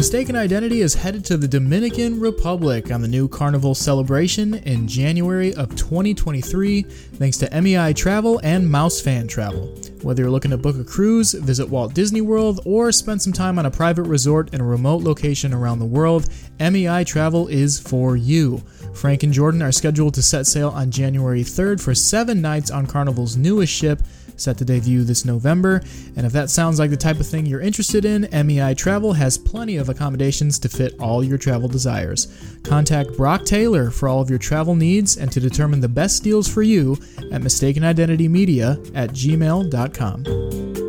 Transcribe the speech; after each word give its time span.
Mistaken 0.00 0.34
Identity 0.34 0.80
is 0.80 0.94
headed 0.94 1.26
to 1.26 1.36
the 1.36 1.46
Dominican 1.46 2.20
Republic 2.20 2.90
on 2.90 3.02
the 3.02 3.06
new 3.06 3.28
Carnival 3.28 3.74
celebration 3.74 4.54
in 4.54 4.88
January 4.88 5.52
of 5.52 5.76
2023, 5.76 6.84
thanks 6.84 7.36
to 7.36 7.60
MEI 7.60 7.92
Travel 7.92 8.40
and 8.42 8.70
Mouse 8.70 9.02
Fan 9.02 9.28
Travel. 9.28 9.66
Whether 10.00 10.22
you're 10.22 10.30
looking 10.30 10.52
to 10.52 10.56
book 10.56 10.76
a 10.78 10.84
cruise, 10.84 11.34
visit 11.34 11.68
Walt 11.68 11.92
Disney 11.92 12.22
World, 12.22 12.60
or 12.64 12.90
spend 12.92 13.20
some 13.20 13.34
time 13.34 13.58
on 13.58 13.66
a 13.66 13.70
private 13.70 14.04
resort 14.04 14.54
in 14.54 14.62
a 14.62 14.64
remote 14.64 15.02
location 15.02 15.52
around 15.52 15.80
the 15.80 15.84
world, 15.84 16.30
MEI 16.58 17.04
Travel 17.04 17.48
is 17.48 17.78
for 17.78 18.16
you. 18.16 18.62
Frank 18.94 19.22
and 19.22 19.34
Jordan 19.34 19.60
are 19.60 19.70
scheduled 19.70 20.14
to 20.14 20.22
set 20.22 20.46
sail 20.46 20.70
on 20.70 20.90
January 20.90 21.42
3rd 21.42 21.78
for 21.78 21.94
seven 21.94 22.40
nights 22.40 22.70
on 22.70 22.86
Carnival's 22.86 23.36
newest 23.36 23.74
ship, 23.74 24.00
set 24.40 24.58
to 24.58 24.64
debut 24.64 25.04
this 25.04 25.24
November. 25.24 25.82
And 26.16 26.26
if 26.26 26.32
that 26.32 26.50
sounds 26.50 26.78
like 26.78 26.90
the 26.90 26.96
type 26.96 27.20
of 27.20 27.26
thing 27.26 27.46
you're 27.46 27.60
interested 27.60 28.04
in, 28.04 28.28
MEI 28.32 28.74
Travel 28.74 29.12
has 29.14 29.38
plenty 29.38 29.76
of 29.76 29.88
accommodations 29.88 30.58
to 30.60 30.68
fit 30.68 30.94
all 30.98 31.22
your 31.22 31.38
travel 31.38 31.68
desires. 31.68 32.28
Contact 32.64 33.16
Brock 33.16 33.44
Taylor 33.44 33.90
for 33.90 34.08
all 34.08 34.20
of 34.20 34.30
your 34.30 34.38
travel 34.38 34.74
needs 34.74 35.16
and 35.16 35.30
to 35.32 35.40
determine 35.40 35.80
the 35.80 35.88
best 35.88 36.22
deals 36.22 36.48
for 36.48 36.62
you 36.62 36.92
at 37.32 37.42
mistakenidentitymedia 37.42 38.92
at 38.94 39.10
gmail.com. 39.10 40.79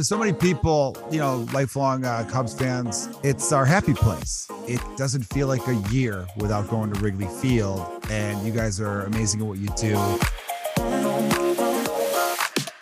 to 0.00 0.04
so 0.04 0.16
many 0.16 0.32
people, 0.32 0.96
you 1.10 1.18
know, 1.18 1.46
lifelong 1.52 2.06
uh, 2.06 2.26
Cubs 2.30 2.54
fans, 2.54 3.10
it's 3.22 3.52
our 3.52 3.66
happy 3.66 3.92
place. 3.92 4.48
It 4.66 4.80
doesn't 4.96 5.24
feel 5.24 5.46
like 5.46 5.66
a 5.68 5.74
year 5.90 6.26
without 6.38 6.68
going 6.68 6.90
to 6.90 7.00
Wrigley 7.00 7.26
Field, 7.26 7.86
and 8.08 8.42
you 8.46 8.50
guys 8.50 8.80
are 8.80 9.02
amazing 9.02 9.42
at 9.42 9.46
what 9.46 9.58
you 9.58 9.68
do. 9.76 9.96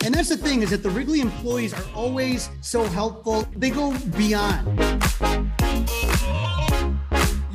And 0.05 0.13
that's 0.15 0.29
the 0.29 0.37
thing 0.37 0.61
is 0.61 0.69
that 0.69 0.81
the 0.81 0.89
Wrigley 0.89 1.19
employees 1.19 1.73
are 1.73 1.83
always 1.93 2.49
so 2.61 2.83
helpful. 2.85 3.45
They 3.53 3.69
go 3.69 3.93
beyond. 4.17 4.65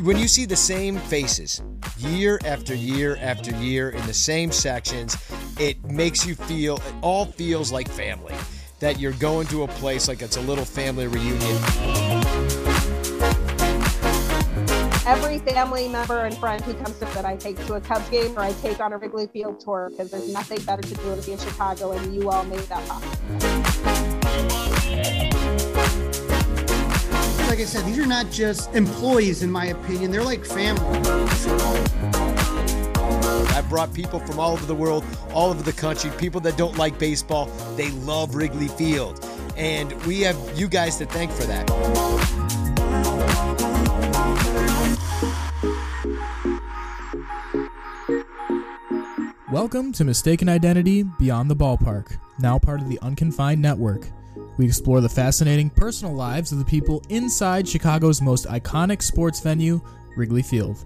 When 0.02 0.18
you 0.18 0.28
see 0.28 0.44
the 0.44 0.56
same 0.56 0.98
faces 0.98 1.62
year 1.96 2.38
after 2.44 2.74
year 2.74 3.16
after 3.18 3.50
year 3.52 3.90
in 3.90 4.06
the 4.06 4.12
same 4.12 4.52
sections, 4.52 5.16
it 5.58 5.82
makes 5.84 6.26
you 6.26 6.34
feel, 6.34 6.76
it 6.76 6.94
all 7.00 7.24
feels 7.24 7.72
like 7.72 7.88
family 7.88 8.34
that 8.84 9.00
you're 9.00 9.12
going 9.12 9.46
to 9.46 9.62
a 9.62 9.66
place 9.66 10.08
like 10.08 10.20
it's 10.20 10.36
a 10.36 10.40
little 10.42 10.66
family 10.66 11.06
reunion. 11.06 11.40
Every 15.06 15.38
family 15.38 15.88
member 15.88 16.26
and 16.26 16.36
friend 16.36 16.62
who 16.62 16.74
comes 16.74 16.98
to 16.98 17.06
that 17.06 17.24
I 17.24 17.34
take 17.34 17.56
to 17.64 17.76
a 17.76 17.80
Cubs 17.80 18.06
game 18.10 18.36
or 18.36 18.42
I 18.42 18.52
take 18.52 18.80
on 18.80 18.92
a 18.92 18.98
Wrigley 18.98 19.26
Field 19.28 19.58
tour 19.58 19.88
because 19.88 20.10
there's 20.10 20.30
nothing 20.30 20.60
better 20.64 20.82
to 20.82 20.94
do 20.96 21.02
than 21.02 21.18
to 21.18 21.24
be 21.24 21.32
in 21.32 21.38
Chicago, 21.38 21.92
and 21.92 22.14
you 22.14 22.28
all 22.28 22.44
made 22.44 22.58
that 22.58 22.86
possible. 22.86 23.10
Like 27.48 27.60
I 27.60 27.64
said, 27.64 27.86
these 27.86 27.98
are 27.98 28.04
not 28.04 28.30
just 28.30 28.74
employees, 28.74 29.42
in 29.42 29.50
my 29.50 29.68
opinion, 29.68 30.10
they're 30.10 30.22
like 30.22 30.44
family. 30.44 32.23
I've 33.54 33.68
brought 33.68 33.94
people 33.94 34.18
from 34.18 34.40
all 34.40 34.50
over 34.50 34.66
the 34.66 34.74
world, 34.74 35.04
all 35.32 35.50
over 35.50 35.62
the 35.62 35.72
country, 35.72 36.10
people 36.18 36.40
that 36.40 36.56
don't 36.56 36.76
like 36.76 36.98
baseball. 36.98 37.46
They 37.76 37.92
love 37.92 38.34
Wrigley 38.34 38.66
Field. 38.66 39.24
And 39.56 39.92
we 40.06 40.22
have 40.22 40.36
you 40.58 40.66
guys 40.66 40.96
to 40.96 41.06
thank 41.06 41.30
for 41.30 41.44
that. 41.44 41.70
Welcome 49.52 49.92
to 49.92 50.04
Mistaken 50.04 50.48
Identity 50.48 51.04
Beyond 51.04 51.48
the 51.48 51.54
Ballpark, 51.54 52.18
now 52.40 52.58
part 52.58 52.80
of 52.80 52.88
the 52.88 52.98
Unconfined 53.02 53.62
Network. 53.62 54.08
We 54.56 54.66
explore 54.66 55.00
the 55.00 55.08
fascinating 55.08 55.70
personal 55.70 56.12
lives 56.12 56.50
of 56.50 56.58
the 56.58 56.64
people 56.64 57.04
inside 57.08 57.68
Chicago's 57.68 58.20
most 58.20 58.46
iconic 58.46 59.00
sports 59.00 59.38
venue, 59.38 59.80
Wrigley 60.16 60.42
Field. 60.42 60.84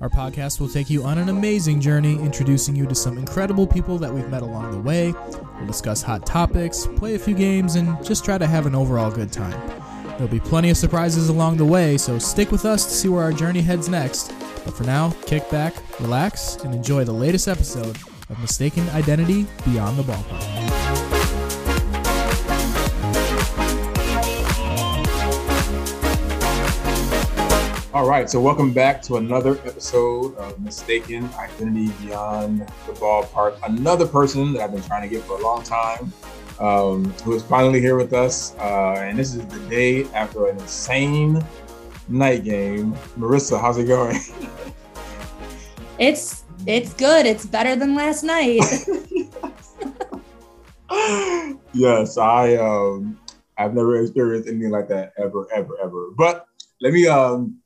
Our 0.00 0.08
podcast 0.08 0.60
will 0.60 0.68
take 0.68 0.88
you 0.88 1.04
on 1.04 1.18
an 1.18 1.28
amazing 1.28 1.80
journey, 1.80 2.14
introducing 2.14 2.76
you 2.76 2.86
to 2.86 2.94
some 2.94 3.18
incredible 3.18 3.66
people 3.66 3.98
that 3.98 4.12
we've 4.12 4.28
met 4.28 4.42
along 4.42 4.70
the 4.70 4.80
way. 4.80 5.12
We'll 5.56 5.66
discuss 5.66 6.02
hot 6.02 6.24
topics, 6.24 6.86
play 6.96 7.14
a 7.14 7.18
few 7.18 7.34
games, 7.34 7.74
and 7.74 8.02
just 8.04 8.24
try 8.24 8.38
to 8.38 8.46
have 8.46 8.66
an 8.66 8.74
overall 8.74 9.10
good 9.10 9.32
time. 9.32 9.60
There'll 10.10 10.28
be 10.28 10.40
plenty 10.40 10.70
of 10.70 10.76
surprises 10.76 11.28
along 11.28 11.58
the 11.58 11.64
way, 11.64 11.96
so 11.96 12.18
stick 12.18 12.50
with 12.50 12.64
us 12.64 12.84
to 12.84 12.90
see 12.90 13.08
where 13.08 13.22
our 13.22 13.32
journey 13.32 13.60
heads 13.60 13.88
next. 13.88 14.32
But 14.64 14.74
for 14.74 14.84
now, 14.84 15.14
kick 15.26 15.48
back, 15.50 15.74
relax, 16.00 16.56
and 16.56 16.74
enjoy 16.74 17.04
the 17.04 17.12
latest 17.12 17.46
episode 17.48 17.96
of 18.28 18.40
Mistaken 18.40 18.88
Identity 18.90 19.46
Beyond 19.64 19.98
the 19.98 20.02
Ballpark. 20.02 20.87
All 27.98 28.06
right, 28.06 28.30
so 28.30 28.40
welcome 28.40 28.72
back 28.72 29.02
to 29.02 29.16
another 29.16 29.58
episode 29.66 30.36
of 30.36 30.60
Mistaken 30.60 31.28
Identity 31.36 31.90
Beyond 32.00 32.60
the 32.60 32.92
Ballpark. 32.92 33.58
Another 33.64 34.06
person 34.06 34.52
that 34.52 34.62
I've 34.62 34.70
been 34.70 34.84
trying 34.84 35.02
to 35.02 35.08
get 35.08 35.24
for 35.24 35.36
a 35.36 35.42
long 35.42 35.64
time, 35.64 36.12
um, 36.60 37.12
who 37.24 37.34
is 37.34 37.42
finally 37.42 37.80
here 37.80 37.96
with 37.96 38.12
us. 38.12 38.54
Uh, 38.60 38.92
and 38.98 39.18
this 39.18 39.34
is 39.34 39.44
the 39.46 39.58
day 39.68 40.04
after 40.14 40.46
an 40.46 40.60
insane 40.60 41.44
night 42.06 42.44
game. 42.44 42.92
Marissa, 43.18 43.60
how's 43.60 43.78
it 43.78 43.86
going? 43.86 44.16
It's 45.98 46.44
it's 46.68 46.94
good. 46.94 47.26
It's 47.26 47.46
better 47.46 47.74
than 47.74 47.96
last 47.96 48.22
night. 48.22 48.62
yes, 51.72 52.16
I 52.16 52.54
um, 52.54 53.18
I've 53.56 53.74
never 53.74 54.00
experienced 54.00 54.48
anything 54.48 54.70
like 54.70 54.86
that 54.86 55.14
ever, 55.18 55.48
ever, 55.52 55.76
ever. 55.82 56.10
But 56.16 56.46
let 56.80 56.92
me 56.92 57.08
um 57.08 57.58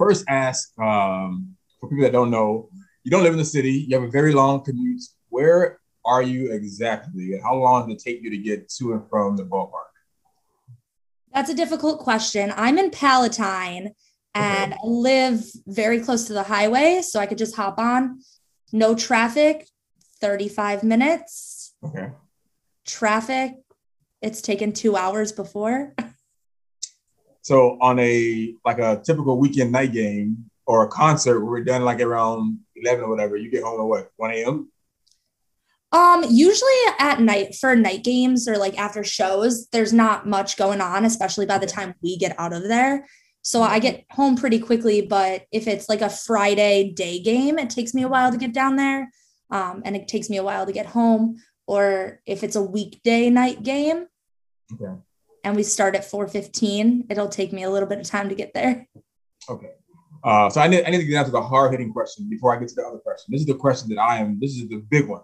first 0.00 0.24
ask 0.28 0.72
um, 0.80 1.54
for 1.78 1.90
people 1.90 2.02
that 2.04 2.12
don't 2.12 2.30
know, 2.30 2.70
you 3.04 3.10
don't 3.10 3.22
live 3.22 3.34
in 3.34 3.38
the 3.38 3.44
city, 3.44 3.86
you 3.86 3.94
have 3.94 4.08
a 4.08 4.10
very 4.10 4.32
long 4.32 4.64
commute. 4.64 5.02
Where 5.28 5.78
are 6.06 6.22
you 6.22 6.52
exactly? 6.52 7.34
And 7.34 7.42
how 7.42 7.54
long 7.54 7.86
does 7.86 7.96
it 7.96 8.02
take 8.02 8.22
you 8.22 8.30
to 8.30 8.38
get 8.38 8.70
to 8.78 8.94
and 8.94 9.08
from 9.10 9.36
the 9.36 9.44
ballpark? 9.44 9.92
That's 11.34 11.50
a 11.50 11.54
difficult 11.54 12.00
question. 12.00 12.52
I'm 12.56 12.78
in 12.78 12.90
Palatine 12.90 13.92
and 14.34 14.72
okay. 14.72 14.80
I 14.82 14.86
live 14.86 15.44
very 15.66 16.00
close 16.00 16.26
to 16.28 16.32
the 16.32 16.44
highway, 16.44 17.02
so 17.02 17.20
I 17.20 17.26
could 17.26 17.38
just 17.38 17.54
hop 17.54 17.78
on. 17.78 18.20
No 18.72 18.94
traffic, 18.94 19.68
35 20.20 20.82
minutes. 20.82 21.74
Okay. 21.84 22.08
Traffic, 22.86 23.52
it's 24.22 24.40
taken 24.40 24.72
two 24.72 24.96
hours 24.96 25.30
before. 25.30 25.94
So 27.50 27.76
on 27.80 27.98
a 27.98 28.54
like 28.64 28.78
a 28.78 29.02
typical 29.04 29.36
weekend 29.36 29.72
night 29.72 29.92
game 29.92 30.48
or 30.66 30.84
a 30.84 30.88
concert 30.88 31.40
where 31.40 31.50
we're 31.50 31.64
done 31.64 31.84
like 31.84 32.00
around 32.00 32.60
11 32.76 33.02
or 33.02 33.10
whatever, 33.10 33.36
you 33.36 33.50
get 33.50 33.64
home 33.64 33.80
at 33.80 33.86
what, 33.86 34.12
1 34.18 34.30
a.m.? 34.30 34.70
Um, 35.90 36.24
usually 36.30 36.70
at 37.00 37.20
night 37.20 37.56
for 37.56 37.74
night 37.74 38.04
games 38.04 38.46
or 38.46 38.56
like 38.56 38.78
after 38.78 39.02
shows, 39.02 39.66
there's 39.72 39.92
not 39.92 40.28
much 40.28 40.58
going 40.58 40.80
on, 40.80 41.04
especially 41.04 41.44
by 41.44 41.58
the 41.58 41.66
time 41.66 41.96
we 42.04 42.16
get 42.16 42.38
out 42.38 42.52
of 42.52 42.68
there. 42.68 43.08
So 43.42 43.62
I 43.62 43.80
get 43.80 44.04
home 44.12 44.36
pretty 44.36 44.60
quickly, 44.60 45.02
but 45.02 45.46
if 45.50 45.66
it's 45.66 45.88
like 45.88 46.02
a 46.02 46.08
Friday 46.08 46.92
day 46.92 47.18
game, 47.18 47.58
it 47.58 47.68
takes 47.68 47.94
me 47.94 48.02
a 48.02 48.08
while 48.08 48.30
to 48.30 48.38
get 48.38 48.54
down 48.54 48.76
there. 48.76 49.10
Um, 49.50 49.82
and 49.84 49.96
it 49.96 50.06
takes 50.06 50.30
me 50.30 50.36
a 50.36 50.44
while 50.44 50.66
to 50.66 50.72
get 50.72 50.86
home. 50.86 51.38
Or 51.66 52.20
if 52.26 52.44
it's 52.44 52.54
a 52.54 52.62
weekday 52.62 53.28
night 53.28 53.64
game, 53.64 54.06
okay 54.72 55.00
and 55.44 55.56
we 55.56 55.62
start 55.62 55.94
at 55.94 56.02
4.15 56.02 57.10
it'll 57.10 57.28
take 57.28 57.52
me 57.52 57.62
a 57.62 57.70
little 57.70 57.88
bit 57.88 58.00
of 58.00 58.06
time 58.06 58.28
to 58.28 58.34
get 58.34 58.52
there 58.54 58.86
okay 59.48 59.70
uh, 60.22 60.50
so 60.50 60.60
I 60.60 60.68
need, 60.68 60.84
I 60.84 60.90
need 60.90 60.98
to 60.98 61.04
get 61.04 61.14
down 61.14 61.24
to 61.26 61.30
the 61.30 61.40
hard 61.40 61.72
hitting 61.72 61.92
question 61.92 62.28
before 62.28 62.54
I 62.54 62.60
get 62.60 62.68
to 62.68 62.74
the 62.74 62.86
other 62.86 62.98
question. 62.98 63.32
This 63.32 63.40
is 63.40 63.46
the 63.46 63.54
question 63.54 63.88
that 63.90 63.98
I 63.98 64.18
am, 64.18 64.38
this 64.38 64.50
is 64.50 64.68
the 64.68 64.76
big 64.76 65.08
one. 65.08 65.22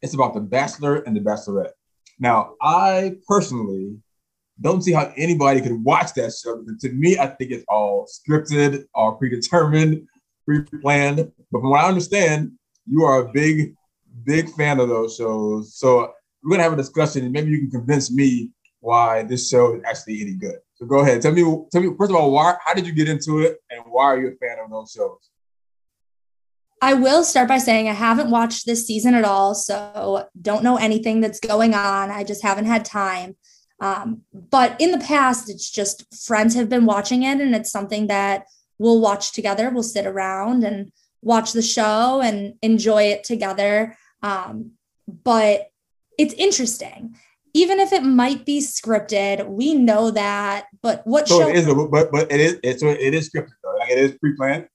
It's 0.00 0.14
about 0.14 0.34
the 0.34 0.40
Bachelor 0.40 0.96
and 1.02 1.14
the 1.14 1.20
Bachelorette. 1.20 1.70
Now, 2.18 2.54
I 2.60 3.16
personally 3.28 3.96
don't 4.60 4.82
see 4.82 4.92
how 4.92 5.12
anybody 5.16 5.60
could 5.60 5.82
watch 5.84 6.12
that 6.14 6.32
show. 6.32 6.58
Because 6.58 6.80
to 6.82 6.92
me, 6.92 7.18
I 7.18 7.26
think 7.28 7.52
it's 7.52 7.64
all 7.68 8.06
scripted, 8.06 8.84
all 8.94 9.14
predetermined, 9.14 10.06
pre-planned. 10.44 11.16
But 11.50 11.60
from 11.60 11.70
what 11.70 11.84
I 11.84 11.88
understand, 11.88 12.52
you 12.86 13.04
are 13.04 13.22
a 13.22 13.32
big, 13.32 13.74
big 14.24 14.50
fan 14.50 14.80
of 14.80 14.88
those 14.88 15.16
shows. 15.16 15.76
So 15.76 16.12
we're 16.42 16.50
gonna 16.50 16.64
have 16.64 16.72
a 16.72 16.76
discussion, 16.76 17.24
and 17.24 17.32
maybe 17.32 17.50
you 17.50 17.58
can 17.58 17.70
convince 17.70 18.12
me 18.12 18.50
why 18.82 19.22
this 19.22 19.48
show 19.48 19.76
is 19.76 19.82
actually 19.84 20.20
any 20.20 20.34
good. 20.34 20.56
So 20.74 20.86
go 20.86 20.98
ahead. 20.98 21.22
Tell 21.22 21.32
me, 21.32 21.42
tell 21.70 21.80
me, 21.80 21.94
first 21.96 22.10
of 22.10 22.16
all, 22.16 22.32
why 22.32 22.56
how 22.64 22.74
did 22.74 22.86
you 22.86 22.92
get 22.92 23.08
into 23.08 23.38
it 23.38 23.58
and 23.70 23.80
why 23.86 24.06
are 24.06 24.20
you 24.20 24.28
a 24.28 24.32
fan 24.32 24.58
of 24.62 24.70
those 24.70 24.90
shows? 24.90 25.30
I 26.82 26.94
will 26.94 27.22
start 27.22 27.46
by 27.46 27.58
saying 27.58 27.88
I 27.88 27.92
haven't 27.92 28.30
watched 28.30 28.66
this 28.66 28.84
season 28.84 29.14
at 29.14 29.24
all, 29.24 29.54
so 29.54 30.26
don't 30.40 30.64
know 30.64 30.76
anything 30.76 31.20
that's 31.20 31.38
going 31.38 31.74
on. 31.74 32.10
I 32.10 32.24
just 32.24 32.42
haven't 32.42 32.66
had 32.66 32.84
time. 32.84 33.36
Um, 33.80 34.22
but 34.32 34.74
in 34.80 34.90
the 34.90 34.98
past, 34.98 35.48
it's 35.48 35.70
just 35.70 36.12
friends 36.26 36.56
have 36.56 36.68
been 36.68 36.84
watching 36.84 37.22
it, 37.22 37.40
and 37.40 37.54
it's 37.54 37.70
something 37.70 38.08
that 38.08 38.46
we'll 38.78 39.00
watch 39.00 39.32
together. 39.32 39.70
We'll 39.70 39.84
sit 39.84 40.06
around 40.06 40.64
and 40.64 40.90
watch 41.20 41.52
the 41.52 41.62
show 41.62 42.20
and 42.20 42.54
enjoy 42.62 43.04
it 43.04 43.22
together. 43.22 43.96
Um, 44.20 44.72
but 45.06 45.68
it's 46.18 46.34
interesting. 46.34 47.16
Even 47.54 47.80
if 47.80 47.92
it 47.92 48.02
might 48.02 48.46
be 48.46 48.60
scripted, 48.60 49.46
we 49.46 49.74
know 49.74 50.10
that. 50.10 50.66
But 50.82 51.06
what 51.06 51.28
So 51.28 51.40
show? 51.40 51.48
it 51.48 51.56
is, 51.56 51.66
but 51.66 52.10
but 52.10 52.32
it 52.32 52.40
is 52.40 52.58
it, 52.62 52.80
so 52.80 52.88
it 52.88 53.14
is 53.14 53.30
scripted 53.30 53.52
though. 53.62 53.76
Like 53.78 53.90
it 53.90 53.98
is 53.98 54.18
pre-planned. 54.18 54.68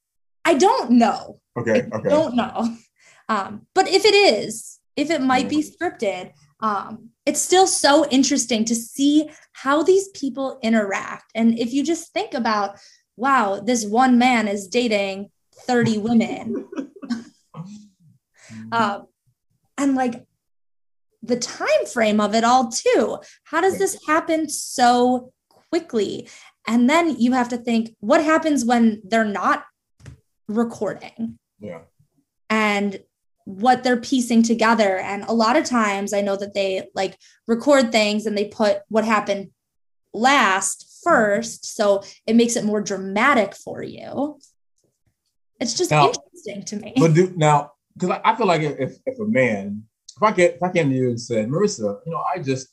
I 0.45 0.53
don't 0.53 0.91
know. 0.91 1.39
Okay, 1.57 1.87
I 1.91 1.97
okay. 1.97 2.09
don't 2.09 2.35
know. 2.35 2.75
Um, 3.29 3.67
but 3.75 3.89
if 3.89 4.05
it 4.05 4.15
is, 4.15 4.79
if 4.95 5.09
it 5.11 5.19
might 5.21 5.49
be 5.49 5.61
scripted, 5.61 6.31
um, 6.61 7.09
it's 7.25 7.41
still 7.41 7.67
so 7.67 8.07
interesting 8.07 8.63
to 8.63 8.73
see 8.73 9.29
how 9.51 9.83
these 9.83 10.07
people 10.09 10.59
interact. 10.63 11.31
And 11.35 11.59
if 11.59 11.73
you 11.73 11.83
just 11.83 12.13
think 12.13 12.33
about, 12.33 12.79
wow, 13.17 13.59
this 13.59 13.85
one 13.85 14.17
man 14.17 14.47
is 14.47 14.69
dating 14.69 15.29
30 15.65 15.97
women. 15.97 16.69
um, 18.71 19.07
and 19.77 19.95
like 19.95 20.25
the 21.27 21.37
time 21.37 21.85
frame 21.91 22.19
of 22.19 22.33
it 22.35 22.43
all 22.43 22.69
too. 22.69 23.19
How 23.43 23.61
does 23.61 23.77
this 23.77 23.99
happen 24.07 24.49
so 24.49 25.31
quickly? 25.71 26.29
And 26.67 26.89
then 26.89 27.17
you 27.19 27.31
have 27.33 27.49
to 27.49 27.57
think 27.57 27.95
what 27.99 28.23
happens 28.23 28.65
when 28.65 29.01
they're 29.03 29.23
not 29.25 29.65
recording? 30.47 31.37
Yeah. 31.59 31.79
and 32.49 32.99
what 33.45 33.83
they're 33.83 33.99
piecing 33.99 34.43
together. 34.43 34.97
And 34.97 35.23
a 35.23 35.33
lot 35.33 35.55
of 35.55 35.63
times 35.65 36.13
i 36.13 36.21
know 36.21 36.35
that 36.35 36.53
they 36.53 36.87
like 36.93 37.17
record 37.47 37.91
things 37.91 38.25
and 38.25 38.37
they 38.37 38.45
put 38.45 38.81
what 38.89 39.05
happened 39.05 39.49
last 40.13 40.99
first. 41.03 41.65
So 41.75 42.03
it 42.25 42.35
makes 42.35 42.55
it 42.57 42.65
more 42.65 42.81
dramatic 42.81 43.55
for 43.55 43.81
you. 43.81 44.39
It's 45.59 45.73
just 45.73 45.91
Now- 45.91 46.07
interesting 46.07 46.63
to 46.63 46.75
me. 46.77 46.93
But 46.97 47.13
do 47.13 47.33
now 47.35 47.71
because 47.93 48.09
I, 48.11 48.21
I 48.23 48.35
feel 48.35 48.47
like 48.47 48.61
if 48.61 48.97
if 49.05 49.19
a 49.19 49.25
man 49.25 49.83
if 50.17 50.23
I 50.23 50.31
get 50.31 50.55
if 50.55 50.63
I 50.63 50.71
came 50.71 50.89
to 50.89 50.95
you 50.95 51.09
and 51.09 51.21
said 51.21 51.47
Marissa, 51.47 51.99
you 52.05 52.11
know, 52.11 52.23
I 52.35 52.39
just 52.39 52.69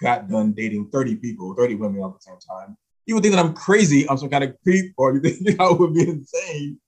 got 0.00 0.28
done 0.28 0.52
dating 0.52 0.88
30 0.90 1.16
people, 1.16 1.54
30 1.54 1.74
women 1.74 2.02
at 2.02 2.12
the 2.14 2.20
same 2.20 2.38
time, 2.48 2.76
you 3.04 3.14
would 3.14 3.22
think 3.22 3.34
that 3.34 3.44
I'm 3.44 3.54
crazy, 3.54 4.08
I'm 4.08 4.16
some 4.16 4.30
kind 4.30 4.44
of 4.44 4.54
creep, 4.62 4.94
or 4.96 5.14
you 5.14 5.20
think 5.20 5.60
I 5.60 5.70
would 5.70 5.92
be 5.92 6.08
insane. 6.08 6.78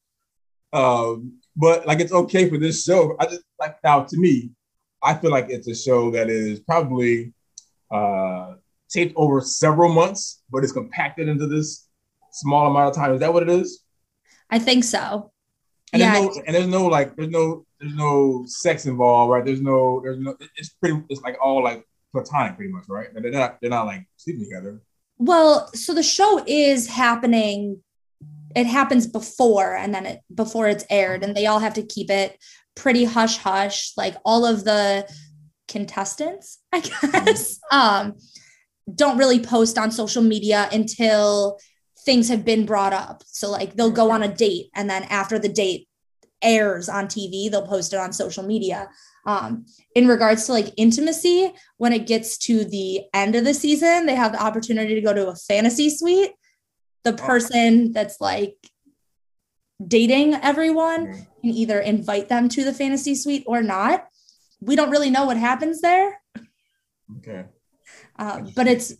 Um, 0.72 1.40
but 1.56 1.86
like 1.86 2.00
it's 2.00 2.12
okay 2.12 2.48
for 2.48 2.56
this 2.56 2.84
show. 2.84 3.16
I 3.18 3.26
just 3.26 3.42
like 3.58 3.76
now 3.82 4.04
to 4.04 4.16
me, 4.16 4.50
I 5.02 5.14
feel 5.14 5.30
like 5.30 5.46
it's 5.50 5.68
a 5.68 5.74
show 5.74 6.10
that 6.12 6.30
is 6.30 6.60
probably 6.60 7.34
uh 7.90 8.54
taped 8.88 9.14
over 9.16 9.40
several 9.40 9.92
months, 9.92 10.42
but 10.50 10.62
it's 10.62 10.72
compacted 10.72 11.28
into 11.28 11.46
this 11.46 11.88
small 12.32 12.70
amount 12.70 12.88
of 12.90 12.94
time. 12.94 13.12
Is 13.12 13.20
that 13.20 13.32
what 13.32 13.42
it 13.42 13.50
is? 13.50 13.84
i 14.50 14.58
think 14.58 14.84
so 14.84 15.30
And 15.92 16.00
Yeah. 16.00 16.12
there's 16.20 16.36
no 16.36 16.42
and 16.46 16.54
there's 16.54 16.66
no 16.68 16.86
like 16.86 17.16
there's 17.16 17.30
no 17.30 17.64
there's 17.80 17.94
no 17.94 18.44
sex 18.46 18.86
involved, 18.86 19.30
right? 19.32 19.44
There's 19.44 19.60
no 19.62 20.00
there's 20.02 20.18
no 20.18 20.36
it's 20.56 20.70
pretty 20.70 21.02
it's 21.08 21.20
like 21.22 21.36
all 21.42 21.62
like 21.62 21.84
platonic 22.12 22.56
pretty 22.56 22.72
much, 22.72 22.84
right? 22.88 23.08
They're 23.14 23.30
not 23.30 23.58
they're 23.60 23.70
not 23.70 23.86
like 23.86 24.06
sleeping 24.16 24.44
together. 24.44 24.82
Well, 25.18 25.68
so 25.74 25.92
the 25.94 26.02
show 26.02 26.42
is 26.46 26.86
happening. 26.86 27.82
It 28.56 28.66
happens 28.66 29.06
before 29.06 29.76
and 29.76 29.94
then 29.94 30.06
it 30.06 30.20
before 30.34 30.68
it's 30.68 30.84
aired, 30.90 31.22
and 31.24 31.36
they 31.36 31.46
all 31.46 31.58
have 31.60 31.74
to 31.74 31.82
keep 31.82 32.10
it 32.10 32.38
pretty 32.74 33.04
hush 33.04 33.36
hush. 33.38 33.92
Like 33.96 34.16
all 34.24 34.44
of 34.46 34.64
the 34.64 35.08
contestants, 35.68 36.58
I 36.72 36.80
guess, 37.12 37.60
um, 37.70 38.14
don't 38.92 39.18
really 39.18 39.40
post 39.40 39.78
on 39.78 39.90
social 39.90 40.22
media 40.22 40.68
until 40.72 41.58
things 42.04 42.28
have 42.28 42.44
been 42.44 42.66
brought 42.66 42.92
up. 42.92 43.22
So 43.26 43.50
like 43.50 43.74
they'll 43.74 43.90
go 43.90 44.10
on 44.10 44.22
a 44.22 44.34
date, 44.34 44.70
and 44.74 44.88
then 44.88 45.04
after 45.04 45.38
the 45.38 45.48
date 45.48 45.86
airs 46.42 46.88
on 46.88 47.06
TV, 47.06 47.50
they'll 47.50 47.66
post 47.66 47.92
it 47.92 47.98
on 47.98 48.12
social 48.12 48.42
media. 48.42 48.88
Um, 49.26 49.66
in 49.94 50.08
regards 50.08 50.46
to 50.46 50.52
like 50.52 50.72
intimacy, 50.78 51.52
when 51.76 51.92
it 51.92 52.06
gets 52.06 52.38
to 52.38 52.64
the 52.64 53.02
end 53.12 53.34
of 53.36 53.44
the 53.44 53.52
season, 53.52 54.06
they 54.06 54.14
have 54.14 54.32
the 54.32 54.42
opportunity 54.42 54.94
to 54.94 55.00
go 55.02 55.12
to 55.12 55.28
a 55.28 55.36
fantasy 55.36 55.90
suite. 55.90 56.32
The 57.04 57.12
person 57.12 57.92
that's 57.92 58.20
like 58.20 58.56
dating 59.86 60.34
everyone 60.34 61.06
Mhm. 61.06 61.26
can 61.42 61.50
either 61.50 61.80
invite 61.80 62.28
them 62.28 62.48
to 62.50 62.64
the 62.64 62.72
fantasy 62.74 63.14
suite 63.14 63.44
or 63.46 63.62
not. 63.62 64.06
We 64.60 64.76
don't 64.76 64.90
really 64.90 65.10
know 65.10 65.24
what 65.24 65.38
happens 65.38 65.80
there, 65.80 66.20
Okay. 67.18 67.46
uh, 68.18 68.42
but 68.54 68.66
it's 68.66 68.94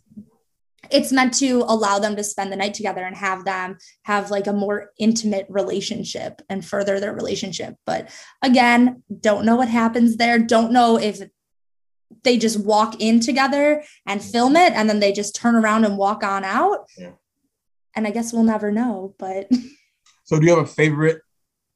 it's 0.91 1.11
meant 1.11 1.33
to 1.35 1.63
allow 1.67 1.99
them 1.99 2.15
to 2.15 2.23
spend 2.23 2.51
the 2.51 2.55
night 2.55 2.73
together 2.73 3.03
and 3.03 3.15
have 3.15 3.45
them 3.45 3.77
have 4.03 4.31
like 4.31 4.47
a 4.47 4.53
more 4.53 4.91
intimate 4.97 5.45
relationship 5.49 6.41
and 6.49 6.65
further 6.65 6.99
their 6.99 7.13
relationship. 7.13 7.75
But 7.85 8.09
again, 8.41 9.03
don't 9.19 9.45
know 9.45 9.55
what 9.55 9.69
happens 9.69 10.17
there. 10.17 10.39
Don't 10.39 10.71
know 10.71 10.97
if 10.97 11.21
they 12.23 12.37
just 12.37 12.59
walk 12.59 12.99
in 12.99 13.19
together 13.19 13.83
and 14.05 14.19
mm-hmm. 14.19 14.31
film 14.31 14.55
it 14.55 14.73
and 14.73 14.89
then 14.89 14.99
they 14.99 15.11
just 15.11 15.35
turn 15.35 15.55
around 15.55 15.85
and 15.85 15.97
walk 15.97 16.23
on 16.23 16.43
out. 16.43 16.87
Yeah. 16.97 17.11
And 17.95 18.07
I 18.07 18.11
guess 18.11 18.31
we'll 18.31 18.43
never 18.43 18.71
know, 18.71 19.15
but 19.17 19.49
So 20.31 20.39
do 20.39 20.45
you 20.45 20.55
have 20.55 20.63
a 20.63 20.65
favorite 20.65 21.21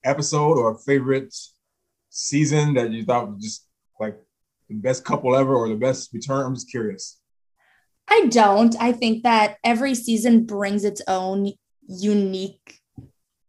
episode 0.06 0.58
or 0.58 0.72
a 0.72 0.78
favorite 0.78 1.36
season 2.10 2.76
that 2.76 2.90
you 2.90 3.04
thought 3.04 3.30
was 3.30 3.44
just 3.44 3.68
like 4.00 4.16
the 4.70 4.76
best 4.76 5.04
couple 5.04 5.36
ever 5.36 5.54
or 5.54 5.68
the 5.68 5.76
best 5.76 6.14
return? 6.14 6.46
I'm 6.46 6.56
just 6.56 6.72
curious. 6.72 7.20
I 8.08 8.28
don't. 8.28 8.76
I 8.80 8.92
think 8.92 9.24
that 9.24 9.58
every 9.64 9.96
season 9.96 10.46
brings 10.46 10.84
its 10.84 11.02
own 11.08 11.54
unique 11.88 12.80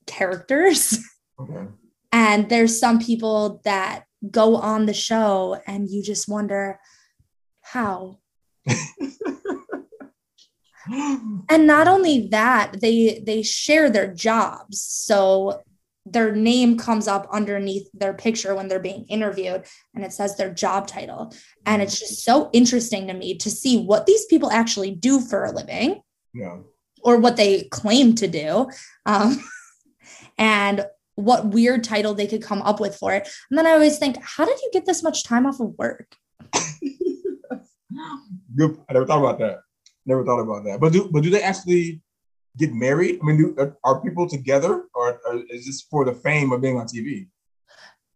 characters. 0.06 0.98
Okay. 1.38 1.66
And 2.12 2.48
there's 2.48 2.80
some 2.80 2.98
people 2.98 3.60
that 3.64 4.04
go 4.30 4.56
on 4.56 4.86
the 4.86 4.94
show 4.94 5.60
and 5.66 5.86
you 5.90 6.02
just 6.02 6.30
wonder 6.30 6.80
how. 7.60 8.20
And 10.88 11.66
not 11.66 11.88
only 11.88 12.28
that, 12.28 12.80
they 12.80 13.22
they 13.26 13.42
share 13.42 13.90
their 13.90 14.12
jobs. 14.14 14.80
So 14.80 15.62
their 16.06 16.34
name 16.34 16.78
comes 16.78 17.08
up 17.08 17.28
underneath 17.32 17.88
their 17.92 18.14
picture 18.14 18.54
when 18.54 18.68
they're 18.68 18.78
being 18.78 19.04
interviewed 19.08 19.64
and 19.94 20.04
it 20.04 20.12
says 20.12 20.36
their 20.36 20.54
job 20.54 20.86
title. 20.86 21.34
And 21.66 21.82
it's 21.82 21.98
just 21.98 22.24
so 22.24 22.48
interesting 22.52 23.08
to 23.08 23.14
me 23.14 23.36
to 23.38 23.50
see 23.50 23.76
what 23.82 24.06
these 24.06 24.24
people 24.26 24.50
actually 24.50 24.92
do 24.92 25.20
for 25.20 25.44
a 25.44 25.52
living 25.52 26.00
yeah. 26.32 26.58
or 27.02 27.18
what 27.18 27.36
they 27.36 27.64
claim 27.64 28.14
to 28.14 28.28
do. 28.28 28.68
Um, 29.04 29.42
and 30.38 30.86
what 31.16 31.46
weird 31.46 31.82
title 31.82 32.14
they 32.14 32.26
could 32.26 32.42
come 32.42 32.62
up 32.62 32.78
with 32.78 32.94
for 32.94 33.12
it. 33.12 33.28
And 33.50 33.58
then 33.58 33.66
I 33.66 33.72
always 33.72 33.98
think, 33.98 34.18
how 34.22 34.44
did 34.44 34.60
you 34.60 34.70
get 34.72 34.86
this 34.86 35.02
much 35.02 35.24
time 35.24 35.46
off 35.46 35.60
of 35.60 35.74
work? 35.78 36.14
Good. 38.54 38.78
I 38.88 38.92
never 38.92 39.06
thought 39.06 39.18
about 39.18 39.38
that. 39.38 39.60
Never 40.04 40.24
thought 40.24 40.40
about 40.40 40.64
that. 40.64 40.78
But 40.80 40.92
do 40.92 41.08
but 41.10 41.22
do 41.22 41.30
they 41.30 41.42
actually 41.42 42.02
get 42.58 42.72
married? 42.72 43.18
I 43.22 43.26
mean, 43.26 43.36
do, 43.36 43.54
are, 43.58 43.76
are 43.84 44.02
people 44.02 44.28
together, 44.28 44.84
or, 44.94 45.20
or 45.26 45.42
is 45.50 45.66
this 45.66 45.82
for 45.82 46.04
the 46.04 46.14
fame 46.14 46.52
of 46.52 46.60
being 46.60 46.78
on 46.78 46.86
TV? 46.86 47.28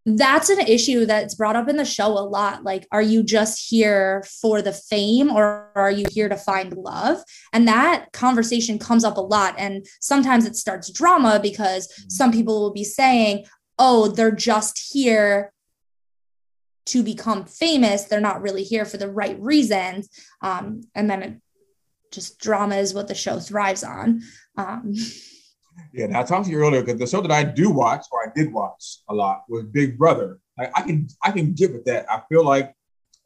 That's 0.07 0.49
an 0.49 0.61
issue 0.61 1.05
that's 1.05 1.35
brought 1.35 1.57
up 1.57 1.69
in 1.69 1.77
the 1.77 1.85
show 1.85 2.07
a 2.07 2.25
lot. 2.25 2.65
Like, 2.65 2.87
are 2.91 3.03
you 3.03 3.23
just 3.23 3.69
here 3.69 4.25
for 4.41 4.63
the 4.63 4.73
fame 4.73 5.31
or 5.31 5.71
are 5.75 5.91
you 5.91 6.07
here 6.11 6.29
to 6.29 6.37
find 6.37 6.73
love? 6.73 7.19
And 7.53 7.69
that 7.69 8.11
conversation 8.13 8.79
comes 8.79 9.05
up 9.05 9.19
a 9.19 9.21
lot. 9.21 9.55
And 9.59 9.87
sometimes 10.01 10.47
it 10.47 10.57
starts 10.57 10.91
drama 10.91 11.39
because 11.41 11.93
some 12.09 12.33
people 12.33 12.61
will 12.61 12.73
be 12.73 12.85
saying, 12.85 13.45
oh, 13.79 14.09
they're 14.09 14.31
just 14.31 14.91
here 14.91 15.53
to 16.87 17.03
become 17.03 17.45
famous. 17.45 18.05
They're 18.05 18.21
not 18.21 18.41
really 18.41 18.65
here 18.65 18.87
for 18.87 18.97
the 18.97 19.11
right 19.11 19.39
reasons. 19.39 20.09
Um, 20.41 20.81
and 20.95 21.11
then 21.11 21.23
it 21.23 21.41
just 22.11 22.39
drama 22.39 22.77
is 22.77 22.95
what 22.95 23.09
the 23.09 23.15
show 23.15 23.39
thrives 23.39 23.85
on. 23.85 24.23
Um, 24.57 24.95
Yeah, 25.93 26.07
now 26.07 26.21
I 26.21 26.23
talked 26.25 26.47
to 26.47 26.51
you 26.51 26.59
earlier 26.59 26.83
because 26.83 26.99
the 26.99 27.07
show 27.07 27.21
that 27.23 27.31
I 27.31 27.45
do 27.45 27.71
watch, 27.71 28.05
or 28.13 28.23
I 28.23 28.33
did 28.35 28.53
watch 28.53 28.99
a 29.09 29.15
lot, 29.15 29.45
was 29.49 29.65
Big 29.65 29.99
Brother. 29.99 30.39
Like 30.59 30.71
I 30.75 30.83
can 30.83 31.09
I 31.23 31.31
can 31.31 31.55
get 31.55 31.73
with 31.73 31.85
that. 31.87 32.11
I 32.11 32.23
feel 32.29 32.45
like 32.45 32.75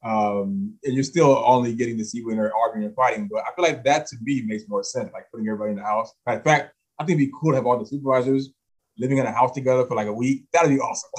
um 0.05 0.75
and 0.85 0.95
you're 0.95 1.03
still 1.03 1.43
only 1.47 1.75
getting 1.75 1.97
to 1.99 2.05
see 2.05 2.23
when 2.23 2.37
they're 2.37 2.55
arguing 2.55 2.87
and 2.87 2.95
fighting, 2.95 3.29
but 3.31 3.43
I 3.43 3.55
feel 3.55 3.65
like 3.65 3.85
that 3.85 4.07
to 4.09 4.17
me 4.23 4.43
makes 4.43 4.65
more 4.69 4.83
sense, 4.83 5.11
like 5.13 5.31
putting 5.31 5.49
everybody 5.49 5.71
in 5.73 5.77
the 5.79 5.83
house. 5.83 6.13
In 6.27 6.43
fact, 6.43 6.73
I 6.99 7.05
think 7.05 7.19
it'd 7.19 7.31
be 7.31 7.33
cool 7.41 7.53
to 7.53 7.57
have 7.57 7.67
all 7.67 7.79
the 7.79 7.87
supervisors 7.87 8.51
living 8.99 9.19
in 9.19 9.27
a 9.27 9.33
house 9.33 9.53
together 9.53 9.87
for 9.87 9.97
like 9.97 10.07
a 10.07 10.13
week. 10.13 10.45
That'd 10.53 10.71
be 10.71 10.79
awesome. 10.79 11.11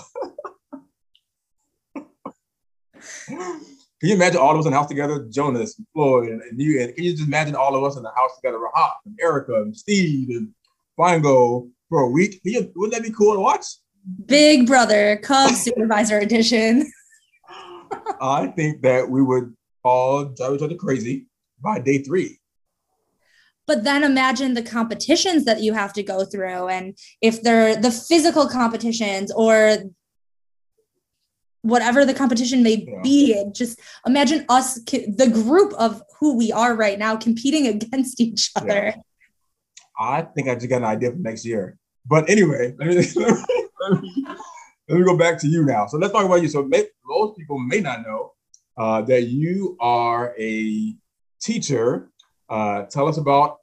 Can 4.06 4.12
you 4.12 4.18
imagine 4.18 4.40
all 4.40 4.52
of 4.52 4.60
us 4.60 4.66
in 4.68 4.72
the 4.72 4.78
house 4.78 4.88
together? 4.88 5.26
Jonas, 5.32 5.80
and 5.80 5.88
Floyd, 5.92 6.30
and, 6.30 6.40
and 6.40 6.62
you, 6.62 6.80
and 6.80 6.94
can 6.94 7.04
you 7.04 7.14
just 7.14 7.24
imagine 7.24 7.56
all 7.56 7.76
of 7.76 7.84
us 7.84 7.98
in 7.98 8.04
the 8.04 8.12
house 8.16 8.36
together? 8.36 8.60
Rahat, 8.60 8.92
and 9.04 9.18
Erica, 9.20 9.56
and 9.56 9.76
Steve, 9.76 10.30
and 10.30 10.50
Fango 10.96 11.68
for 11.90 12.02
a 12.02 12.08
week? 12.08 12.40
You, 12.44 12.72
wouldn't 12.76 12.94
that 12.94 13.02
be 13.02 13.12
cool 13.12 13.34
to 13.34 13.40
watch? 13.40 13.66
Big 14.28 14.68
Brother 14.68 15.18
Cubs 15.24 15.60
Supervisor 15.60 16.20
Edition. 16.20 16.86
I 18.22 18.54
think 18.56 18.84
that 18.84 19.10
we 19.10 19.24
would 19.24 19.56
all 19.84 20.26
drive 20.26 20.54
each 20.54 20.62
other 20.62 20.76
crazy 20.76 21.26
by 21.60 21.80
day 21.80 21.98
three. 21.98 22.38
but 23.66 23.84
then 23.84 24.04
imagine 24.04 24.54
the 24.54 24.62
competitions 24.62 25.46
that 25.46 25.64
you 25.64 25.74
have 25.74 25.94
to 25.94 26.04
go 26.04 26.26
through 26.26 26.68
and 26.68 26.96
if 27.22 27.42
they're 27.42 27.76
the 27.76 27.90
physical 27.90 28.48
competitions 28.48 29.32
or 29.32 29.78
whatever 31.66 32.06
the 32.06 32.14
competition 32.14 32.62
may 32.62 32.76
Yeah. 32.88 33.02
be 33.02 33.44
just 33.52 33.80
imagine 34.06 34.46
us 34.50 34.76
the 35.22 35.30
group 35.34 35.74
of 35.86 36.02
who 36.20 36.38
we 36.38 36.52
are 36.52 36.76
right 36.76 37.00
now 37.00 37.16
competing 37.18 37.66
against 37.76 38.22
each 38.22 38.52
other 38.56 38.94
I 39.98 40.22
think 40.34 40.48
I 40.50 40.56
just 40.56 40.70
got 40.70 40.78
an 40.78 40.84
idea 40.96 41.12
for 41.12 41.18
next 41.18 41.46
year. 41.46 41.78
But 42.06 42.30
anyway, 42.30 42.76
let 42.78 42.88
me, 42.90 42.96
let 42.96 44.02
me, 44.02 44.26
let 44.90 45.00
me 45.00 45.04
go 45.06 45.18
back 45.18 45.40
to 45.40 45.48
you 45.48 45.64
now. 45.64 45.88
So 45.88 45.98
let's 45.98 46.12
talk 46.12 46.26
about 46.26 46.42
you. 46.42 46.50
So 46.50 46.64
may, 46.64 46.86
most 47.06 47.38
people 47.38 47.58
may 47.60 47.80
not 47.80 48.04
know 48.06 48.34
uh, 48.78 49.02
that 49.04 49.24
you 49.24 49.78
are 49.80 50.36
a 50.38 50.94
teacher. 51.42 52.12
Uh, 52.50 52.84
tell 52.92 53.08
us 53.08 53.18
about 53.18 53.60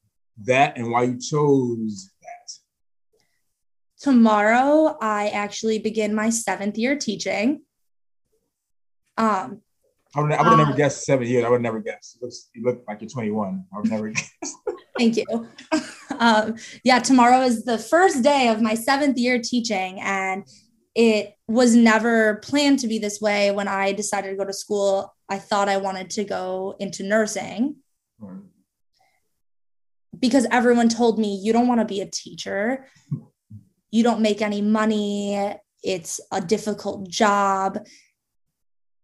that 0.46 0.78
and 0.78 0.90
why 0.90 1.02
you 1.02 1.18
chose 1.20 2.10
that. 2.22 2.48
tomorrow 4.00 4.96
i 5.00 5.28
actually 5.28 5.78
begin 5.78 6.14
my 6.14 6.30
seventh 6.30 6.76
year 6.78 6.96
teaching 6.96 7.60
um 9.18 9.60
I 10.14 10.20
would, 10.20 10.32
I 10.32 10.42
would 10.42 10.48
have 10.50 10.58
never 10.58 10.72
Uh, 10.72 10.76
guessed 10.76 11.04
seven 11.06 11.26
years. 11.26 11.42
I 11.44 11.48
would 11.48 11.56
have 11.56 11.62
never 11.62 11.80
guessed. 11.80 12.18
You 12.20 12.26
look, 12.26 12.34
you 12.54 12.62
look 12.64 12.84
like 12.86 13.00
you're 13.00 13.08
21. 13.08 13.64
I 13.72 13.78
would 13.78 13.90
never 13.90 14.08
guess. 14.10 14.30
Thank 14.98 15.16
you. 15.16 15.24
um, 16.18 16.56
yeah, 16.84 16.98
tomorrow 16.98 17.40
is 17.40 17.64
the 17.64 17.78
first 17.78 18.22
day 18.22 18.48
of 18.48 18.60
my 18.60 18.74
seventh 18.74 19.16
year 19.16 19.40
teaching, 19.40 20.00
and 20.02 20.44
it 20.94 21.32
was 21.48 21.74
never 21.74 22.36
planned 22.36 22.80
to 22.80 22.88
be 22.88 22.98
this 22.98 23.22
way. 23.22 23.52
When 23.52 23.68
I 23.68 23.92
decided 23.92 24.30
to 24.30 24.36
go 24.36 24.44
to 24.44 24.52
school, 24.52 25.14
I 25.30 25.38
thought 25.38 25.70
I 25.70 25.78
wanted 25.78 26.10
to 26.10 26.24
go 26.24 26.76
into 26.78 27.04
nursing 27.04 27.76
because 30.18 30.46
everyone 30.50 30.88
told 30.90 31.18
me, 31.18 31.40
you 31.42 31.52
don't 31.52 31.68
want 31.68 31.80
to 31.80 31.86
be 31.86 32.00
a 32.02 32.06
teacher, 32.06 32.86
you 33.90 34.02
don't 34.02 34.20
make 34.20 34.42
any 34.42 34.60
money, 34.60 35.54
it's 35.82 36.20
a 36.30 36.40
difficult 36.40 37.08
job. 37.08 37.78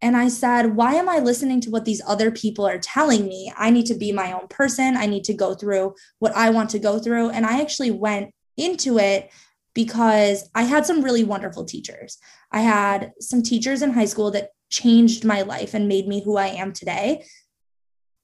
And 0.00 0.16
I 0.16 0.28
said, 0.28 0.76
why 0.76 0.94
am 0.94 1.08
I 1.08 1.18
listening 1.18 1.60
to 1.62 1.70
what 1.70 1.84
these 1.84 2.00
other 2.06 2.30
people 2.30 2.66
are 2.66 2.78
telling 2.78 3.26
me? 3.26 3.52
I 3.56 3.70
need 3.70 3.86
to 3.86 3.94
be 3.94 4.12
my 4.12 4.32
own 4.32 4.46
person. 4.48 4.96
I 4.96 5.06
need 5.06 5.24
to 5.24 5.34
go 5.34 5.54
through 5.54 5.94
what 6.20 6.36
I 6.36 6.50
want 6.50 6.70
to 6.70 6.78
go 6.78 6.98
through. 6.98 7.30
And 7.30 7.44
I 7.44 7.60
actually 7.60 7.90
went 7.90 8.32
into 8.56 8.98
it 8.98 9.30
because 9.74 10.48
I 10.54 10.62
had 10.62 10.86
some 10.86 11.02
really 11.02 11.24
wonderful 11.24 11.64
teachers. 11.64 12.18
I 12.52 12.60
had 12.60 13.12
some 13.20 13.42
teachers 13.42 13.82
in 13.82 13.92
high 13.92 14.04
school 14.04 14.30
that 14.32 14.50
changed 14.70 15.24
my 15.24 15.42
life 15.42 15.74
and 15.74 15.88
made 15.88 16.06
me 16.06 16.22
who 16.22 16.36
I 16.36 16.48
am 16.48 16.72
today. 16.72 17.24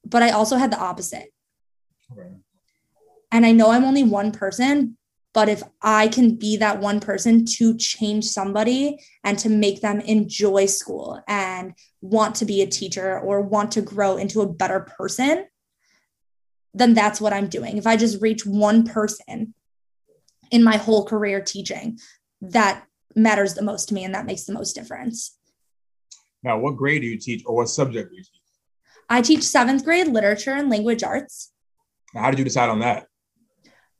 But 0.05 0.23
I 0.23 0.31
also 0.31 0.57
had 0.57 0.71
the 0.71 0.79
opposite. 0.79 1.29
Okay. 2.11 2.29
And 3.31 3.45
I 3.45 3.51
know 3.51 3.71
I'm 3.71 3.83
only 3.83 4.03
one 4.03 4.31
person, 4.31 4.97
but 5.35 5.49
if 5.49 5.61
I 5.81 6.07
can 6.07 6.35
be 6.35 6.55
that 6.57 6.79
one 6.79 7.01
person 7.01 7.43
to 7.57 7.75
change 7.75 8.23
somebody 8.23 8.97
and 9.21 9.37
to 9.39 9.49
make 9.49 9.81
them 9.81 9.99
enjoy 9.99 10.65
school 10.65 11.21
and 11.27 11.73
want 11.99 12.35
to 12.35 12.45
be 12.45 12.61
a 12.61 12.67
teacher 12.67 13.19
or 13.19 13.41
want 13.41 13.73
to 13.73 13.81
grow 13.81 14.15
into 14.15 14.39
a 14.39 14.47
better 14.47 14.79
person, 14.79 15.45
then 16.73 16.93
that's 16.93 17.19
what 17.19 17.33
I'm 17.33 17.49
doing. 17.49 17.77
If 17.77 17.85
I 17.85 17.97
just 17.97 18.21
reach 18.21 18.45
one 18.45 18.85
person 18.85 19.53
in 20.51 20.63
my 20.63 20.77
whole 20.77 21.05
career 21.05 21.41
teaching, 21.41 21.99
that 22.39 22.85
matters 23.13 23.55
the 23.55 23.61
most 23.61 23.89
to 23.89 23.93
me 23.93 24.05
and 24.05 24.15
that 24.15 24.25
makes 24.25 24.45
the 24.45 24.53
most 24.53 24.71
difference. 24.71 25.37
Now, 26.43 26.59
what 26.59 26.77
grade 26.77 27.01
do 27.01 27.09
you 27.09 27.17
teach 27.17 27.43
or 27.45 27.57
what 27.57 27.67
subject 27.67 28.09
do 28.09 28.15
you 28.15 28.23
teach? 28.23 28.41
I 29.09 29.21
teach 29.21 29.43
seventh 29.43 29.83
grade 29.83 30.07
literature 30.07 30.53
and 30.53 30.69
language 30.69 31.03
arts. 31.03 31.51
Now, 32.13 32.21
how 32.21 32.29
did 32.29 32.39
you 32.39 32.45
decide 32.45 32.69
on 32.69 32.79
that? 32.79 33.07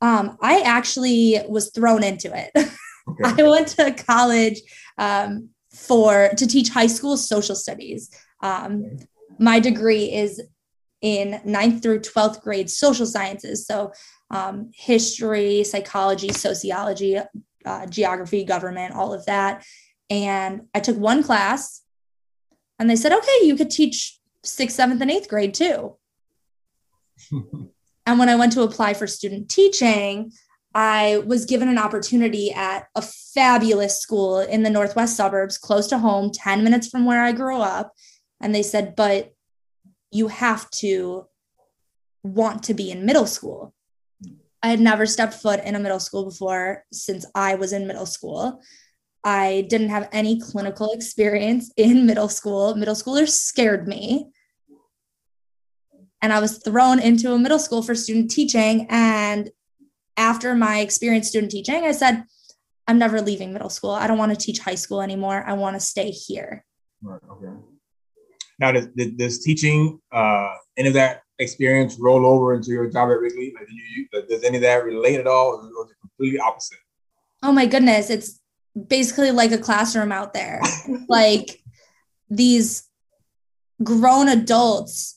Um, 0.00 0.36
I 0.42 0.60
actually 0.60 1.40
was 1.48 1.70
thrown 1.70 2.02
into 2.02 2.32
it. 2.34 2.68
Okay. 3.08 3.42
I 3.44 3.48
went 3.48 3.68
to 3.68 3.92
college 3.92 4.60
um, 4.98 5.50
for 5.72 6.30
to 6.36 6.44
teach 6.44 6.70
high 6.70 6.88
school 6.88 7.16
social 7.16 7.54
studies. 7.54 8.10
Um, 8.42 8.96
my 9.38 9.60
degree 9.60 10.12
is 10.12 10.42
in 11.02 11.40
ninth 11.44 11.82
through 11.82 12.00
12th 12.00 12.42
grade 12.42 12.68
social 12.68 13.06
sciences. 13.06 13.66
So 13.66 13.92
um, 14.30 14.70
history, 14.74 15.62
psychology, 15.62 16.32
sociology, 16.32 17.18
uh, 17.64 17.86
geography, 17.86 18.44
government, 18.44 18.94
all 18.94 19.14
of 19.14 19.24
that. 19.26 19.64
And 20.10 20.62
I 20.74 20.80
took 20.80 20.96
one 20.96 21.22
class 21.22 21.82
and 22.78 22.90
they 22.90 22.96
said, 22.96 23.12
okay, 23.12 23.38
you 23.42 23.56
could 23.56 23.70
teach 23.70 24.18
sixth, 24.44 24.76
seventh, 24.76 25.00
and 25.00 25.10
eighth 25.10 25.28
grade 25.28 25.54
too. 25.54 25.96
And 28.06 28.18
when 28.18 28.28
I 28.28 28.36
went 28.36 28.52
to 28.52 28.62
apply 28.62 28.94
for 28.94 29.06
student 29.06 29.50
teaching, 29.50 30.32
I 30.74 31.22
was 31.26 31.44
given 31.44 31.68
an 31.68 31.78
opportunity 31.78 32.52
at 32.52 32.86
a 32.94 33.02
fabulous 33.02 34.00
school 34.00 34.40
in 34.40 34.62
the 34.62 34.70
Northwest 34.70 35.16
suburbs, 35.16 35.58
close 35.58 35.88
to 35.88 35.98
home, 35.98 36.30
10 36.32 36.62
minutes 36.62 36.88
from 36.88 37.04
where 37.04 37.22
I 37.22 37.32
grew 37.32 37.56
up. 37.56 37.92
And 38.40 38.54
they 38.54 38.62
said, 38.62 38.94
but 38.94 39.32
you 40.12 40.28
have 40.28 40.70
to 40.70 41.26
want 42.22 42.62
to 42.64 42.74
be 42.74 42.90
in 42.90 43.06
middle 43.06 43.26
school. 43.26 43.74
I 44.62 44.68
had 44.68 44.80
never 44.80 45.06
stepped 45.06 45.34
foot 45.34 45.60
in 45.64 45.74
a 45.74 45.80
middle 45.80 46.00
school 46.00 46.24
before 46.24 46.84
since 46.92 47.24
I 47.34 47.54
was 47.54 47.72
in 47.72 47.86
middle 47.86 48.06
school. 48.06 48.60
I 49.24 49.66
didn't 49.68 49.88
have 49.88 50.08
any 50.12 50.40
clinical 50.40 50.92
experience 50.92 51.72
in 51.76 52.06
middle 52.06 52.28
school. 52.28 52.74
Middle 52.74 52.94
schoolers 52.94 53.30
scared 53.30 53.88
me 53.88 54.30
and 56.22 56.32
I 56.32 56.40
was 56.40 56.58
thrown 56.58 57.00
into 57.00 57.32
a 57.32 57.38
middle 57.38 57.58
school 57.58 57.82
for 57.82 57.94
student 57.94 58.30
teaching. 58.30 58.86
And 58.90 59.50
after 60.16 60.54
my 60.54 60.80
experience 60.80 61.28
student 61.28 61.52
teaching, 61.52 61.84
I 61.84 61.92
said, 61.92 62.24
I'm 62.88 62.98
never 62.98 63.20
leaving 63.20 63.52
middle 63.52 63.68
school. 63.68 63.90
I 63.90 64.06
don't 64.06 64.18
want 64.18 64.32
to 64.32 64.38
teach 64.38 64.58
high 64.58 64.76
school 64.76 65.02
anymore. 65.02 65.44
I 65.46 65.54
want 65.54 65.74
to 65.76 65.80
stay 65.80 66.10
here. 66.10 66.64
Right. 67.02 67.20
Okay. 67.30 67.52
Now, 68.58 68.72
does, 68.72 68.86
does- 69.16 69.44
teaching 69.44 70.00
uh, 70.12 70.54
any 70.76 70.88
of 70.88 70.94
that 70.94 71.22
experience 71.38 71.98
roll 72.00 72.24
over 72.24 72.54
into 72.54 72.70
your 72.70 72.88
job 72.88 73.10
at 73.10 73.18
Wrigley? 73.18 73.52
Like, 73.54 73.66
do 73.66 73.74
you- 73.74 74.26
does 74.28 74.44
any 74.44 74.56
of 74.56 74.62
that 74.62 74.84
relate 74.84 75.20
at 75.20 75.26
all, 75.26 75.56
or 75.56 75.84
is 75.84 75.90
it 75.90 75.96
completely 76.00 76.38
opposite? 76.38 76.78
Oh 77.42 77.52
my 77.52 77.66
goodness. 77.66 78.08
It's 78.08 78.40
basically 78.88 79.30
like 79.30 79.52
a 79.52 79.58
classroom 79.58 80.12
out 80.12 80.32
there. 80.32 80.60
like 81.08 81.60
these 82.30 82.88
grown 83.82 84.28
adults 84.28 85.15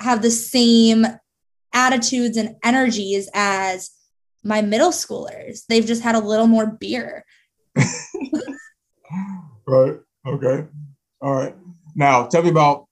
have 0.00 0.22
the 0.22 0.30
same 0.30 1.06
attitudes 1.72 2.36
and 2.36 2.56
energies 2.64 3.28
as 3.34 3.90
my 4.42 4.62
middle 4.62 4.90
schoolers. 4.90 5.66
They've 5.68 5.86
just 5.86 6.02
had 6.02 6.14
a 6.14 6.20
little 6.20 6.46
more 6.46 6.66
beer. 6.66 7.24
Right. 9.66 10.00
Okay. 10.26 10.66
All 11.20 11.34
right. 11.34 11.54
Now, 11.94 12.26
tell 12.26 12.42
me 12.42 12.50
about 12.50 12.86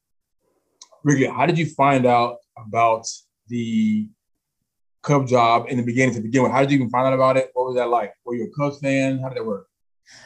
Wrigley. 1.03 1.27
How 1.27 1.45
did 1.45 1.59
you 1.59 1.67
find 1.67 2.07
out 2.07 2.37
about 2.57 3.07
the 3.49 4.09
Cub 5.03 5.27
job 5.27 5.67
in 5.69 5.77
the 5.77 5.83
beginning 5.83 6.15
to 6.15 6.21
begin 6.21 6.43
with? 6.43 6.53
How 6.53 6.61
did 6.61 6.71
you 6.71 6.77
even 6.77 6.91
find 6.91 7.07
out 7.07 7.15
about 7.15 7.37
it? 7.37 7.51
What 7.55 7.67
was 7.67 7.77
that 7.77 7.89
like? 7.89 8.15
Were 8.25 8.35
you 8.35 8.45
a 8.45 8.61
Cubs 8.61 8.79
fan? 8.79 9.19
How 9.19 9.29
did 9.29 9.39
that 9.39 9.45
work? 9.45 9.68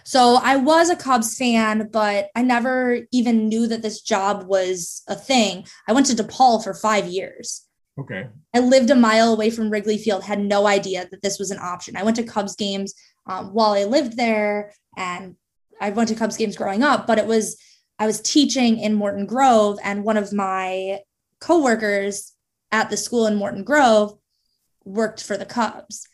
So 0.04 0.38
I 0.42 0.56
was 0.56 0.90
a 0.90 0.96
Cubs 0.96 1.36
fan, 1.36 1.88
but 1.92 2.28
I 2.34 2.42
never 2.42 3.00
even 3.12 3.48
knew 3.48 3.66
that 3.68 3.82
this 3.82 4.02
job 4.02 4.46
was 4.46 5.02
a 5.08 5.14
thing. 5.14 5.66
I 5.88 5.92
went 5.92 6.06
to 6.06 6.14
DePaul 6.14 6.62
for 6.62 6.74
five 6.74 7.06
years. 7.06 7.66
Okay. 7.98 8.28
I 8.54 8.60
lived 8.60 8.90
a 8.90 8.94
mile 8.94 9.32
away 9.32 9.50
from 9.50 9.70
Wrigley 9.70 9.98
Field, 9.98 10.24
had 10.24 10.40
no 10.40 10.66
idea 10.66 11.06
that 11.10 11.22
this 11.22 11.38
was 11.38 11.50
an 11.50 11.58
option. 11.58 11.96
I 11.96 12.02
went 12.02 12.16
to 12.16 12.22
Cubs 12.22 12.56
games 12.56 12.94
um, 13.26 13.52
while 13.52 13.72
I 13.72 13.84
lived 13.84 14.16
there, 14.16 14.72
and 14.96 15.36
I 15.80 15.90
went 15.90 16.08
to 16.08 16.14
Cubs 16.14 16.36
games 16.36 16.56
growing 16.56 16.82
up, 16.82 17.06
but 17.06 17.18
it 17.18 17.26
was, 17.26 17.56
I 17.98 18.06
was 18.06 18.20
teaching 18.20 18.78
in 18.78 18.94
Morton 18.94 19.26
Grove, 19.26 19.78
and 19.84 20.04
one 20.04 20.16
of 20.16 20.32
my 20.32 21.00
coworkers 21.40 22.32
at 22.70 22.88
the 22.88 22.96
school 22.96 23.26
in 23.26 23.36
Morton 23.36 23.62
Grove 23.62 24.16
worked 24.84 25.22
for 25.22 25.36
the 25.36 25.44
Cubs. 25.44 26.08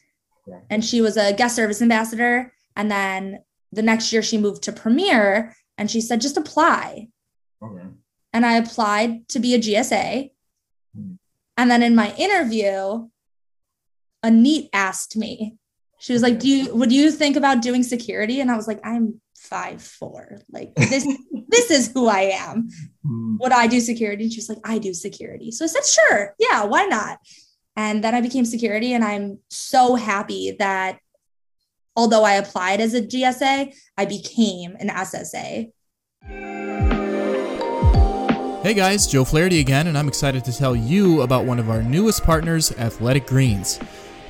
Okay. 0.48 0.58
And 0.70 0.84
she 0.84 1.00
was 1.00 1.16
a 1.16 1.32
guest 1.32 1.56
service 1.56 1.80
ambassador. 1.80 2.52
And 2.76 2.90
then 2.90 3.40
the 3.72 3.82
next 3.82 4.12
year 4.12 4.22
she 4.22 4.38
moved 4.38 4.62
to 4.64 4.72
Premier 4.72 5.54
and 5.76 5.90
she 5.90 6.00
said, 6.00 6.20
just 6.20 6.36
apply. 6.36 7.08
Okay. 7.62 7.86
And 8.32 8.46
I 8.46 8.56
applied 8.56 9.28
to 9.28 9.38
be 9.38 9.54
a 9.54 9.58
GSA. 9.58 10.30
Hmm. 10.94 11.12
And 11.56 11.70
then 11.70 11.82
in 11.82 11.94
my 11.94 12.14
interview, 12.16 13.08
Anita 14.22 14.68
asked 14.72 15.16
me, 15.16 15.56
she 16.00 16.12
was 16.12 16.22
like, 16.22 16.38
Do 16.38 16.48
you 16.48 16.74
would 16.74 16.92
you 16.92 17.10
think 17.10 17.36
about 17.36 17.62
doing 17.62 17.82
security? 17.82 18.40
And 18.40 18.50
I 18.50 18.56
was 18.56 18.68
like, 18.68 18.80
I'm 18.84 19.20
five 19.36 19.82
four. 19.82 20.40
Like 20.50 20.74
this, 20.76 21.06
this 21.48 21.70
is 21.70 21.92
who 21.92 22.06
I 22.06 22.32
am. 22.34 22.68
Hmm. 23.04 23.36
Would 23.40 23.52
I 23.52 23.66
do 23.66 23.80
security? 23.80 24.24
And 24.24 24.32
she 24.32 24.38
was 24.38 24.48
like, 24.48 24.60
I 24.64 24.78
do 24.78 24.94
security. 24.94 25.50
So 25.50 25.64
I 25.64 25.68
said, 25.68 25.84
sure, 25.84 26.34
yeah, 26.38 26.64
why 26.64 26.86
not? 26.86 27.18
And 27.76 28.02
then 28.02 28.14
I 28.14 28.20
became 28.20 28.44
security, 28.44 28.92
and 28.92 29.04
I'm 29.04 29.38
so 29.50 29.94
happy 29.94 30.56
that 30.58 30.98
although 31.98 32.22
I 32.22 32.34
applied 32.34 32.80
as 32.80 32.94
a 32.94 33.02
GSA, 33.02 33.74
I 33.96 34.04
became 34.04 34.76
an 34.78 34.88
SSA. 34.88 35.72
Hey 38.62 38.74
guys, 38.74 39.08
Joe 39.08 39.24
Flaherty 39.24 39.58
again, 39.58 39.88
and 39.88 39.98
I'm 39.98 40.06
excited 40.06 40.44
to 40.44 40.56
tell 40.56 40.76
you 40.76 41.22
about 41.22 41.44
one 41.44 41.58
of 41.58 41.68
our 41.68 41.82
newest 41.82 42.22
partners, 42.22 42.70
Athletic 42.78 43.26
Greens. 43.26 43.80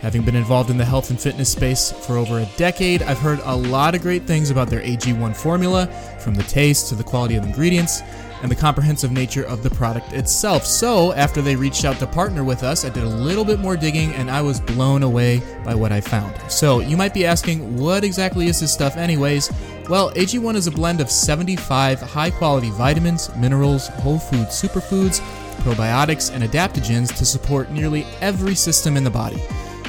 Having 0.01 0.23
been 0.23 0.37
involved 0.37 0.71
in 0.71 0.79
the 0.79 0.85
health 0.85 1.11
and 1.11 1.21
fitness 1.21 1.51
space 1.51 1.93
for 1.93 2.17
over 2.17 2.39
a 2.39 2.49
decade, 2.57 3.03
I've 3.03 3.19
heard 3.19 3.41
a 3.45 3.55
lot 3.55 3.95
of 3.95 4.01
great 4.01 4.23
things 4.23 4.49
about 4.51 4.69
their 4.69 4.81
AG1 4.81 5.37
formula, 5.37 5.89
from 6.21 6.35
the 6.35 6.45
taste 6.45 6.89
to 6.89 6.95
the 6.95 7.05
quality 7.05 7.35
of 7.35 7.45
ingredients 7.45 8.01
and 8.43 8.51
the 8.51 8.57
comprehensive 8.57 9.11
nature 9.11 9.45
of 9.45 9.63
the 9.63 9.71
product 9.71 10.13
itself. 10.13 10.65
So, 10.65 11.13
after 11.13 11.43
they 11.43 11.57
reached 11.57 11.85
out 11.85 11.99
to 11.99 12.07
partner 12.07 12.45
with 12.45 12.63
us, 12.63 12.85
I 12.85 12.91
did 12.91 13.05
a 13.05 13.09
little 13.09 13.45
bit 13.45 13.59
more 13.59 13.77
digging 13.77 14.13
and 14.15 14.31
I 14.31 14.43
was 14.43 14.61
blown 14.61 15.03
away 15.03 15.43
by 15.65 15.75
what 15.75 15.93
I 15.93 16.01
found. 16.01 16.35
So, 16.51 16.81
you 16.81 16.97
might 16.97 17.15
be 17.15 17.27
asking, 17.27 17.79
what 17.79 18.05
exactly 18.05 18.47
is 18.47 18.61
this 18.61 18.73
stuff, 18.73 18.97
anyways? 18.97 19.51
Well, 19.89 20.13
AG1 20.13 20.55
is 20.55 20.67
a 20.67 20.71
blend 20.71 21.01
of 21.01 21.11
75 21.11 22.01
high 22.01 22.31
quality 22.31 22.71
vitamins, 22.71 23.35
minerals, 23.37 23.89
whole 23.89 24.19
food 24.19 24.49
superfoods, 24.49 25.21
probiotics, 25.63 26.33
and 26.33 26.45
adaptogens 26.45 27.17
to 27.17 27.25
support 27.25 27.71
nearly 27.71 28.05
every 28.21 28.55
system 28.55 28.97
in 28.97 29.05
the 29.05 29.11
body. 29.11 29.39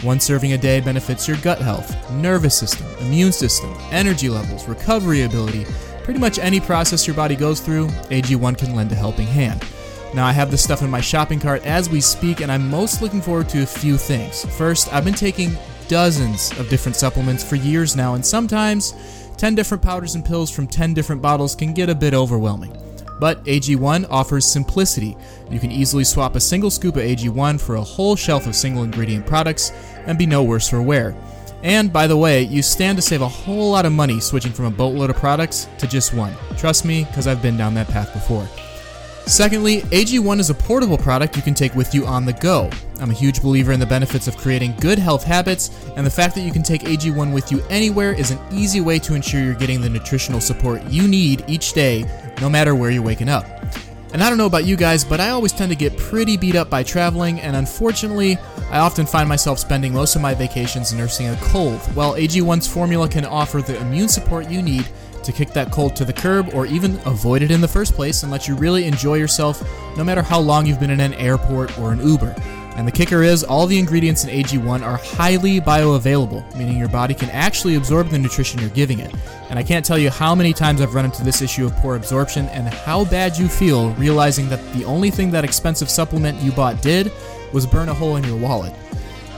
One 0.01 0.21
serving 0.21 0.53
a 0.53 0.57
day 0.57 0.79
benefits 0.79 1.27
your 1.27 1.35
gut 1.37 1.59
health, 1.59 1.93
nervous 2.11 2.57
system, 2.57 2.87
immune 3.01 3.33
system, 3.33 3.75
energy 3.91 4.29
levels, 4.29 4.65
recovery 4.65 5.23
ability, 5.23 5.65
pretty 6.09 6.19
much 6.19 6.39
any 6.39 6.59
process 6.59 7.05
your 7.05 7.15
body 7.15 7.35
goes 7.35 7.59
through, 7.59 7.85
AG1 8.09 8.57
can 8.57 8.73
lend 8.73 8.91
a 8.91 8.95
helping 8.95 9.27
hand. 9.27 9.63
Now, 10.15 10.25
I 10.25 10.31
have 10.31 10.49
this 10.49 10.63
stuff 10.63 10.81
in 10.81 10.89
my 10.89 11.01
shopping 11.01 11.39
cart 11.39 11.63
as 11.67 11.87
we 11.87 12.01
speak, 12.01 12.41
and 12.41 12.51
I'm 12.51 12.67
most 12.67 13.03
looking 13.03 13.21
forward 13.21 13.47
to 13.49 13.61
a 13.61 13.65
few 13.67 13.95
things. 13.95 14.43
First, 14.57 14.91
I've 14.91 15.05
been 15.05 15.13
taking 15.13 15.55
dozens 15.87 16.51
of 16.57 16.67
different 16.67 16.95
supplements 16.95 17.43
for 17.47 17.57
years 17.57 17.95
now, 17.95 18.15
and 18.15 18.25
sometimes 18.25 18.95
10 19.37 19.53
different 19.53 19.83
powders 19.83 20.15
and 20.15 20.25
pills 20.25 20.49
from 20.49 20.65
10 20.65 20.95
different 20.95 21.21
bottles 21.21 21.53
can 21.53 21.75
get 21.75 21.89
a 21.89 21.95
bit 21.95 22.15
overwhelming. 22.15 22.75
But 23.19 23.43
AG1 23.43 24.07
offers 24.09 24.47
simplicity. 24.47 25.15
You 25.51 25.59
can 25.59 25.71
easily 25.71 26.05
swap 26.05 26.35
a 26.35 26.39
single 26.39 26.71
scoop 26.71 26.95
of 26.95 27.03
AG1 27.03 27.61
for 27.61 27.75
a 27.75 27.83
whole 27.83 28.15
shelf 28.15 28.47
of 28.47 28.55
single 28.55 28.81
ingredient 28.81 29.27
products 29.27 29.71
and 30.07 30.17
be 30.17 30.25
no 30.25 30.41
worse 30.41 30.67
for 30.67 30.81
wear. 30.81 31.15
And 31.63 31.91
by 31.91 32.07
the 32.07 32.17
way, 32.17 32.43
you 32.43 32.61
stand 32.61 32.97
to 32.97 33.01
save 33.01 33.21
a 33.21 33.27
whole 33.27 33.71
lot 33.71 33.85
of 33.85 33.91
money 33.91 34.19
switching 34.19 34.51
from 34.51 34.65
a 34.65 34.71
boatload 34.71 35.09
of 35.09 35.17
products 35.17 35.67
to 35.77 35.87
just 35.87 36.13
one. 36.13 36.33
Trust 36.57 36.85
me, 36.85 37.03
because 37.05 37.27
I've 37.27 37.41
been 37.41 37.57
down 37.57 37.73
that 37.73 37.87
path 37.87 38.13
before. 38.13 38.47
Secondly, 39.25 39.81
AG1 39.91 40.39
is 40.39 40.49
a 40.49 40.55
portable 40.55 40.97
product 40.97 41.35
you 41.35 41.43
can 41.43 41.53
take 41.53 41.75
with 41.75 41.93
you 41.93 42.05
on 42.05 42.25
the 42.25 42.33
go. 42.33 42.67
I'm 42.99 43.11
a 43.11 43.13
huge 43.13 43.43
believer 43.43 43.71
in 43.71 43.79
the 43.79 43.85
benefits 43.85 44.27
of 44.27 44.35
creating 44.35 44.75
good 44.79 44.97
health 44.97 45.23
habits, 45.23 45.69
and 45.95 46.03
the 46.05 46.09
fact 46.09 46.33
that 46.35 46.41
you 46.41 46.51
can 46.51 46.63
take 46.63 46.81
AG1 46.81 47.31
with 47.31 47.51
you 47.51 47.61
anywhere 47.69 48.13
is 48.13 48.31
an 48.31 48.39
easy 48.51 48.81
way 48.81 48.97
to 48.99 49.13
ensure 49.13 49.41
you're 49.41 49.53
getting 49.53 49.81
the 49.81 49.89
nutritional 49.89 50.41
support 50.41 50.83
you 50.85 51.07
need 51.07 51.43
each 51.47 51.73
day, 51.73 52.05
no 52.41 52.49
matter 52.49 52.73
where 52.73 52.89
you're 52.89 53.03
waking 53.03 53.29
up. 53.29 53.58
And 54.11 54.23
I 54.23 54.29
don't 54.29 54.39
know 54.39 54.47
about 54.47 54.65
you 54.65 54.75
guys, 54.75 55.03
but 55.03 55.19
I 55.19 55.29
always 55.29 55.51
tend 55.51 55.71
to 55.71 55.77
get 55.77 55.95
pretty 55.95 56.35
beat 56.35 56.55
up 56.55 56.69
by 56.69 56.81
traveling, 56.81 57.39
and 57.41 57.55
unfortunately, 57.55 58.37
I 58.71 58.79
often 58.79 59.05
find 59.05 59.29
myself 59.29 59.59
spending 59.59 59.93
most 59.93 60.15
of 60.15 60.21
my 60.21 60.33
vacations 60.33 60.91
nursing 60.93 61.27
a 61.27 61.35
cold. 61.41 61.79
While 61.95 62.15
AG1's 62.15 62.67
formula 62.67 63.07
can 63.07 63.23
offer 63.23 63.61
the 63.61 63.79
immune 63.79 64.07
support 64.07 64.49
you 64.49 64.63
need 64.63 64.87
to 65.23 65.31
kick 65.31 65.49
that 65.49 65.71
cold 65.71 65.95
to 65.95 66.05
the 66.05 66.13
curb 66.13 66.53
or 66.53 66.65
even 66.65 66.99
avoid 67.05 67.43
it 67.43 67.51
in 67.51 67.61
the 67.61 67.67
first 67.67 67.93
place 67.93 68.23
and 68.23 68.31
let 68.31 68.47
you 68.47 68.55
really 68.55 68.85
enjoy 68.85 69.15
yourself 69.15 69.61
no 69.95 70.03
matter 70.03 70.23
how 70.23 70.39
long 70.39 70.65
you've 70.65 70.79
been 70.79 70.89
in 70.89 71.01
an 71.01 71.13
airport 71.15 71.77
or 71.77 71.91
an 71.91 72.05
Uber. 72.05 72.35
And 72.79 72.87
the 72.87 72.93
kicker 72.93 73.23
is, 73.23 73.43
all 73.43 73.67
the 73.67 73.77
ingredients 73.77 74.23
in 74.23 74.29
AG1 74.29 74.83
are 74.83 74.95
highly 74.95 75.59
bioavailable, 75.59 76.55
meaning 76.55 76.77
your 76.77 76.87
body 76.87 77.13
can 77.13 77.29
actually 77.31 77.75
absorb 77.75 78.07
the 78.07 78.17
nutrition 78.17 78.61
you're 78.61 78.69
giving 78.69 78.99
it. 78.99 79.13
And 79.49 79.59
I 79.59 79.63
can't 79.63 79.85
tell 79.85 79.97
you 79.97 80.09
how 80.09 80.33
many 80.33 80.53
times 80.53 80.79
I've 80.79 80.93
run 80.93 81.03
into 81.03 81.21
this 81.21 81.41
issue 81.41 81.65
of 81.65 81.75
poor 81.75 81.97
absorption 81.97 82.45
and 82.45 82.69
how 82.69 83.03
bad 83.03 83.37
you 83.37 83.49
feel 83.49 83.91
realizing 83.95 84.47
that 84.47 84.63
the 84.71 84.85
only 84.85 85.11
thing 85.11 85.29
that 85.31 85.43
expensive 85.43 85.89
supplement 85.89 86.41
you 86.41 86.53
bought 86.53 86.81
did 86.81 87.11
was 87.51 87.67
burn 87.67 87.89
a 87.89 87.93
hole 87.93 88.15
in 88.15 88.23
your 88.23 88.37
wallet. 88.37 88.73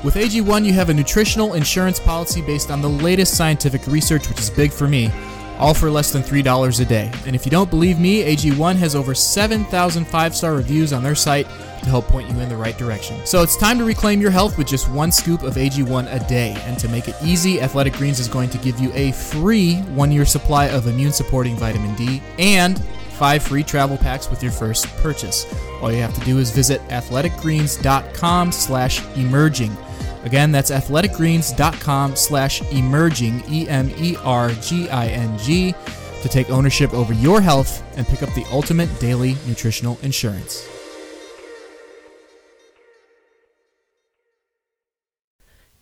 With 0.03 0.13
AG1, 0.17 0.63
you 0.63 0.73
have 0.73 0.89
a 0.89 0.93
nutritional 0.93 1.55
insurance 1.55 1.99
policy 1.99 2.43
based 2.43 2.69
on 2.69 2.79
the 2.83 2.89
latest 2.89 3.35
scientific 3.35 3.87
research, 3.87 4.29
which 4.29 4.39
is 4.39 4.51
big 4.51 4.71
for 4.71 4.87
me, 4.87 5.11
all 5.61 5.75
for 5.75 5.91
less 5.91 6.11
than 6.11 6.23
$3 6.23 6.81
a 6.81 6.85
day. 6.85 7.11
And 7.25 7.35
if 7.35 7.45
you 7.45 7.51
don't 7.51 7.69
believe 7.69 7.99
me, 7.99 8.23
AG1 8.23 8.75
has 8.77 8.95
over 8.95 9.13
7,000 9.13 10.05
five 10.05 10.35
star 10.35 10.55
reviews 10.55 10.91
on 10.91 11.03
their 11.03 11.15
site 11.15 11.47
to 11.83 11.89
help 11.89 12.05
point 12.07 12.29
you 12.29 12.39
in 12.39 12.49
the 12.49 12.55
right 12.55 12.77
direction. 12.77 13.19
So 13.25 13.43
it's 13.43 13.55
time 13.55 13.77
to 13.77 13.85
reclaim 13.85 14.19
your 14.19 14.31
health 14.31 14.57
with 14.57 14.67
just 14.67 14.89
one 14.89 15.11
scoop 15.11 15.43
of 15.43 15.55
AG1 15.55 16.13
a 16.13 16.27
day. 16.27 16.55
And 16.65 16.77
to 16.79 16.89
make 16.89 17.07
it 17.07 17.15
easy, 17.23 17.61
Athletic 17.61 17.93
Greens 17.93 18.19
is 18.19 18.27
going 18.27 18.49
to 18.49 18.57
give 18.57 18.79
you 18.79 18.91
a 18.93 19.11
free 19.11 19.77
one 19.81 20.11
year 20.11 20.25
supply 20.25 20.67
of 20.69 20.87
immune 20.87 21.13
supporting 21.13 21.55
vitamin 21.55 21.95
D 21.95 22.21
and 22.39 22.83
five 23.21 23.43
free 23.43 23.63
travel 23.63 23.97
packs 23.97 24.31
with 24.31 24.41
your 24.41 24.51
first 24.51 24.87
purchase. 24.97 25.45
All 25.79 25.91
you 25.91 26.01
have 26.01 26.13
to 26.15 26.25
do 26.25 26.39
is 26.39 26.49
visit 26.49 26.81
athleticgreens.com 26.87 28.51
slash 28.51 29.05
emerging. 29.15 29.77
Again, 30.23 30.51
that's 30.51 30.71
athleticgreens.com 30.71 32.15
slash 32.15 32.61
emerging, 32.71 33.43
E 33.49 33.67
M 33.67 33.91
E 33.97 34.15
R 34.23 34.49
G 34.61 34.89
I 34.89 35.07
N 35.07 35.37
G, 35.37 35.73
to 36.21 36.29
take 36.29 36.49
ownership 36.49 36.93
over 36.93 37.13
your 37.13 37.41
health 37.41 37.83
and 37.97 38.07
pick 38.07 38.21
up 38.21 38.33
the 38.35 38.45
ultimate 38.51 38.99
daily 38.99 39.35
nutritional 39.47 39.97
insurance. 40.03 40.67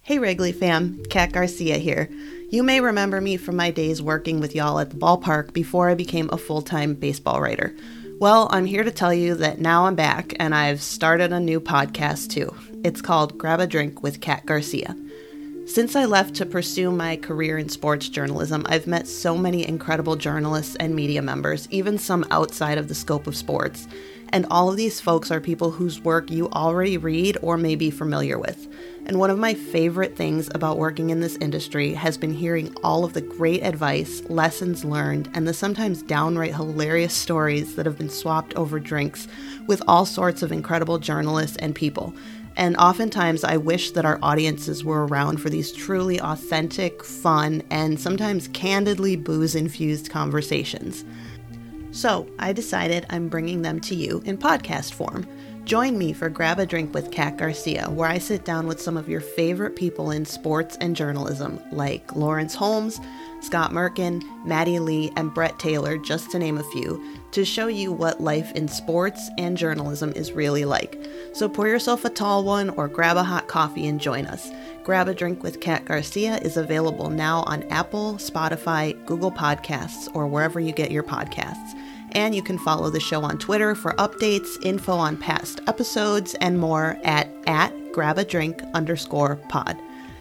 Hey 0.02 0.17
Wrigley 0.17 0.54
fam, 0.54 1.04
Kat 1.12 1.32
Garcia 1.34 1.78
here. 1.78 2.10
You 2.49 2.63
may 2.63 2.82
remember 2.82 3.21
me 3.21 3.38
from 3.38 3.56
my 3.56 3.69
days 3.69 4.02
working 4.02 4.39
with 4.39 4.56
y'all 4.56 4.80
at 4.80 4.89
the 4.89 4.95
ballpark 4.95 5.54
before 5.54 5.88
I 5.88 5.93
became 5.93 6.32
a 6.32 6.38
full 6.38 6.63
time 6.63 6.95
baseball 6.95 7.39
writer. 7.39 7.75
Well, 8.19 8.49
I'm 8.52 8.65
here 8.65 8.84
to 8.84 8.89
tell 8.89 9.13
you 9.13 9.36
that 9.36 9.60
now 9.60 9.86
I'm 9.86 9.93
back 9.93 10.34
and 10.39 10.56
I've 10.56 10.82
started 10.82 11.32
a 11.32 11.39
new 11.39 11.62
podcast 11.62 12.32
too. 12.32 12.52
It's 12.81 13.01
called 13.01 13.37
Grab 13.37 13.59
a 13.59 13.67
Drink 13.67 14.01
with 14.01 14.21
Kat 14.21 14.45
Garcia. 14.45 14.95
Since 15.65 15.97
I 15.97 16.05
left 16.05 16.33
to 16.35 16.45
pursue 16.45 16.91
my 16.91 17.17
career 17.17 17.57
in 17.57 17.67
sports 17.67 18.07
journalism, 18.07 18.65
I've 18.69 18.87
met 18.87 19.05
so 19.05 19.37
many 19.37 19.67
incredible 19.67 20.15
journalists 20.15 20.77
and 20.77 20.95
media 20.95 21.21
members, 21.21 21.67
even 21.71 21.97
some 21.97 22.25
outside 22.31 22.77
of 22.77 22.87
the 22.87 22.95
scope 22.95 23.27
of 23.27 23.35
sports. 23.35 23.85
And 24.31 24.45
all 24.49 24.69
of 24.69 24.77
these 24.77 25.01
folks 25.01 25.29
are 25.29 25.41
people 25.41 25.71
whose 25.71 25.99
work 25.99 26.31
you 26.31 26.49
already 26.51 26.97
read 26.97 27.37
or 27.41 27.57
may 27.57 27.75
be 27.75 27.91
familiar 27.91 28.39
with. 28.39 28.67
And 29.05 29.19
one 29.19 29.31
of 29.31 29.39
my 29.39 29.55
favorite 29.55 30.15
things 30.15 30.49
about 30.53 30.77
working 30.77 31.09
in 31.09 31.19
this 31.19 31.35
industry 31.37 31.93
has 31.95 32.17
been 32.17 32.33
hearing 32.33 32.73
all 32.83 33.03
of 33.03 33.13
the 33.13 33.21
great 33.21 33.63
advice, 33.63 34.21
lessons 34.29 34.85
learned, 34.85 35.29
and 35.33 35.47
the 35.47 35.53
sometimes 35.53 36.03
downright 36.03 36.55
hilarious 36.55 37.13
stories 37.13 37.75
that 37.75 37.85
have 37.87 37.97
been 37.97 38.09
swapped 38.09 38.55
over 38.55 38.79
drinks 38.79 39.27
with 39.67 39.81
all 39.87 40.05
sorts 40.05 40.43
of 40.43 40.51
incredible 40.51 40.99
journalists 40.99 41.57
and 41.57 41.73
people. 41.73 42.13
And 42.59 42.75
oftentimes, 42.75 43.45
I 43.45 43.55
wish 43.55 43.91
that 43.91 44.03
our 44.03 44.19
audiences 44.21 44.83
were 44.83 45.07
around 45.07 45.37
for 45.37 45.49
these 45.49 45.71
truly 45.71 46.19
authentic, 46.19 47.05
fun, 47.05 47.63
and 47.69 47.97
sometimes 47.97 48.49
candidly 48.49 49.15
booze 49.15 49.55
infused 49.55 50.09
conversations. 50.09 51.05
So, 51.91 52.27
I 52.37 52.51
decided 52.51 53.05
I'm 53.09 53.29
bringing 53.29 53.61
them 53.61 53.79
to 53.79 53.95
you 53.95 54.21
in 54.25 54.37
podcast 54.37 54.91
form. 54.91 55.25
Join 55.63 55.97
me 55.97 56.11
for 56.11 56.27
Grab 56.27 56.59
a 56.59 56.65
Drink 56.65 56.93
with 56.93 57.11
Kat 57.11 57.37
Garcia, 57.37 57.89
where 57.89 58.09
I 58.09 58.17
sit 58.17 58.43
down 58.43 58.67
with 58.67 58.81
some 58.81 58.97
of 58.97 59.07
your 59.07 59.21
favorite 59.21 59.77
people 59.77 60.11
in 60.11 60.25
sports 60.25 60.77
and 60.81 60.97
journalism, 60.97 61.61
like 61.71 62.13
Lawrence 62.13 62.55
Holmes, 62.55 62.99
Scott 63.41 63.71
Merkin, 63.71 64.23
Maddie 64.45 64.80
Lee, 64.80 65.12
and 65.15 65.34
Brett 65.34 65.58
Taylor, 65.60 65.97
just 65.97 66.32
to 66.32 66.39
name 66.39 66.58
a 66.58 66.63
few, 66.63 67.04
to 67.32 67.45
show 67.45 67.67
you 67.67 67.91
what 67.91 68.21
life 68.21 68.52
in 68.54 68.67
sports 68.67 69.30
and 69.38 69.58
journalism 69.58 70.12
is 70.15 70.32
really 70.32 70.65
like. 70.65 70.97
So 71.34 71.47
pour 71.47 71.67
yourself 71.67 72.06
a 72.06 72.10
tall 72.10 72.43
one 72.43 72.69
or 72.71 72.88
grab 72.88 73.17
a 73.17 73.23
hot 73.23 73.47
coffee 73.47 73.88
and 73.88 73.99
join 73.99 74.25
us. 74.25 74.49
Grab 74.84 75.08
a 75.08 75.13
Drink 75.13 75.43
with 75.43 75.62
Kat 75.62 75.86
Garcia 75.86 76.38
is 76.38 76.58
available 76.58 77.10
now 77.10 77.43
on 77.43 77.63
Apple, 77.63 78.15
Spotify, 78.15 78.93
Google 79.06 79.32
Podcasts, 79.32 80.13
or 80.15 80.28
wherever 80.28 80.60
you 80.60 80.71
get 80.71 80.91
your 80.91 81.04
podcasts. 81.04 81.80
And 82.13 82.34
you 82.34 82.41
can 82.41 82.58
follow 82.58 82.89
the 82.89 82.99
show 82.99 83.21
on 83.21 83.38
Twitter 83.38 83.75
for 83.75 83.93
updates, 83.93 84.58
info 84.65 84.93
on 84.93 85.15
past 85.15 85.62
episodes, 85.67 86.34
and 86.36 86.58
more 86.58 86.97
at, 87.04 87.30
at 87.45 87.71
grabadrink 87.91 88.71
underscore 88.73 89.36
pod. 89.47 89.78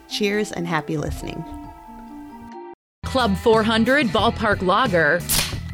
Cheers 0.09 0.53
and 0.53 0.67
happy 0.67 0.97
listening. 0.97 1.43
Club 3.09 3.38
400 3.38 4.09
Ballpark 4.09 4.61
Lager 4.61 5.23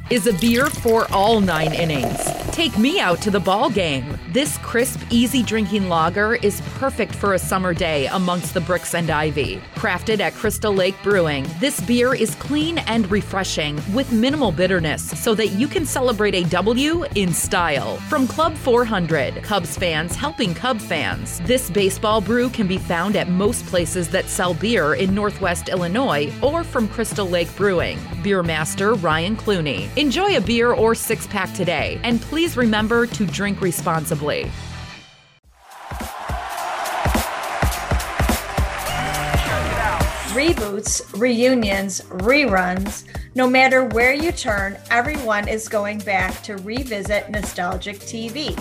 is 0.08 0.28
a 0.28 0.32
beer 0.34 0.66
for 0.66 1.12
all 1.12 1.40
nine 1.40 1.74
innings. 1.74 2.33
Take 2.54 2.78
me 2.78 3.00
out 3.00 3.20
to 3.22 3.32
the 3.32 3.40
ball 3.40 3.68
game. 3.68 4.16
This 4.28 4.58
crisp, 4.58 5.00
easy 5.10 5.42
drinking 5.42 5.88
lager 5.88 6.36
is 6.36 6.60
perfect 6.78 7.12
for 7.12 7.34
a 7.34 7.38
summer 7.38 7.74
day 7.74 8.06
amongst 8.06 8.54
the 8.54 8.60
bricks 8.60 8.94
and 8.94 9.10
ivy. 9.10 9.60
Crafted 9.74 10.20
at 10.20 10.34
Crystal 10.34 10.72
Lake 10.72 10.94
Brewing, 11.02 11.48
this 11.58 11.80
beer 11.80 12.14
is 12.14 12.36
clean 12.36 12.78
and 12.78 13.10
refreshing 13.10 13.82
with 13.92 14.12
minimal 14.12 14.52
bitterness 14.52 15.02
so 15.02 15.34
that 15.34 15.48
you 15.48 15.66
can 15.66 15.84
celebrate 15.84 16.36
a 16.36 16.44
W 16.44 17.04
in 17.16 17.32
style. 17.34 17.96
From 18.08 18.28
Club 18.28 18.54
400, 18.54 19.42
Cubs 19.42 19.76
fans 19.76 20.14
helping 20.14 20.54
Cub 20.54 20.80
fans. 20.80 21.40
This 21.40 21.68
baseball 21.70 22.20
brew 22.20 22.48
can 22.50 22.68
be 22.68 22.78
found 22.78 23.16
at 23.16 23.28
most 23.28 23.66
places 23.66 24.08
that 24.10 24.28
sell 24.28 24.54
beer 24.54 24.94
in 24.94 25.12
Northwest 25.12 25.70
Illinois 25.70 26.32
or 26.40 26.62
from 26.62 26.86
Crystal 26.86 27.28
Lake 27.28 27.54
Brewing. 27.56 27.98
Beer 28.22 28.44
master 28.44 28.94
Ryan 28.94 29.36
Clooney. 29.36 29.88
Enjoy 29.98 30.36
a 30.36 30.40
beer 30.40 30.72
or 30.72 30.94
six 30.94 31.26
pack 31.26 31.52
today, 31.52 31.98
and 32.04 32.20
please 32.20 32.43
please 32.44 32.58
remember 32.58 33.06
to 33.06 33.24
drink 33.24 33.62
responsibly. 33.62 34.44
Reboots, 40.34 41.18
reunions, 41.18 42.02
reruns, 42.02 43.04
no 43.34 43.48
matter 43.48 43.84
where 43.84 44.12
you 44.12 44.30
turn, 44.30 44.76
everyone 44.90 45.48
is 45.48 45.70
going 45.70 46.00
back 46.00 46.42
to 46.42 46.58
revisit 46.58 47.30
nostalgic 47.30 47.96
TV. 48.00 48.54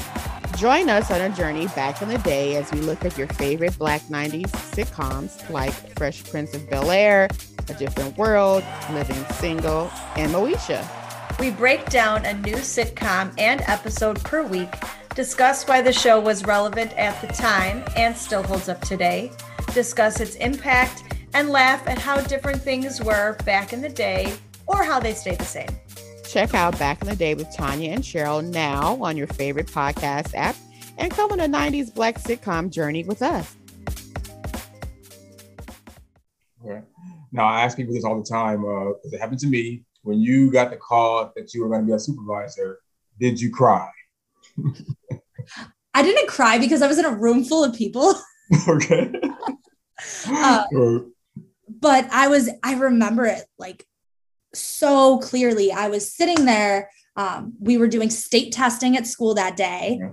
Join 0.58 0.88
us 0.88 1.12
on 1.12 1.19
a 1.19 1.36
journey 1.36 1.67
back 1.76 2.02
in 2.02 2.08
the 2.08 2.19
day 2.19 2.56
as 2.56 2.72
we 2.72 2.80
look 2.80 3.04
at 3.04 3.17
your 3.17 3.28
favorite 3.28 3.78
Black 3.78 4.02
90s 4.04 4.50
sitcoms 4.74 5.50
like 5.50 5.74
Fresh 5.98 6.24
Prince 6.24 6.54
of 6.54 6.69
Bel 6.69 6.89
Air, 6.89 7.28
A 7.67 7.74
Different 7.74 8.17
World, 8.17 8.63
Living 8.91 9.26
Single, 9.34 9.91
and 10.15 10.32
Moesha. 10.32 11.02
We 11.39 11.50
break 11.52 11.86
down 11.89 12.26
a 12.26 12.34
new 12.34 12.56
sitcom 12.56 13.34
and 13.38 13.62
episode 13.67 14.24
per 14.24 14.43
week, 14.43 14.69
discuss 15.15 15.67
why 15.67 15.82
the 15.82 15.91
show 15.91 16.19
was 16.19 16.46
relevant 16.46 16.93
at 16.93 17.19
the 17.22 17.28
time 17.34 17.84
and 17.98 18.15
still 18.15 18.43
holds 18.43 18.69
up 18.69 18.82
today, 18.82 19.32
discuss 19.74 20.19
its 20.19 20.36
impact, 20.36 21.04
and 21.34 21.50
laugh 21.50 21.86
at 21.88 21.98
how 21.98 22.22
different 22.22 22.62
things 22.62 23.02
were 23.02 23.36
back 23.46 23.74
in 23.74 23.82
the 23.82 23.89
day 23.89 24.34
or 24.67 24.84
how 24.84 25.00
they 25.00 25.13
stay 25.13 25.36
the 25.36 25.43
same. 25.43 25.67
Check 26.30 26.54
out 26.54 26.78
Back 26.80 27.02
in 27.02 27.08
the 27.08 27.15
Day 27.15 27.36
with 27.36 27.54
Tanya 27.56 27.91
and 27.91 28.04
Cheryl 28.04 28.43
now 28.43 29.02
on 29.04 29.17
your 29.17 29.28
favorite 29.28 29.67
podcast 29.67 30.34
app 30.34 30.56
and 30.98 31.12
come 31.12 31.32
on 31.32 31.39
a 31.39 31.48
90s 31.48 31.93
black 31.93 32.19
sitcom 32.19 32.69
journey 32.69 33.04
with 33.04 33.22
us. 33.22 33.56
Okay. 36.65 36.82
Now, 37.32 37.46
I 37.46 37.63
ask 37.63 37.76
people 37.76 37.93
this 37.93 38.04
all 38.04 38.17
the 38.17 38.28
time 38.28 38.62
because 38.62 39.12
uh, 39.12 39.15
it 39.15 39.19
happened 39.19 39.39
to 39.39 39.48
me. 39.48 39.84
When 40.03 40.19
you 40.19 40.51
got 40.51 40.69
the 40.69 40.77
call 40.77 41.31
that 41.35 41.53
you 41.53 41.63
were 41.63 41.69
going 41.69 41.81
to 41.81 41.87
be 41.87 41.93
a 41.93 41.99
supervisor, 41.99 42.79
did 43.19 43.39
you 43.39 43.51
cry? 43.51 43.89
I 45.93 46.01
didn't 46.01 46.27
cry 46.27 46.57
because 46.57 46.81
I 46.81 46.87
was 46.87 46.99
in 46.99 47.05
a 47.05 47.15
room 47.15 47.43
full 47.43 47.63
of 47.63 47.73
people. 47.73 48.13
okay. 48.67 49.11
uh, 50.27 50.63
but 51.69 52.07
I 52.11 52.27
was, 52.27 52.49
I 52.63 52.75
remember 52.75 53.25
it 53.25 53.45
like 53.57 53.85
so 54.53 55.19
clearly. 55.19 55.71
I 55.71 55.89
was 55.89 56.13
sitting 56.13 56.45
there. 56.45 56.89
Um, 57.15 57.53
we 57.59 57.77
were 57.77 57.87
doing 57.87 58.09
state 58.09 58.53
testing 58.53 58.97
at 58.97 59.05
school 59.05 59.35
that 59.35 59.55
day, 59.55 59.99
yeah. 60.01 60.09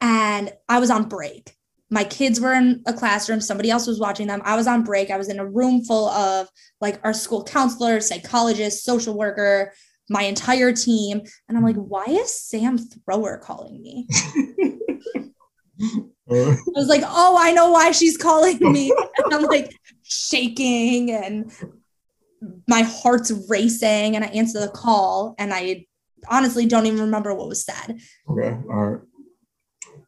and 0.00 0.52
I 0.68 0.78
was 0.78 0.90
on 0.90 1.08
break. 1.08 1.54
My 1.90 2.04
kids 2.04 2.40
were 2.40 2.52
in 2.52 2.82
a 2.86 2.92
classroom, 2.92 3.40
somebody 3.40 3.70
else 3.70 3.86
was 3.86 3.98
watching 3.98 4.26
them. 4.26 4.42
I 4.44 4.56
was 4.56 4.66
on 4.66 4.84
break. 4.84 5.10
I 5.10 5.16
was 5.16 5.28
in 5.28 5.38
a 5.38 5.46
room 5.46 5.84
full 5.84 6.08
of 6.08 6.48
like 6.80 7.00
our 7.02 7.14
school 7.14 7.44
counselor, 7.44 8.00
psychologist, 8.00 8.84
social 8.84 9.16
worker, 9.16 9.72
my 10.10 10.22
entire 10.22 10.72
team. 10.72 11.22
And 11.48 11.56
I'm 11.56 11.64
like, 11.64 11.76
why 11.76 12.04
is 12.06 12.40
Sam 12.40 12.78
Thrower 12.78 13.38
calling 13.38 13.82
me? 13.82 14.06
I 16.30 16.56
was 16.74 16.88
like, 16.88 17.02
oh, 17.04 17.36
I 17.38 17.52
know 17.52 17.70
why 17.70 17.92
she's 17.92 18.16
calling 18.16 18.58
me. 18.60 18.92
And 19.24 19.34
I'm 19.34 19.42
like 19.44 19.74
shaking 20.02 21.10
and 21.10 21.50
my 22.66 22.82
heart's 22.82 23.32
racing 23.48 24.14
and 24.14 24.24
I 24.24 24.28
answer 24.28 24.60
the 24.60 24.68
call 24.68 25.34
and 25.38 25.52
I 25.54 25.86
honestly 26.28 26.66
don't 26.66 26.86
even 26.86 27.00
remember 27.00 27.34
what 27.34 27.48
was 27.48 27.64
said. 27.64 27.98
Okay. 28.28 28.56
All 28.70 28.86
right. 28.86 29.00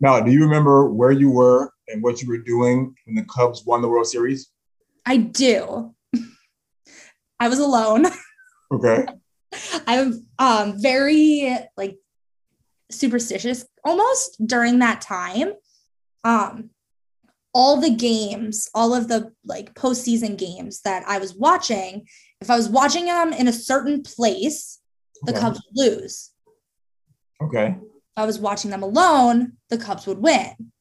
Now, 0.01 0.21
do 0.21 0.31
you 0.31 0.43
remember 0.43 0.91
where 0.91 1.11
you 1.11 1.31
were 1.31 1.73
and 1.89 2.03
what 2.03 2.23
you 2.23 2.29
were 2.29 2.39
doing 2.39 2.95
when 3.05 3.15
the 3.15 3.25
Cubs 3.25 3.65
won 3.67 3.83
the 3.83 3.89
World 3.89 4.07
Series? 4.07 4.51
I 5.05 5.19
do. 5.19 5.95
I 7.39 7.49
was 7.49 7.59
alone. 7.59 8.07
Okay. 8.73 9.05
I'm 9.89 10.25
um 10.39 10.81
very 10.81 11.59
like 11.77 11.97
superstitious 12.89 13.67
almost 13.85 14.37
during 14.47 14.79
that 14.79 15.01
time. 15.01 15.55
Um 16.23 16.71
all 17.53 17.81
the 17.81 17.91
games, 17.91 18.69
all 18.73 18.95
of 18.95 19.09
the 19.09 19.33
like 19.45 19.75
postseason 19.75 20.39
games 20.39 20.83
that 20.83 21.03
I 21.09 21.19
was 21.19 21.35
watching, 21.35 22.07
if 22.41 22.49
I 22.49 22.55
was 22.55 22.69
watching 22.69 23.07
them 23.07 23.33
in 23.33 23.49
a 23.49 23.53
certain 23.53 24.05
place, 24.05 24.81
the 25.25 25.33
okay. 25.33 25.41
Cubs 25.41 25.61
would 25.75 25.91
lose. 25.91 26.31
Okay. 27.43 27.77
If 28.16 28.23
I 28.23 28.27
was 28.27 28.38
watching 28.38 28.70
them 28.70 28.83
alone, 28.83 29.55
the 29.68 29.79
Cubs 29.79 30.07
would 30.07 30.18
win. 30.18 30.73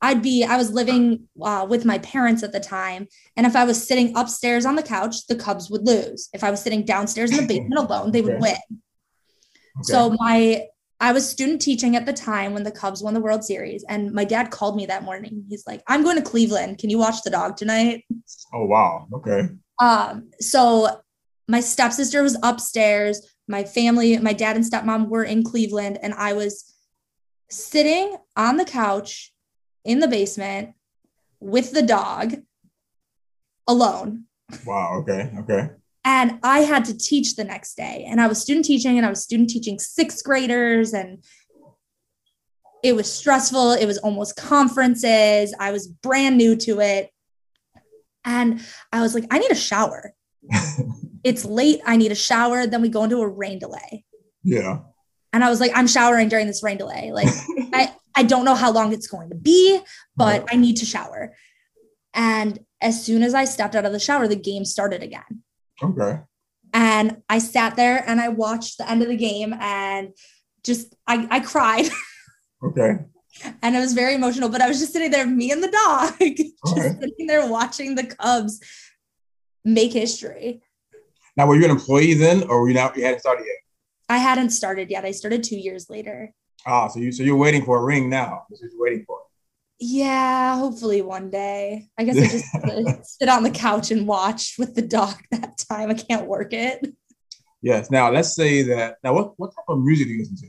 I'd 0.00 0.22
be, 0.22 0.44
I 0.44 0.56
was 0.56 0.70
living 0.70 1.28
uh, 1.40 1.66
with 1.68 1.84
my 1.84 1.98
parents 1.98 2.42
at 2.42 2.52
the 2.52 2.60
time. 2.60 3.08
And 3.36 3.46
if 3.46 3.56
I 3.56 3.64
was 3.64 3.86
sitting 3.86 4.14
upstairs 4.16 4.66
on 4.66 4.76
the 4.76 4.82
couch, 4.82 5.26
the 5.28 5.36
Cubs 5.36 5.70
would 5.70 5.86
lose. 5.86 6.28
If 6.34 6.44
I 6.44 6.50
was 6.50 6.60
sitting 6.60 6.84
downstairs 6.84 7.30
in 7.30 7.38
the 7.38 7.46
basement 7.46 7.74
alone, 7.78 8.10
they 8.10 8.20
would 8.20 8.40
win. 8.40 8.56
Okay. 9.78 9.82
So 9.82 10.14
my 10.18 10.66
I 11.00 11.12
was 11.12 11.28
student 11.28 11.60
teaching 11.60 11.96
at 11.96 12.06
the 12.06 12.12
time 12.12 12.54
when 12.54 12.62
the 12.62 12.70
Cubs 12.70 13.02
won 13.02 13.14
the 13.14 13.20
World 13.20 13.44
Series, 13.44 13.84
and 13.88 14.12
my 14.12 14.24
dad 14.24 14.50
called 14.50 14.76
me 14.76 14.86
that 14.86 15.02
morning. 15.02 15.44
He's 15.48 15.66
like, 15.66 15.82
"I'm 15.86 16.02
going 16.02 16.16
to 16.16 16.22
Cleveland. 16.22 16.78
Can 16.78 16.88
you 16.88 16.98
watch 16.98 17.22
the 17.22 17.30
dog 17.30 17.56
tonight?" 17.56 18.04
Oh 18.54 18.64
wow! 18.64 19.08
Okay. 19.12 19.48
Um. 19.80 20.30
So 20.40 21.00
my 21.48 21.60
stepsister 21.60 22.22
was 22.22 22.38
upstairs. 22.42 23.33
My 23.46 23.64
family, 23.64 24.16
my 24.18 24.32
dad 24.32 24.56
and 24.56 24.64
stepmom 24.64 25.08
were 25.08 25.24
in 25.24 25.42
Cleveland, 25.42 25.98
and 26.02 26.14
I 26.14 26.32
was 26.32 26.72
sitting 27.50 28.16
on 28.36 28.56
the 28.56 28.64
couch 28.64 29.32
in 29.84 30.00
the 30.00 30.08
basement 30.08 30.74
with 31.40 31.72
the 31.72 31.82
dog 31.82 32.36
alone. 33.68 34.24
Wow. 34.66 34.98
Okay. 35.00 35.30
Okay. 35.40 35.70
And 36.04 36.38
I 36.42 36.60
had 36.60 36.84
to 36.86 36.96
teach 36.96 37.36
the 37.36 37.44
next 37.44 37.76
day. 37.76 38.06
And 38.08 38.20
I 38.20 38.26
was 38.26 38.40
student 38.40 38.66
teaching 38.66 38.98
and 38.98 39.06
I 39.06 39.10
was 39.10 39.22
student 39.22 39.48
teaching 39.48 39.78
sixth 39.78 40.22
graders. 40.22 40.92
And 40.92 41.24
it 42.82 42.94
was 42.94 43.10
stressful. 43.10 43.72
It 43.72 43.86
was 43.86 43.98
almost 43.98 44.36
conferences. 44.36 45.54
I 45.58 45.72
was 45.72 45.88
brand 45.88 46.36
new 46.36 46.56
to 46.56 46.80
it. 46.80 47.10
And 48.24 48.60
I 48.92 49.00
was 49.00 49.14
like, 49.14 49.26
I 49.30 49.38
need 49.38 49.50
a 49.50 49.56
shower. 49.56 50.14
It's 51.24 51.44
late. 51.44 51.80
I 51.86 51.96
need 51.96 52.12
a 52.12 52.16
shower. 52.16 52.66
Then 52.66 52.82
we 52.82 52.88
go 52.88 53.04
into 53.04 53.20
a 53.20 53.28
rain 53.28 53.58
delay. 53.58 54.04
Yeah. 54.42 54.80
And 55.32 55.42
I 55.42 55.50
was 55.50 55.60
like, 55.60 55.72
I'm 55.74 55.86
showering 55.88 56.28
during 56.28 56.46
this 56.46 56.62
rain 56.62 56.76
delay. 56.76 57.10
Like, 57.12 57.28
I, 57.72 57.92
I 58.14 58.22
don't 58.22 58.44
know 58.44 58.54
how 58.54 58.70
long 58.70 58.92
it's 58.92 59.08
going 59.08 59.30
to 59.30 59.34
be, 59.34 59.80
but 60.16 60.42
right. 60.42 60.48
I 60.52 60.56
need 60.56 60.76
to 60.76 60.86
shower. 60.86 61.34
And 62.14 62.60
as 62.80 63.04
soon 63.04 63.22
as 63.22 63.34
I 63.34 63.44
stepped 63.44 63.74
out 63.74 63.84
of 63.84 63.92
the 63.92 63.98
shower, 63.98 64.28
the 64.28 64.36
game 64.36 64.64
started 64.64 65.02
again. 65.02 65.42
Okay. 65.82 66.20
And 66.72 67.22
I 67.28 67.38
sat 67.38 67.76
there 67.76 68.04
and 68.06 68.20
I 68.20 68.28
watched 68.28 68.78
the 68.78 68.88
end 68.88 69.02
of 69.02 69.08
the 69.08 69.16
game 69.16 69.54
and 69.54 70.10
just 70.64 70.94
I, 71.06 71.26
I 71.30 71.40
cried. 71.40 71.88
Okay. 72.62 72.96
and 73.62 73.76
it 73.76 73.78
was 73.78 73.92
very 73.92 74.14
emotional, 74.14 74.48
but 74.48 74.62
I 74.62 74.68
was 74.68 74.78
just 74.78 74.94
sitting 74.94 75.10
there, 75.10 75.26
me 75.26 75.52
and 75.52 75.62
the 75.62 75.70
dog, 75.70 76.14
just 76.20 76.78
right. 76.78 76.98
sitting 76.98 77.26
there 77.26 77.46
watching 77.46 77.94
the 77.94 78.06
Cubs 78.06 78.58
make 79.64 79.92
history. 79.92 80.62
Now, 81.36 81.46
were 81.46 81.56
you 81.56 81.64
an 81.64 81.70
employee 81.70 82.14
then, 82.14 82.44
or 82.44 82.60
were 82.60 82.68
you 82.68 82.74
not? 82.74 82.96
You 82.96 83.04
hadn't 83.04 83.20
started 83.20 83.44
yet. 83.46 83.56
I 84.08 84.18
hadn't 84.18 84.50
started 84.50 84.90
yet. 84.90 85.04
I 85.04 85.10
started 85.10 85.42
two 85.42 85.56
years 85.56 85.88
later. 85.90 86.32
Ah, 86.66 86.88
so 86.88 87.00
you 87.00 87.12
so 87.12 87.22
you're 87.22 87.36
waiting 87.36 87.64
for 87.64 87.78
a 87.78 87.84
ring 87.84 88.08
now. 88.08 88.44
What 88.48 88.60
you're 88.60 88.70
waiting 88.74 89.04
for. 89.06 89.18
Yeah, 89.80 90.56
hopefully 90.56 91.02
one 91.02 91.30
day. 91.30 91.88
I 91.98 92.04
guess 92.04 92.16
I 92.16 92.28
just 92.28 93.06
sit 93.18 93.28
on 93.28 93.42
the 93.42 93.50
couch 93.50 93.90
and 93.90 94.06
watch 94.06 94.54
with 94.58 94.74
the 94.74 94.82
dog 94.82 95.16
that 95.30 95.58
time. 95.68 95.90
I 95.90 95.94
can't 95.94 96.26
work 96.26 96.52
it. 96.52 96.94
Yes. 97.60 97.90
Now 97.90 98.10
let's 98.10 98.34
say 98.34 98.62
that 98.62 98.98
now 99.02 99.14
what, 99.14 99.32
what 99.36 99.54
type 99.54 99.64
of 99.68 99.80
music 99.80 100.06
do 100.06 100.12
you 100.12 100.18
listen 100.20 100.36
to? 100.36 100.48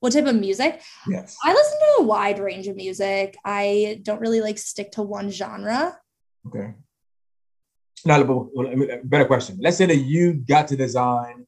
What 0.00 0.12
type 0.12 0.26
of 0.26 0.36
music? 0.36 0.82
Yes. 1.08 1.36
I 1.42 1.52
listen 1.52 1.78
to 1.78 2.02
a 2.02 2.04
wide 2.04 2.38
range 2.38 2.68
of 2.68 2.76
music. 2.76 3.36
I 3.44 4.00
don't 4.02 4.20
really 4.20 4.42
like 4.42 4.58
stick 4.58 4.92
to 4.92 5.02
one 5.02 5.30
genre. 5.30 5.98
Okay. 6.46 6.74
Now, 8.06 8.20
uh, 8.20 8.98
better 9.04 9.24
question. 9.24 9.58
Let's 9.60 9.76
say 9.76 9.86
that 9.86 9.96
you 9.96 10.34
got 10.34 10.68
to 10.68 10.76
design 10.76 11.46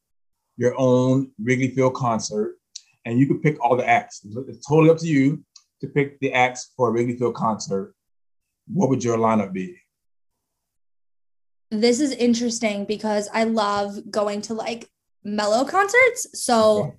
your 0.56 0.74
own 0.76 1.30
Wrigley 1.40 1.68
Field 1.68 1.94
concert 1.94 2.56
and 3.04 3.18
you 3.18 3.26
could 3.26 3.42
pick 3.42 3.62
all 3.64 3.76
the 3.76 3.88
acts. 3.88 4.26
It's 4.48 4.66
totally 4.66 4.90
up 4.90 4.98
to 4.98 5.06
you 5.06 5.44
to 5.80 5.86
pick 5.86 6.18
the 6.20 6.32
acts 6.32 6.72
for 6.76 6.88
a 6.88 6.92
Wrigley 6.92 7.16
Field 7.16 7.34
concert, 7.34 7.94
what 8.66 8.88
would 8.88 9.02
your 9.02 9.16
lineup 9.16 9.52
be? 9.52 9.76
This 11.70 12.00
is 12.00 12.12
interesting 12.12 12.84
because 12.84 13.28
I 13.32 13.44
love 13.44 14.10
going 14.10 14.42
to 14.42 14.54
like 14.54 14.88
mellow 15.22 15.64
concerts. 15.64 16.26
So 16.34 16.78
okay. 16.78 16.96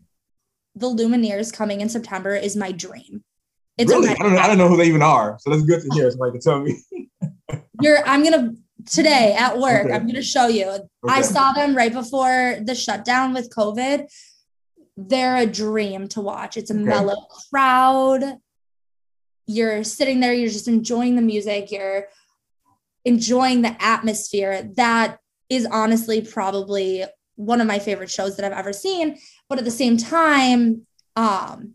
the 0.76 0.88
Lumineers 0.88 1.52
coming 1.52 1.82
in 1.82 1.90
September 1.90 2.36
is 2.36 2.56
my 2.56 2.72
dream. 2.72 3.24
It's 3.78 3.92
really? 3.92 4.10
I 4.10 4.14
don't, 4.16 4.34
know, 4.34 4.40
I 4.40 4.48
don't 4.48 4.58
know 4.58 4.68
who 4.68 4.78
they 4.78 4.86
even 4.86 5.02
are. 5.02 5.38
So 5.40 5.50
that's 5.50 5.64
good 5.64 5.82
to 5.82 5.90
hear. 5.94 6.12
Somebody 6.12 6.34
can 6.34 6.42
tell 6.42 6.60
me. 6.60 7.10
You're 7.82 8.06
I'm 8.06 8.24
gonna 8.24 8.54
today 8.86 9.36
at 9.38 9.58
work, 9.58 9.86
okay. 9.86 9.94
I'm 9.94 10.08
gonna 10.08 10.22
show 10.22 10.48
you. 10.48 10.66
Okay. 10.66 10.88
I 11.08 11.22
saw 11.22 11.54
them 11.54 11.76
right 11.76 11.94
before 11.94 12.58
the 12.62 12.76
shutdown 12.76 13.34
with 13.34 13.50
COVID. 13.50 14.08
They're 14.98 15.38
a 15.38 15.46
dream 15.46 16.08
to 16.10 16.22
watch. 16.22 16.58
It's 16.58 16.72
a 16.72 16.76
mellow 16.76 17.26
crowd 17.50 18.40
you're 19.50 19.84
sitting 19.84 20.20
there, 20.20 20.32
you're 20.32 20.48
just 20.48 20.68
enjoying 20.68 21.16
the 21.16 21.24
music, 21.24 21.72
you're 21.72 22.08
enjoying 23.04 23.64
the 23.64 23.76
atmosphere. 23.84 24.70
That 24.76 25.18
is 25.50 25.66
honestly 25.66 26.22
probably 26.22 27.04
one 27.36 27.60
of 27.60 27.66
my 27.66 27.80
favorite 27.80 28.12
shows 28.12 28.38
that 28.38 28.46
I've 28.46 28.58
ever 28.58 28.72
seen. 28.72 29.18
But 29.50 29.58
at 29.58 29.66
the 29.66 29.72
same 29.72 29.98
time, 29.98 30.86
um, 31.16 31.74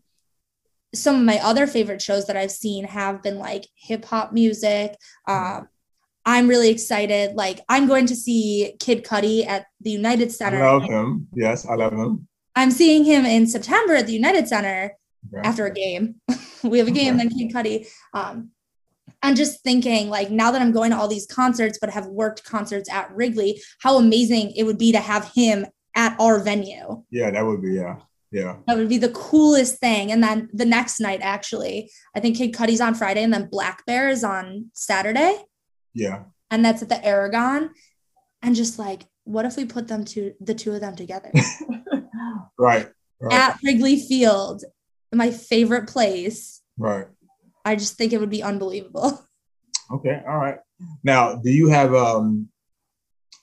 some 0.95 1.17
of 1.17 1.23
my 1.23 1.41
other 1.43 1.67
favorite 1.67 2.01
shows 2.01 2.29
that 2.29 2.37
I've 2.37 2.53
seen 2.53 2.85
have 2.85 3.25
been 3.25 3.41
like 3.41 3.67
hip 3.75 4.05
hop 4.05 4.33
music. 4.33 4.95
Um, 5.27 5.69
I'm 6.27 6.49
really 6.49 6.71
excited. 6.71 7.35
Like 7.35 7.61
I'm 7.69 7.87
going 7.87 8.07
to 8.07 8.17
see 8.17 8.75
Kid 8.81 9.05
Cudi 9.05 9.47
at 9.47 9.67
the 9.81 9.91
United 9.91 10.33
Center. 10.33 10.63
I 10.63 10.73
love 10.73 10.85
him. 10.85 11.29
Yes, 11.35 11.67
I 11.67 11.75
love 11.75 11.93
him. 11.93 12.29
I'm 12.57 12.71
seeing 12.71 13.05
him 13.05 13.27
in 13.27 13.47
September 13.47 13.95
at 13.95 14.07
the 14.07 14.13
United 14.13 14.49
Center 14.49 14.93
Okay. 15.33 15.49
after 15.49 15.67
a 15.67 15.73
game. 15.73 16.17
we 16.63 16.79
have 16.79 16.89
a 16.89 16.93
game, 16.93 17.17
then 17.17 17.31
Kid 17.31 17.51
Cudi. 17.53 17.87
Um, 18.13 18.51
and 19.23 19.37
just 19.37 19.63
thinking, 19.63 20.11
like, 20.11 20.31
now 20.31 20.51
that 20.51 20.61
I'm 20.61 20.73
going 20.73 20.91
to 20.91 20.97
all 20.99 21.09
these 21.09 21.27
concerts, 21.27 21.79
but 21.81 21.91
have 21.91 22.07
worked 22.07 22.45
concerts 22.45 22.91
at 22.93 23.15
Wrigley, 23.15 23.61
how 23.81 23.97
amazing 23.97 24.53
it 24.55 24.65
would 24.65 24.79
be 24.79 24.93
to 24.93 24.99
have 25.01 25.33
him 25.35 25.67
at 25.97 26.19
our 26.21 26.41
venue. 26.41 27.03
Yeah, 27.11 27.31
that 27.31 27.45
would 27.45 27.63
be 27.63 27.75
yeah, 27.75 27.97
yeah. 28.31 28.57
That 28.67 28.77
would 28.77 28.89
be 28.89 28.99
the 28.99 29.11
coolest 29.11 29.79
thing. 29.79 30.13
And 30.13 30.23
then 30.23 30.51
the 30.53 30.67
next 30.67 31.01
night, 31.01 31.21
actually, 31.23 31.91
I 32.15 32.21
think 32.21 32.37
Kid 32.37 32.53
Cudi's 32.53 32.81
on 32.81 32.95
Friday, 32.95 33.23
and 33.23 33.33
then 33.33 33.49
Blackbear 33.49 34.11
is 34.11 34.25
on 34.25 34.71
Saturday, 34.75 35.39
Yeah. 35.95 36.25
and 36.51 36.65
that's 36.65 36.83
at 36.83 36.89
the 36.89 37.05
Aragon. 37.05 37.71
And 38.43 38.55
just 38.55 38.79
like, 38.79 39.03
what 39.25 39.47
if 39.47 39.57
we 39.57 39.65
put 39.65 39.89
them 39.89 40.05
to 40.07 40.35
the 40.41 40.55
two 40.55 40.73
of 40.75 40.81
them 40.81 40.97
together 40.97 41.31
Right. 42.59 42.89
Right. 43.21 43.33
at 43.33 43.59
Wrigley 43.65 43.99
Field, 43.99 44.65
my 45.13 45.31
favorite 45.31 45.89
place? 45.89 46.61
right. 46.79 47.07
I 47.65 47.77
just 47.77 47.97
think 47.97 48.13
it 48.13 48.21
would 48.21 48.31
be 48.31 48.43
unbelievable. 48.43 49.25
Okay. 49.93 50.23
All 50.27 50.39
right. 50.39 50.59
Now, 51.03 51.37
do 51.37 51.51
you 51.51 51.69
have 51.69 51.95
um 51.95 52.49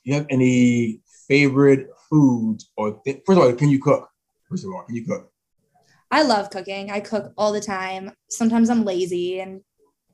you 0.04 0.16
have 0.16 0.26
any 0.32 1.00
favorite 1.28 1.88
foods 2.10 2.72
or 2.76 3.00
th- 3.06 3.22
first 3.28 3.38
of 3.40 3.46
all, 3.46 3.54
can 3.54 3.70
you 3.70 3.80
cook? 3.80 4.10
First 4.50 4.66
of 4.66 4.72
all, 4.72 4.82
can 4.84 4.96
you 4.96 5.06
cook? 5.06 5.32
I 6.10 6.24
love 6.24 6.50
cooking. 6.50 6.90
I 6.90 7.00
cook 7.00 7.32
all 7.38 7.52
the 7.54 7.62
time. 7.62 8.12
Sometimes 8.30 8.72
I'm 8.72 8.84
lazy 8.84 9.40
and 9.40 9.62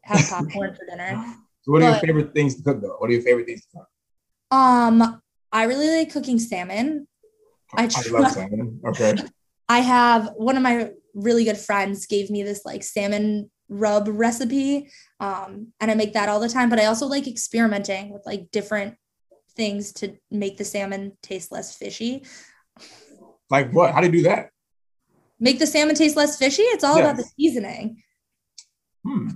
have 0.04 0.28
popcorn 0.30 0.76
for 0.76 0.86
dinner. 0.86 1.24
So 1.68 1.74
what 1.74 1.82
are 1.84 1.92
But- 1.92 2.02
your 2.04 2.16
favorite 2.16 2.34
things 2.34 2.56
to 2.56 2.64
cook 2.64 2.82
though? 2.82 2.96
What 2.98 3.10
are 3.10 3.14
your 3.14 3.22
favorite 3.22 3.46
things 3.46 3.66
to 3.66 3.68
cook? 3.80 3.88
Um, 4.52 5.22
I 5.52 5.64
really 5.64 5.90
like 5.90 6.10
cooking 6.14 6.40
salmon. 6.40 7.08
I 7.76 7.84
I 7.84 7.88
try- 7.88 8.20
love 8.20 8.32
salmon. 8.32 8.80
Okay. 8.88 9.16
I 9.70 9.80
have 9.82 10.30
one 10.38 10.56
of 10.56 10.64
my 10.64 10.92
really 11.14 11.44
good 11.44 11.58
friends 11.58 12.06
gave 12.06 12.30
me 12.30 12.42
this 12.44 12.64
like 12.64 12.84
salmon 12.84 13.52
rub 13.68 14.08
recipe. 14.08 14.90
Um, 15.20 15.74
and 15.82 15.92
I 15.92 15.96
make 15.96 16.14
that 16.14 16.30
all 16.30 16.40
the 16.40 16.48
time, 16.48 16.70
but 16.70 16.80
I 16.80 16.86
also 16.86 17.06
like 17.08 17.28
experimenting 17.28 18.14
with 18.14 18.26
like 18.26 18.50
different 18.52 18.96
things 19.58 19.92
to 19.94 20.16
make 20.32 20.56
the 20.56 20.64
salmon 20.64 21.18
taste 21.22 21.52
less 21.52 21.76
fishy. 21.76 22.24
Like 23.50 23.74
what? 23.74 23.94
How 23.94 24.00
do 24.00 24.08
you 24.08 24.14
do 24.14 24.22
that? 24.24 24.52
Make 25.38 25.60
the 25.60 25.68
salmon 25.68 25.96
taste 25.96 26.16
less 26.16 26.38
fishy. 26.38 26.62
It's 26.62 26.86
all 26.86 26.98
about 26.98 27.18
the 27.18 27.26
seasoning. 27.38 28.02
Hmm. 29.06 29.28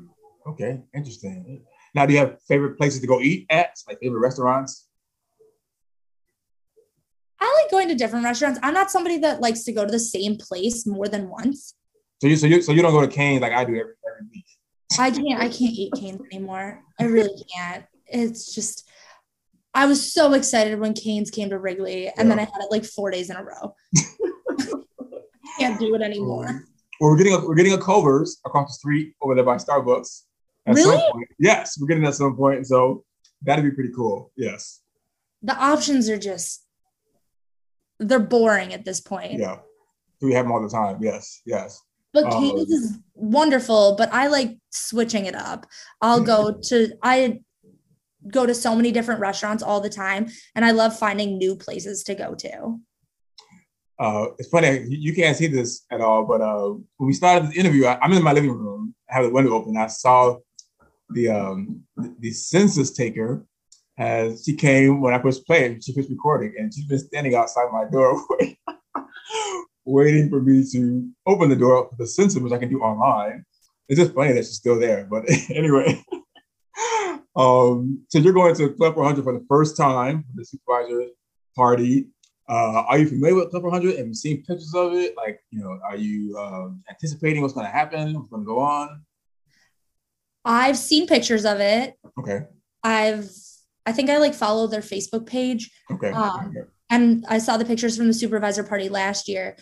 Okay. 0.48 0.80
Interesting. 0.96 1.66
Now, 1.94 2.06
do 2.06 2.14
you 2.14 2.20
have 2.20 2.38
favorite 2.48 2.78
places 2.78 3.02
to 3.02 3.08
go 3.08 3.20
eat 3.20 3.48
at? 3.50 3.78
Like 3.88 4.00
favorite 4.00 4.20
restaurants? 4.20 4.88
I 7.40 7.62
like 7.62 7.72
going 7.72 7.88
to 7.90 7.96
different 7.96 8.24
restaurants. 8.24 8.60
I'm 8.64 8.74
not 8.74 8.92
somebody 8.92 9.18
that 9.20 9.42
likes 9.42 9.64
to 9.64 9.74
go 9.74 9.86
to 9.86 9.92
the 9.92 10.00
same 10.00 10.38
place 10.38 10.86
more 10.86 11.08
than 11.08 11.28
once. 11.30 11.74
So 12.22 12.28
you 12.28 12.36
so 12.36 12.46
you 12.46 12.62
so 12.62 12.72
you 12.72 12.84
don't 12.84 12.92
go 12.92 13.02
to 13.02 13.08
Cane's 13.08 13.42
like 13.42 13.52
I 13.52 13.66
do 13.66 13.72
every 13.72 13.94
every 14.08 14.28
week. 14.32 14.46
I 15.00 15.10
can't 15.10 15.40
I 15.40 15.50
can't 15.50 15.74
eat 15.74 15.92
Canes 15.98 16.22
anymore. 16.32 16.84
I 17.00 17.06
really 17.06 17.44
can't. 17.56 17.86
It's 18.06 18.54
just 18.54 18.88
I 19.74 19.88
was 19.88 20.14
so 20.14 20.34
excited 20.34 20.80
when 20.80 20.94
Canes 20.94 21.32
came 21.32 21.50
to 21.50 21.58
Wrigley 21.58 22.12
and 22.16 22.30
then 22.30 22.38
I 22.38 22.44
had 22.44 22.62
it 22.62 22.70
like 22.70 22.86
four 22.86 23.10
days 23.10 23.32
in 23.32 23.38
a 23.38 23.44
row. 23.44 23.74
can't 25.60 25.80
do 25.80 25.96
it 25.96 26.02
anymore. 26.02 26.66
Well, 27.00 27.10
we're 27.10 27.18
getting 27.18 27.34
a, 27.34 27.40
we're 27.40 27.56
getting 27.56 27.74
a 27.74 27.82
Culver's 27.82 28.40
across 28.46 28.70
the 28.70 28.74
street 28.74 29.16
over 29.22 29.34
there 29.34 29.44
by 29.44 29.56
Starbucks. 29.56 30.24
At 30.66 30.78
some 30.78 30.90
Really? 30.92 31.12
point. 31.12 31.28
Yes, 31.40 31.78
we're 31.80 31.88
getting 31.88 32.06
at 32.06 32.14
some 32.16 32.36
point. 32.36 32.68
So 32.68 33.04
that'd 33.42 33.66
be 33.66 33.72
pretty 33.72 33.92
cool. 33.96 34.32
Yes. 34.36 34.82
The 35.42 35.56
options 35.56 36.10
are 36.10 36.18
just 36.20 36.66
they're 38.00 38.20
boring 38.20 38.74
at 38.74 38.84
this 38.86 39.00
point. 39.00 39.34
Yeah. 39.40 39.58
We 40.22 40.34
have 40.34 40.46
them 40.46 40.52
all 40.52 40.62
the 40.62 40.70
time. 40.70 40.98
Yes. 41.02 41.42
Yes. 41.46 41.80
But 42.14 42.26
Um, 42.26 42.32
Canes 42.32 42.70
is 42.72 42.98
wonderful, 43.14 43.96
but 43.96 44.12
I 44.12 44.28
like 44.28 44.58
switching 44.72 45.26
it 45.26 45.36
up. 45.36 45.66
I'll 46.02 46.22
go 46.22 46.52
to 46.70 46.90
I 47.02 47.42
go 48.28 48.46
to 48.46 48.54
so 48.54 48.76
many 48.76 48.92
different 48.92 49.20
restaurants 49.20 49.64
all 49.64 49.82
the 49.82 49.90
time 49.90 50.28
and 50.54 50.64
I 50.64 50.72
love 50.72 50.98
finding 50.98 51.38
new 51.40 51.56
places 51.56 52.04
to 52.04 52.14
go 52.14 52.36
to. 52.36 52.80
Uh, 53.98 54.28
it's 54.40 54.50
funny 54.50 54.86
you, 54.90 55.14
can't 55.14 55.38
see 55.38 55.46
this 55.48 55.86
at 55.92 56.02
all, 56.02 56.26
but 56.26 56.42
uh, 56.42 56.70
when 56.98 57.08
we 57.08 57.14
started 57.14 57.52
the 57.52 57.60
interview, 57.60 57.86
I, 57.86 58.00
I'm 58.02 58.12
in 58.14 58.24
my 58.24 58.34
living 58.34 58.52
room. 58.52 58.96
I 59.10 59.16
have 59.16 59.26
the 59.26 59.32
window 59.32 59.54
open. 59.54 59.78
I 59.78 59.88
saw 59.88 60.38
the 61.14 61.30
um, 61.30 61.84
the, 62.20 62.32
census 62.32 62.92
taker 62.92 63.46
as 63.98 64.44
she 64.44 64.56
came 64.56 65.02
when 65.02 65.14
I 65.14 65.22
first 65.22 65.46
played. 65.46 65.84
She 65.84 65.94
was 65.96 66.10
recording, 66.10 66.54
and 66.58 66.74
she's 66.74 66.86
been 66.86 67.00
standing 67.00 67.36
outside 67.36 67.68
my 67.72 67.86
doorway, 67.92 68.58
waiting 69.86 70.30
for 70.30 70.42
me 70.42 70.64
to 70.72 71.10
open 71.26 71.50
the 71.50 71.56
door 71.56 71.90
for 71.90 71.96
the 71.98 72.08
census, 72.08 72.42
which 72.42 72.54
I 72.54 72.58
can 72.58 72.70
do 72.70 72.82
online. 72.82 73.46
It's 73.88 74.00
just 74.00 74.14
funny 74.14 74.34
that 74.34 74.46
she's 74.46 74.56
still 74.56 74.80
there. 74.80 75.08
But 75.10 75.26
anyway, 75.50 76.04
um, 77.36 78.04
so 78.10 78.20
you're 78.20 78.34
going 78.34 78.56
to 78.56 78.70
Club 78.70 78.96
400 78.96 79.24
for 79.24 79.34
the 79.34 79.46
first 79.48 79.78
time 79.78 80.26
the 80.36 80.46
supervisor 80.46 81.08
party. 81.56 82.08
Uh, 82.50 82.84
are 82.88 82.98
you 82.98 83.08
familiar 83.08 83.36
with 83.36 83.50
Club 83.50 83.64
100? 83.64 83.98
Have 83.98 84.08
you 84.08 84.14
seen 84.14 84.38
pictures 84.44 84.74
of 84.76 84.94
it? 84.94 85.16
Like, 85.16 85.40
you 85.52 85.60
know, 85.60 85.80
are 85.86 85.96
you 85.96 86.38
um, 86.38 86.84
anticipating 86.90 87.42
what's 87.42 87.54
going 87.54 87.66
to 87.66 87.72
happen? 87.72 88.14
What's 88.14 88.30
going 88.30 88.44
to 88.44 88.46
go 88.46 88.60
on? 88.60 89.02
I've 90.44 90.78
seen 90.78 91.08
pictures 91.08 91.46
of 91.46 91.60
it. 91.60 91.96
Okay. 92.20 92.42
I've 92.84 93.30
I 93.86 93.92
think 93.92 94.10
I 94.10 94.18
like 94.18 94.34
follow 94.34 94.68
their 94.68 94.82
Facebook 94.82 95.26
page. 95.26 95.72
Okay. 95.92 96.12
Um, 96.12 96.54
and 96.90 97.26
I 97.28 97.40
saw 97.40 97.58
the 97.58 97.66
pictures 97.66 97.98
from 97.98 98.08
the 98.08 98.14
supervisor 98.14 98.64
party 98.64 98.90
last 98.90 99.28
year. 99.28 99.56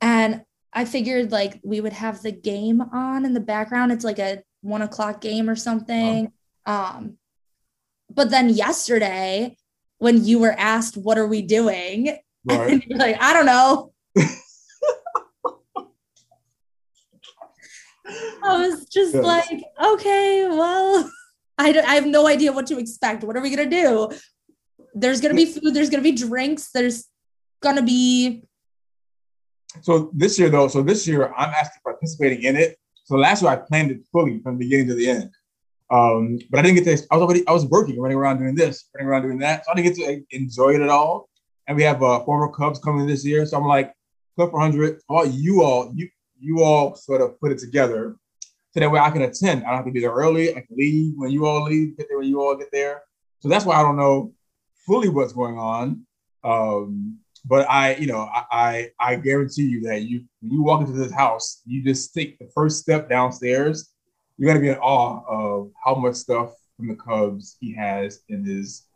And 0.00 0.42
I 0.72 0.84
figured 0.84 1.32
like 1.32 1.60
we 1.64 1.80
would 1.80 1.92
have 1.92 2.22
the 2.22 2.32
game 2.32 2.80
on 2.80 3.24
in 3.24 3.34
the 3.34 3.40
background. 3.40 3.92
It's 3.92 4.04
like 4.04 4.18
a 4.18 4.42
one 4.62 4.82
o'clock 4.82 5.20
game 5.20 5.48
or 5.48 5.56
something. 5.56 6.32
Um, 6.64 7.18
but 8.10 8.30
then 8.30 8.48
yesterday, 8.48 9.56
when 9.98 10.24
you 10.24 10.38
were 10.38 10.54
asked, 10.56 10.96
What 10.96 11.18
are 11.18 11.26
we 11.26 11.42
doing? 11.42 12.18
Right. 12.48 12.74
And 12.74 12.84
you're 12.86 12.96
like, 12.96 13.20
I 13.20 13.32
don't 13.32 13.46
know. 13.46 13.92
I 18.42 18.66
was 18.68 18.86
just 18.86 19.14
Yes. 19.14 19.24
like, 19.24 19.62
okay, 19.84 20.46
well, 20.48 21.10
I, 21.58 21.72
don't, 21.72 21.86
I 21.88 21.94
have 21.94 22.06
no 22.06 22.26
idea 22.26 22.52
what 22.52 22.66
to 22.68 22.78
expect. 22.78 23.24
What 23.24 23.36
are 23.36 23.40
we 23.40 23.54
going 23.54 23.68
to 23.68 23.76
do? 23.82 24.10
There's 24.94 25.20
going 25.20 25.34
to 25.34 25.36
be 25.36 25.46
food, 25.52 25.74
there's 25.74 25.90
going 25.90 26.02
to 26.02 26.10
be 26.10 26.16
drinks, 26.16 26.70
there's 26.70 27.06
going 27.62 27.76
to 27.76 27.82
be, 27.82 28.44
So 29.82 30.10
this 30.14 30.38
year, 30.38 30.48
though, 30.48 30.68
so 30.68 30.82
this 30.82 31.06
year 31.06 31.32
I'm 31.36 31.50
actually 31.50 31.80
participating 31.84 32.42
in 32.44 32.56
it. 32.56 32.78
So 33.04 33.16
last 33.16 33.42
year 33.42 33.50
I 33.50 33.56
planned 33.56 33.90
it 33.90 34.00
fully 34.12 34.40
from 34.42 34.54
the 34.58 34.64
beginning 34.64 34.88
to 34.88 34.94
the 34.94 35.08
end. 35.10 35.30
Um, 35.90 36.38
but 36.50 36.58
I 36.58 36.62
didn't 36.62 36.82
get 36.82 36.96
to, 36.98 37.06
I 37.10 37.16
was 37.16 37.22
already, 37.22 37.46
I 37.46 37.52
was 37.52 37.66
working, 37.66 38.00
running 38.00 38.16
around 38.18 38.38
doing 38.38 38.54
this, 38.54 38.88
running 38.94 39.08
around 39.08 39.22
doing 39.22 39.38
that. 39.38 39.64
So 39.64 39.72
I 39.72 39.74
didn't 39.76 39.94
get 39.96 40.06
to 40.06 40.36
enjoy 40.36 40.74
it 40.74 40.80
at 40.80 40.88
all. 40.88 41.28
And 41.68 41.76
we 41.76 41.82
have 41.84 42.02
uh, 42.02 42.24
former 42.24 42.48
Cubs 42.50 42.78
coming 42.78 43.06
this 43.06 43.24
year. 43.24 43.46
So 43.46 43.56
I'm 43.56 43.66
like, 43.66 43.92
Club 44.36 44.50
400, 44.50 45.00
all 45.08 45.24
you 45.26 45.62
all, 45.62 45.92
you, 45.94 46.08
you 46.38 46.62
all 46.62 46.94
sort 46.94 47.20
of 47.20 47.40
put 47.40 47.52
it 47.52 47.58
together 47.58 48.16
so 48.76 48.80
that 48.80 48.90
way 48.90 49.00
I 49.00 49.10
can 49.10 49.22
attend. 49.22 49.64
I 49.64 49.68
don't 49.68 49.76
have 49.76 49.86
to 49.86 49.90
be 49.90 50.00
there 50.00 50.12
early. 50.12 50.50
I 50.50 50.60
can 50.60 50.76
leave 50.76 51.14
when 51.16 51.30
you 51.30 51.46
all 51.46 51.64
leave, 51.64 51.96
get 51.96 52.08
there 52.08 52.18
when 52.18 52.28
you 52.28 52.42
all 52.42 52.56
get 52.56 52.68
there. 52.72 53.02
So 53.40 53.48
that's 53.48 53.64
why 53.64 53.76
I 53.76 53.82
don't 53.82 53.96
know 53.96 54.34
fully 54.86 55.08
what's 55.08 55.32
going 55.32 55.58
on. 55.58 56.06
Um, 56.44 57.18
but 57.46 57.68
I, 57.70 57.94
you 57.94 58.06
know, 58.06 58.20
I, 58.20 58.44
I, 58.52 58.90
I 59.00 59.16
guarantee 59.16 59.62
you 59.62 59.80
that 59.82 60.02
you, 60.02 60.24
when 60.40 60.52
you 60.52 60.62
walk 60.62 60.80
into 60.80 60.92
this 60.92 61.12
house, 61.12 61.62
you 61.64 61.82
just 61.82 62.12
take 62.12 62.38
the 62.38 62.50
first 62.54 62.80
step 62.80 63.08
downstairs, 63.08 63.92
you're 64.36 64.48
gonna 64.48 64.60
be 64.60 64.68
in 64.68 64.76
awe 64.76 65.22
of 65.26 65.70
how 65.82 65.94
much 65.94 66.16
stuff 66.16 66.52
from 66.76 66.88
the 66.88 66.96
Cubs 66.96 67.56
he 67.60 67.74
has 67.74 68.20
in 68.28 68.44
his. 68.44 68.86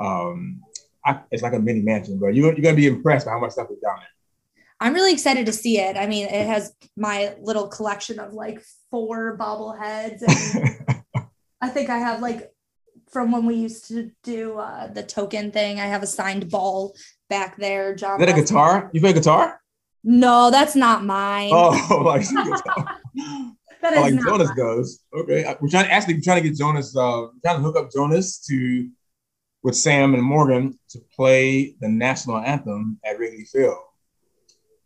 Um, 0.00 0.60
I, 1.04 1.20
it's 1.30 1.42
like 1.42 1.52
a 1.52 1.58
mini 1.60 1.82
mansion, 1.82 2.18
but 2.18 2.34
you're, 2.34 2.52
you're 2.52 2.62
gonna 2.62 2.74
be 2.74 2.88
impressed 2.88 3.26
by 3.26 3.32
how 3.32 3.40
much 3.40 3.52
stuff 3.52 3.70
is 3.70 3.78
down 3.78 3.98
there. 3.98 4.08
I'm 4.80 4.94
really 4.94 5.12
excited 5.12 5.46
to 5.46 5.52
see 5.52 5.78
it. 5.78 5.96
I 5.96 6.06
mean, 6.06 6.26
it 6.26 6.46
has 6.46 6.72
my 6.96 7.34
little 7.40 7.68
collection 7.68 8.18
of 8.18 8.32
like 8.32 8.62
four 8.90 9.36
bobbleheads. 9.36 10.22
And 10.22 11.26
I 11.60 11.68
think 11.68 11.90
I 11.90 11.98
have 11.98 12.20
like 12.20 12.50
from 13.10 13.32
when 13.32 13.44
we 13.44 13.56
used 13.56 13.88
to 13.88 14.10
do 14.22 14.58
uh, 14.58 14.86
the 14.86 15.02
token 15.02 15.50
thing, 15.50 15.80
I 15.80 15.86
have 15.86 16.02
a 16.02 16.06
signed 16.06 16.50
ball 16.50 16.94
back 17.28 17.56
there. 17.56 17.94
John. 17.94 18.20
Is 18.20 18.26
that 18.26 18.38
a 18.38 18.40
guitar? 18.40 18.90
You 18.92 19.00
play 19.00 19.12
guitar? 19.12 19.60
No, 20.02 20.50
that's 20.50 20.74
not 20.74 21.04
mine. 21.04 21.50
Oh, 21.52 22.02
like, 22.06 22.22
guitar. 22.28 22.98
that 23.82 23.96
Oh, 23.96 24.00
like 24.00 24.14
not 24.14 24.24
Jonas 24.24 24.48
mine. 24.48 24.56
does. 24.56 25.00
Okay, 25.14 25.54
we're 25.60 25.68
trying. 25.68 25.86
To 25.86 25.92
actually, 25.92 26.14
we're 26.14 26.20
trying 26.22 26.42
to 26.42 26.48
get 26.48 26.58
Jonas. 26.58 26.96
Uh, 26.96 27.26
we're 27.32 27.40
trying 27.44 27.56
to 27.56 27.62
hook 27.62 27.76
up 27.76 27.90
Jonas 27.90 28.38
to 28.46 28.88
with 29.62 29.76
Sam 29.76 30.14
and 30.14 30.22
Morgan 30.22 30.78
to 30.90 31.00
play 31.14 31.74
the 31.80 31.88
national 31.88 32.38
anthem 32.38 32.98
at 33.04 33.18
Wrigley 33.18 33.44
Field. 33.44 33.76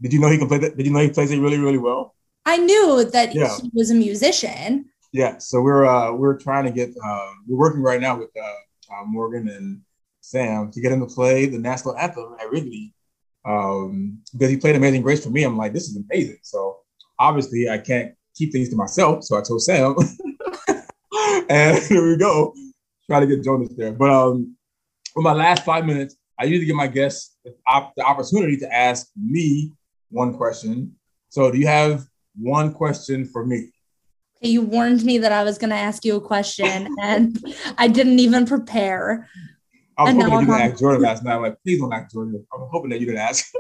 Did 0.05 0.13
you 0.13 0.21
know 0.21 0.29
he 0.29 0.37
can 0.37 0.49
play 0.49 0.59
that? 0.59 0.77
Did 0.77 0.85
you 0.85 0.93
know 0.93 0.99
he 1.01 1.09
plays 1.09 1.31
it 1.31 1.39
really, 1.41 1.59
really 1.59 1.79
well? 1.79 2.15
I 2.45 2.59
knew 2.59 3.05
that 3.11 3.35
Yeah. 3.35 3.57
he 3.57 3.71
was 3.73 3.91
a 3.91 3.95
musician. 3.95 4.85
Yeah. 5.13 5.39
So 5.39 5.63
we're 5.63 5.87
uh, 5.87 6.13
we're 6.13 6.37
trying 6.37 6.65
to 6.65 6.71
get 6.71 6.91
uh, 7.03 7.31
we're 7.49 7.57
working 7.57 7.81
right 7.81 8.01
now 8.01 8.19
with 8.19 8.29
uh, 8.37 8.95
uh, 8.95 9.05
Morgan 9.07 9.49
and 9.49 9.81
Sam 10.21 10.71
to 10.73 10.81
get 10.83 10.93
him 10.93 11.01
to 11.01 11.07
play 11.07 11.47
the 11.47 11.59
national 11.59 11.97
anthem 11.97 12.37
at 12.39 12.51
Wrigley 12.51 12.93
um, 13.47 14.19
because 14.33 14.51
he 14.51 14.59
played 14.59 14.77
Amazing 14.77 15.01
Grace 15.01 15.25
for 15.25 15.31
me. 15.31 15.43
I'm 15.43 15.57
like, 15.57 15.73
this 15.73 15.89
is 15.89 15.97
amazing. 15.97 16.39
So 16.43 16.81
obviously, 17.19 17.71
I 17.71 17.79
can't 17.79 18.13
keep 18.37 18.53
things 18.53 18.69
to 18.71 18.77
myself. 18.77 19.25
So 19.25 19.39
I 19.39 19.43
told 19.43 19.63
Sam, 19.63 19.95
and 21.49 21.79
here 21.89 22.07
we 22.11 22.19
go, 22.19 22.53
try 23.07 23.21
to 23.21 23.27
get 23.27 23.43
Jonas 23.43 23.73
there. 23.77 23.93
But 23.93 24.11
um, 24.11 24.57
for 25.15 25.23
my 25.23 25.33
last 25.33 25.65
five 25.65 25.87
minutes, 25.87 26.17
I 26.39 26.45
usually 26.45 26.67
give 26.67 26.77
my 26.77 26.89
guests 26.89 27.37
the, 27.45 27.55
op- 27.67 27.95
the 27.97 28.03
opportunity 28.03 28.57
to 28.59 28.75
ask 28.75 29.07
me 29.17 29.73
one 30.15 30.35
question. 30.35 30.95
So, 31.29 31.51
do 31.51 31.59
you 31.59 31.67
have 31.67 32.05
one 32.41 32.73
question 32.73 33.27
for 33.27 33.45
me? 33.45 33.71
You 34.41 34.63
warned 34.63 35.05
me 35.05 35.19
that 35.19 35.33
I 35.33 35.43
was 35.43 35.59
going 35.59 35.71
to 35.71 35.77
ask 35.77 36.05
you 36.05 36.17
a 36.17 36.21
question, 36.21 36.89
and 37.03 37.37
I 37.77 37.89
didn't 37.89 38.21
even 38.21 38.47
prepare. 38.47 39.29
I 39.99 40.05
was 40.05 40.11
And 40.11 40.23
hoping 40.23 40.35
that 40.35 40.41
you 40.41 40.47
didn't 40.47 40.73
ask 40.73 40.81
Jordan 40.81 41.03
last 41.09 41.25
night. 41.25 41.35
I'm 41.35 41.43
like, 41.43 41.63
please 41.63 41.81
don't 41.81 41.93
ask 41.93 42.13
Jordan. 42.13 42.47
I'm 42.53 42.69
hoping 42.71 42.91
that 42.91 43.01
you 43.01 43.07
didn't 43.07 43.21
ask. 43.21 43.53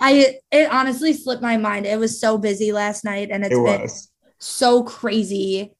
I 0.00 0.38
it 0.50 0.70
honestly 0.70 1.12
slipped 1.12 1.42
my 1.42 1.56
mind. 1.56 1.86
It 1.86 1.98
was 1.98 2.20
so 2.20 2.38
busy 2.38 2.72
last 2.72 3.04
night, 3.04 3.28
and 3.30 3.44
it's 3.44 3.56
it 3.56 3.64
been 3.64 3.88
so 4.38 4.82
crazy. 4.82 5.74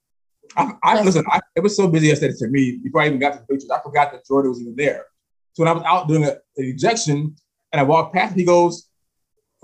I, 0.57 0.73
I 0.83 1.03
listen. 1.03 1.25
I, 1.31 1.41
it 1.57 1.61
was 1.63 1.77
so 1.77 1.89
busy 1.89 2.07
I 2.07 2.11
yesterday 2.11 2.35
to 2.39 2.49
me 2.49 2.79
before 2.83 3.03
I 3.03 3.07
even 3.07 3.19
got 3.19 3.33
to 3.33 3.39
the 3.41 3.47
pictures. 3.47 3.71
I 3.71 3.81
forgot 3.81 4.13
that 4.13 4.25
Jordan 4.27 4.51
was 4.51 4.61
even 4.61 4.77
there. 4.77 5.07
So 5.55 5.63
when 5.63 5.69
I 5.69 5.73
was 5.73 5.83
out 5.85 6.09
doing 6.09 6.25
a, 6.25 6.31
an 6.31 6.39
ejection 6.57 7.35
and 7.73 7.81
I 7.81 7.83
walked 7.83 8.15
past, 8.15 8.37
he 8.37 8.45
goes, 8.45 8.89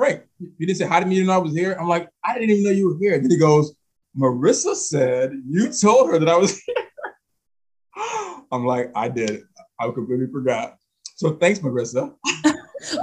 "Frank, 0.00 0.22
you 0.38 0.66
didn't 0.66 0.78
say 0.78 0.86
hi 0.86 0.98
to 0.98 1.04
me. 1.04 1.16
You 1.16 1.24
know 1.24 1.34
I 1.34 1.36
was 1.36 1.52
here." 1.52 1.76
I'm 1.78 1.86
like, 1.86 2.08
"I 2.24 2.32
didn't 2.32 2.48
even 2.48 2.64
know 2.64 2.70
you 2.70 2.88
were 2.88 2.98
here." 2.98 3.12
And 3.12 3.22
then 3.22 3.30
he 3.30 3.36
goes, 3.36 3.74
"Marissa 4.18 4.74
said 4.74 5.30
you 5.46 5.70
told 5.70 6.08
her 6.10 6.18
that 6.18 6.26
I 6.26 6.38
was 6.38 6.58
here." 6.66 6.74
I'm 8.50 8.64
like, 8.64 8.90
"I 8.94 9.10
did. 9.10 9.42
I 9.78 9.90
completely 9.90 10.28
forgot." 10.32 10.78
So 11.16 11.32
thanks, 11.32 11.58
Marissa. 11.58 12.14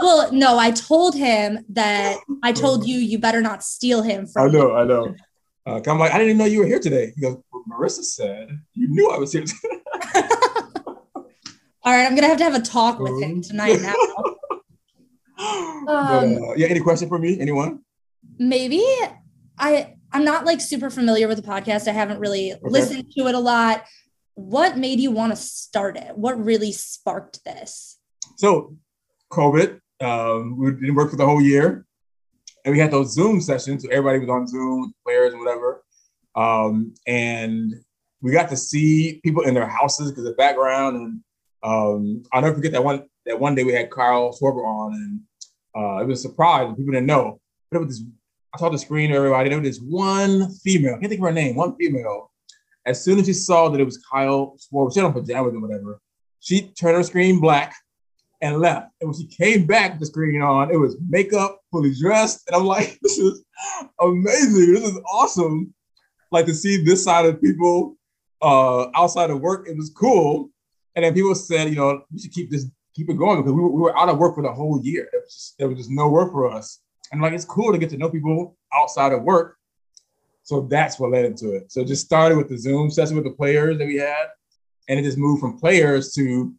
Well, 0.02 0.34
no, 0.34 0.58
I 0.58 0.72
told 0.72 1.14
him 1.14 1.64
that 1.70 2.18
I 2.42 2.52
told 2.52 2.88
you 2.88 2.98
you 2.98 3.20
better 3.20 3.42
not 3.42 3.64
steal 3.64 4.02
him 4.02 4.26
from 4.26 4.48
I 4.48 4.52
know, 4.52 4.76
I 4.76 4.84
know. 4.84 5.16
Uh, 5.68 5.80
I'm 5.86 6.00
like, 6.00 6.12
I 6.12 6.18
didn't 6.18 6.30
even 6.30 6.38
know 6.40 6.46
you 6.46 6.62
were 6.62 6.66
here 6.66 6.80
today. 6.80 7.14
He 7.16 7.22
goes, 7.22 7.38
Marissa 7.72 8.04
said 8.04 8.60
you 8.74 8.88
knew 8.88 9.12
I 9.12 9.20
was 9.20 9.34
here. 9.34 9.46
All 10.16 11.94
right, 11.94 12.08
I'm 12.08 12.16
gonna 12.16 12.28
have 12.28 12.40
to 12.40 12.44
have 12.44 12.56
a 12.56 12.60
talk 12.60 12.98
with 12.98 13.22
him 13.22 13.44
tonight 13.44 13.80
now. 13.84 13.94
Um, 15.40 15.88
uh, 15.88 16.54
yeah, 16.56 16.68
any 16.68 16.80
question 16.80 17.08
for 17.08 17.20
me? 17.20 17.40
Anyone? 17.40 17.82
maybe 18.40 18.84
I 19.58 19.96
I'm 20.12 20.24
not 20.24 20.46
like 20.46 20.62
super 20.62 20.90
familiar 20.90 21.28
with 21.28 21.38
the 21.38 21.48
podcast. 21.48 21.88
I 21.88 21.92
haven't 21.92 22.20
really 22.20 22.54
listened 22.62 23.12
to 23.18 23.28
it 23.28 23.36
a 23.36 23.40
lot. 23.40 23.84
What 24.36 24.78
made 24.78 25.00
you 25.00 25.12
want 25.12 25.34
to 25.34 25.36
start 25.36 25.98
it? 25.98 26.18
What 26.18 26.44
really 26.44 26.72
sparked 26.72 27.44
this? 27.44 28.00
So, 28.38 28.78
COVID, 29.32 29.80
um, 30.00 30.58
we 30.58 30.72
didn't 30.72 30.96
work 30.96 31.10
for 31.10 31.18
the 31.18 31.26
whole 31.26 31.42
year, 31.42 31.86
and 32.64 32.74
we 32.74 32.80
had 32.80 32.92
those 32.92 33.14
Zoom 33.14 33.42
sessions. 33.42 33.84
So 33.84 33.90
everybody 33.90 34.20
was 34.20 34.30
on 34.30 34.48
Zoom, 34.48 34.94
players 35.06 35.34
and 35.34 35.42
whatever, 35.42 35.84
um, 36.36 36.94
and 37.06 37.74
we 38.22 38.32
got 38.32 38.50
to 38.50 38.58
see 38.58 39.20
people 39.24 39.44
in 39.44 39.54
their 39.54 39.68
houses 39.68 40.12
because 40.12 40.26
of 40.26 40.38
background. 40.38 40.96
And 40.96 41.20
um, 41.64 42.24
I'll 42.32 42.42
never 42.42 42.56
forget 42.56 42.72
that 42.72 42.84
one 42.84 43.08
that 43.28 43.40
one 43.40 43.56
day 43.56 43.64
we 43.64 43.74
had 43.74 43.92
Kyle 43.92 44.32
Schwarber 44.32 44.66
on, 44.66 44.94
and 44.94 45.20
uh, 45.76 46.02
it 46.02 46.08
was 46.08 46.20
a 46.20 46.30
surprise. 46.30 46.74
People 46.76 46.94
didn't 46.94 47.06
know, 47.06 47.40
but 47.70 47.78
it 47.78 47.86
was 47.86 48.00
this. 48.00 48.08
I 48.54 48.60
saw 48.60 48.70
the 48.70 48.78
screen 48.78 49.12
everybody. 49.12 49.50
There 49.50 49.60
was 49.60 49.78
this 49.78 49.84
one 49.84 50.52
female. 50.64 50.96
I 50.96 51.00
can't 51.00 51.10
think 51.10 51.22
of 51.22 51.28
her 51.28 51.34
name. 51.34 51.56
One 51.56 51.76
female. 51.76 52.32
As 52.86 53.04
soon 53.04 53.20
as 53.20 53.26
she 53.26 53.34
saw 53.34 53.70
that 53.70 53.82
it 53.82 53.84
was 53.84 54.04
Kyle 54.12 54.58
Schwarber, 54.58 54.94
she 54.94 55.00
had 55.00 55.06
on 55.06 55.14
pajamas 55.14 55.54
or 55.54 55.60
whatever. 55.60 56.00
She 56.40 56.70
turned 56.70 56.96
her 56.96 57.04
screen 57.04 57.40
black 57.42 57.76
and 58.42 58.60
left. 58.60 58.92
And 59.02 59.10
when 59.10 59.20
she 59.20 59.28
came 59.28 59.66
back 59.66 60.00
the 60.00 60.06
screen 60.06 60.42
on, 60.42 60.72
it 60.72 60.78
was 60.78 60.96
makeup, 61.10 61.60
fully 61.72 61.94
dressed. 61.94 62.44
And 62.48 62.56
I'm 62.56 62.66
like, 62.66 62.98
this 63.02 63.18
is 63.18 63.44
amazing. 64.00 64.74
This 64.74 64.84
is 64.84 65.00
awesome. 65.12 65.74
Like 66.32 66.46
to 66.46 66.54
see 66.54 66.84
this 66.84 67.04
side 67.04 67.26
of 67.26 67.42
people 67.42 67.98
uh, 68.42 68.88
outside 68.96 69.30
of 69.30 69.42
work, 69.42 69.68
it 69.68 69.76
was 69.76 69.90
cool. 69.90 70.50
And 70.96 71.06
then 71.06 71.14
people 71.14 71.36
said, 71.36 71.70
you 71.70 71.76
know, 71.76 72.02
we 72.12 72.20
should 72.20 72.32
keep 72.32 72.50
this, 72.50 72.66
keep 72.98 73.10
it 73.12 73.18
going 73.18 73.38
because 73.38 73.54
we 73.54 73.62
were, 73.62 73.72
we 73.72 73.82
were 73.82 73.98
out 73.98 74.10
of 74.10 74.18
work 74.18 74.34
for 74.34 74.42
the 74.42 74.52
whole 74.52 74.82
year. 74.84 75.08
Was, 75.14 75.34
just, 75.34 75.58
there 75.58 75.68
was 75.68 75.78
just 75.78 75.92
no 75.92 76.10
work 76.10 76.32
for 76.32 76.52
us. 76.52 76.82
And 77.12 77.22
like, 77.22 77.34
it's 77.34 77.46
cool 77.46 77.72
to 77.72 77.78
get 77.78 77.92
to 77.92 77.98
know 77.98 78.10
people 78.10 78.58
outside 78.74 79.14
of 79.14 79.22
work. 79.22 79.58
So 80.42 80.62
that's 80.62 81.00
what 81.00 81.12
led 81.12 81.26
into 81.26 81.54
it. 81.54 81.72
So 81.72 81.82
it 81.82 81.88
just 81.88 82.06
started 82.06 82.38
with 82.38 82.50
the 82.50 82.58
Zoom 82.58 82.90
session 82.90 83.16
with 83.16 83.26
the 83.26 83.32
players 83.32 83.78
that 83.78 83.86
we 83.86 83.98
had. 83.98 84.28
And 84.90 85.00
it 85.00 85.04
just 85.04 85.18
moved 85.18 85.42
from 85.42 85.60
players 85.60 86.14
to 86.14 86.54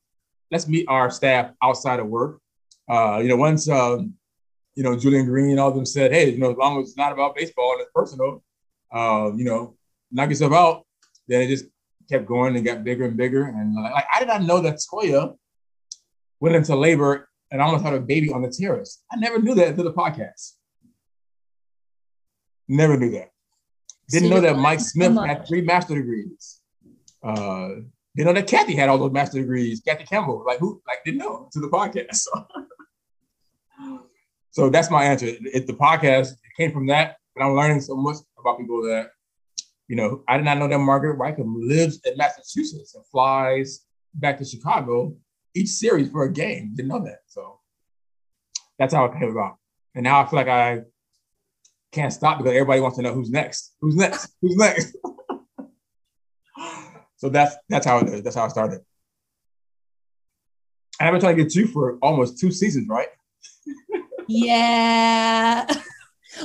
let's 0.51 0.69
meet 0.69 0.87
our 0.89 1.11
staff 1.11 1.51
outside 1.63 1.99
of 1.99 2.07
work. 2.07 2.41
Uh, 2.89 3.19
you 3.19 3.29
know, 3.29 3.37
once 3.37 3.69
um, 3.69 4.15
you 4.75 4.83
know 4.83 4.97
Julian 4.97 5.27
Green 5.27 5.51
and 5.51 5.61
all 5.61 5.71
of 5.71 5.75
them 5.75 5.87
said, 5.87 6.13
"Hey, 6.13 6.31
you 6.31 6.39
know, 6.39 6.51
as 6.51 6.57
long 6.57 6.81
as 6.81 6.89
it's 6.89 6.97
not 6.97 7.13
about 7.13 7.35
baseball 7.35 7.73
and 7.73 7.81
it's 7.81 7.91
personal, 7.95 8.43
uh, 8.95 9.31
you 9.35 9.45
know, 9.45 9.77
knock 10.13 10.29
yourself 10.29 10.53
out." 10.53 10.87
Then 11.27 11.43
it 11.43 11.49
just 11.49 11.67
kept 12.11 12.27
going 12.27 12.55
and 12.57 12.65
got 12.65 12.85
bigger 12.85 13.05
and 13.07 13.17
bigger. 13.17 13.45
And 13.45 13.75
like, 13.75 14.05
I 14.15 14.19
did 14.19 14.29
not 14.29 14.43
know 14.43 14.61
that 14.61 14.77
Toya 14.77 15.35
went 16.41 16.57
into 16.57 16.77
labor 16.77 17.29
and 17.51 17.61
almost 17.61 17.85
had 17.85 17.95
a 17.95 18.01
baby 18.01 18.31
on 18.31 18.43
the 18.43 18.51
terrace. 18.51 19.03
I 19.11 19.17
never 19.17 19.39
knew 19.39 19.55
that 19.55 19.69
until 19.69 19.85
the 19.85 19.93
podcast. 19.93 20.53
Never 22.69 22.97
knew 22.97 23.11
that. 23.13 23.31
Didn't 24.11 24.31
know 24.31 24.41
that 24.41 24.57
Mike 24.59 24.81
Smith 24.81 25.17
had 25.17 25.47
three 25.47 25.63
master 25.63 25.95
degrees. 25.95 26.61
Uh, 27.23 27.69
didn't 28.17 28.35
know 28.35 28.41
that 28.41 28.47
Kathy 28.47 28.75
had 28.75 28.89
all 28.89 28.99
those 28.99 29.13
master 29.13 29.39
degrees. 29.39 29.81
Kathy 29.87 30.05
Campbell, 30.05 30.45
like 30.47 30.59
who, 30.59 30.83
like 30.87 30.99
didn't 31.05 31.19
know 31.19 31.49
to 31.53 31.61
the 31.61 31.69
podcast. 31.69 32.15
So, 32.15 32.47
so 34.51 34.71
that's 34.71 34.91
my 34.91 35.05
answer. 35.05 35.27
It, 35.29 35.67
the 35.67 35.75
podcast 35.75 36.33
came 36.57 36.73
from 36.73 36.87
that, 36.89 37.17
but 37.35 37.45
I'm 37.45 37.55
learning 37.55 37.81
so 37.81 37.97
much 37.97 38.17
about 38.39 38.59
people 38.59 38.83
that, 38.83 39.11
you 39.89 39.97
know, 39.97 40.23
I 40.29 40.37
did 40.37 40.45
not 40.45 40.59
know 40.59 40.69
that 40.69 40.79
Margaret 40.79 41.19
Wycombe 41.19 41.61
lives 41.61 42.01
in 42.05 42.17
Massachusetts 42.17 42.95
and 42.95 43.05
flies 43.07 43.85
back 44.15 44.39
to 44.39 44.45
Chicago 44.45 45.17
each 45.55 45.69
series 45.69 46.11
for 46.11 46.25
a 46.25 46.33
game. 46.33 46.73
Didn't 46.75 46.89
know 46.89 47.05
that. 47.05 47.21
So 47.27 47.61
that's 48.79 48.95
how 48.95 49.05
it 49.07 49.19
came 49.19 49.31
about. 49.31 49.57
And 49.95 50.05
now 50.05 50.21
I 50.21 50.27
feel 50.27 50.39
like 50.39 50.49
I 50.49 50.83
can't 51.93 52.13
stop 52.13 52.39
because 52.39 52.53
everybody 52.53 52.81
wants 52.81 52.97
to 52.99 53.03
know 53.03 53.15
who's 53.15 53.31
next. 53.31 53.75
Who's 53.81 53.97
next? 53.97 54.31
Who's 54.43 54.57
next? 54.57 54.97
so 57.17 57.29
that's 57.29 57.57
that's 57.69 57.87
how 57.87 57.99
it 57.99 58.09
is. 58.09 58.23
That's 58.23 58.37
how 58.37 58.45
I 58.45 58.49
started. 58.49 58.81
And 61.01 61.09
I've 61.09 61.13
been 61.13 61.21
trying 61.21 61.37
to 61.37 61.43
get 61.43 61.55
you 61.55 61.67
for 61.69 61.99
almost 62.03 62.39
two 62.39 62.51
seasons, 62.51 62.89
right? 62.89 63.09
Yeah. 64.29 65.67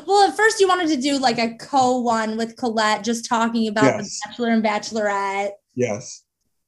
Well, 0.07 0.27
at 0.27 0.35
first 0.35 0.59
you 0.59 0.67
wanted 0.67 0.87
to 0.89 0.99
do 0.99 1.19
like 1.19 1.37
a 1.37 1.55
co 1.55 1.99
one 1.99 2.37
with 2.37 2.55
Colette, 2.55 3.03
just 3.03 3.27
talking 3.27 3.67
about 3.67 3.83
Yes. 3.83 4.19
the 4.23 4.29
Bachelor 4.29 4.49
and 4.49 4.63
Bachelorette. 4.63 5.51
Yes. 5.75 6.23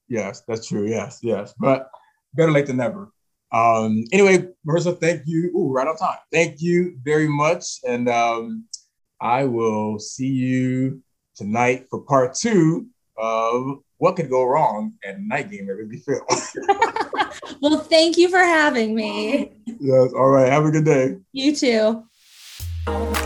Yes, 0.10 0.44
that's 0.48 0.68
true. 0.68 0.88
Yes, 0.88 1.20
yes. 1.24 1.54
But 1.58 1.90
better 2.36 2.52
late 2.52 2.68
than 2.68 2.78
never. 2.78 3.12
Um, 3.52 4.04
anyway, 4.12 4.48
Marissa, 4.68 5.00
thank 5.00 5.24
you. 5.26 5.52
Ooh, 5.56 5.72
right 5.72 5.88
on 5.88 5.96
time. 5.98 6.18
Thank 6.32 6.62
you 6.62 6.98
very 7.04 7.28
much. 7.28 7.80
And 7.88 8.10
um, 8.10 8.66
I 9.22 9.46
will 9.46 10.00
see 10.00 10.28
you 10.28 11.02
tonight 11.36 11.88
for 11.90 12.02
part 12.02 12.36
two 12.36 12.88
of 13.18 13.80
what 13.98 14.16
could 14.18 14.30
go 14.30 14.44
wrong 14.44 14.94
at 15.06 15.22
night 15.22 15.50
game 15.50 15.70
at 15.70 15.76
Wrigley 15.76 15.98
Field. 15.98 16.22
Well, 17.62 17.80
thank 17.80 18.18
you 18.18 18.30
for 18.30 18.40
having 18.40 18.96
me. 18.96 19.52
yes. 19.66 20.14
All 20.14 20.30
right. 20.30 20.52
Have 20.52 20.66
a 20.66 20.72
good 20.72 20.86
day. 20.86 21.18
You 21.32 21.56
too. 21.56 23.24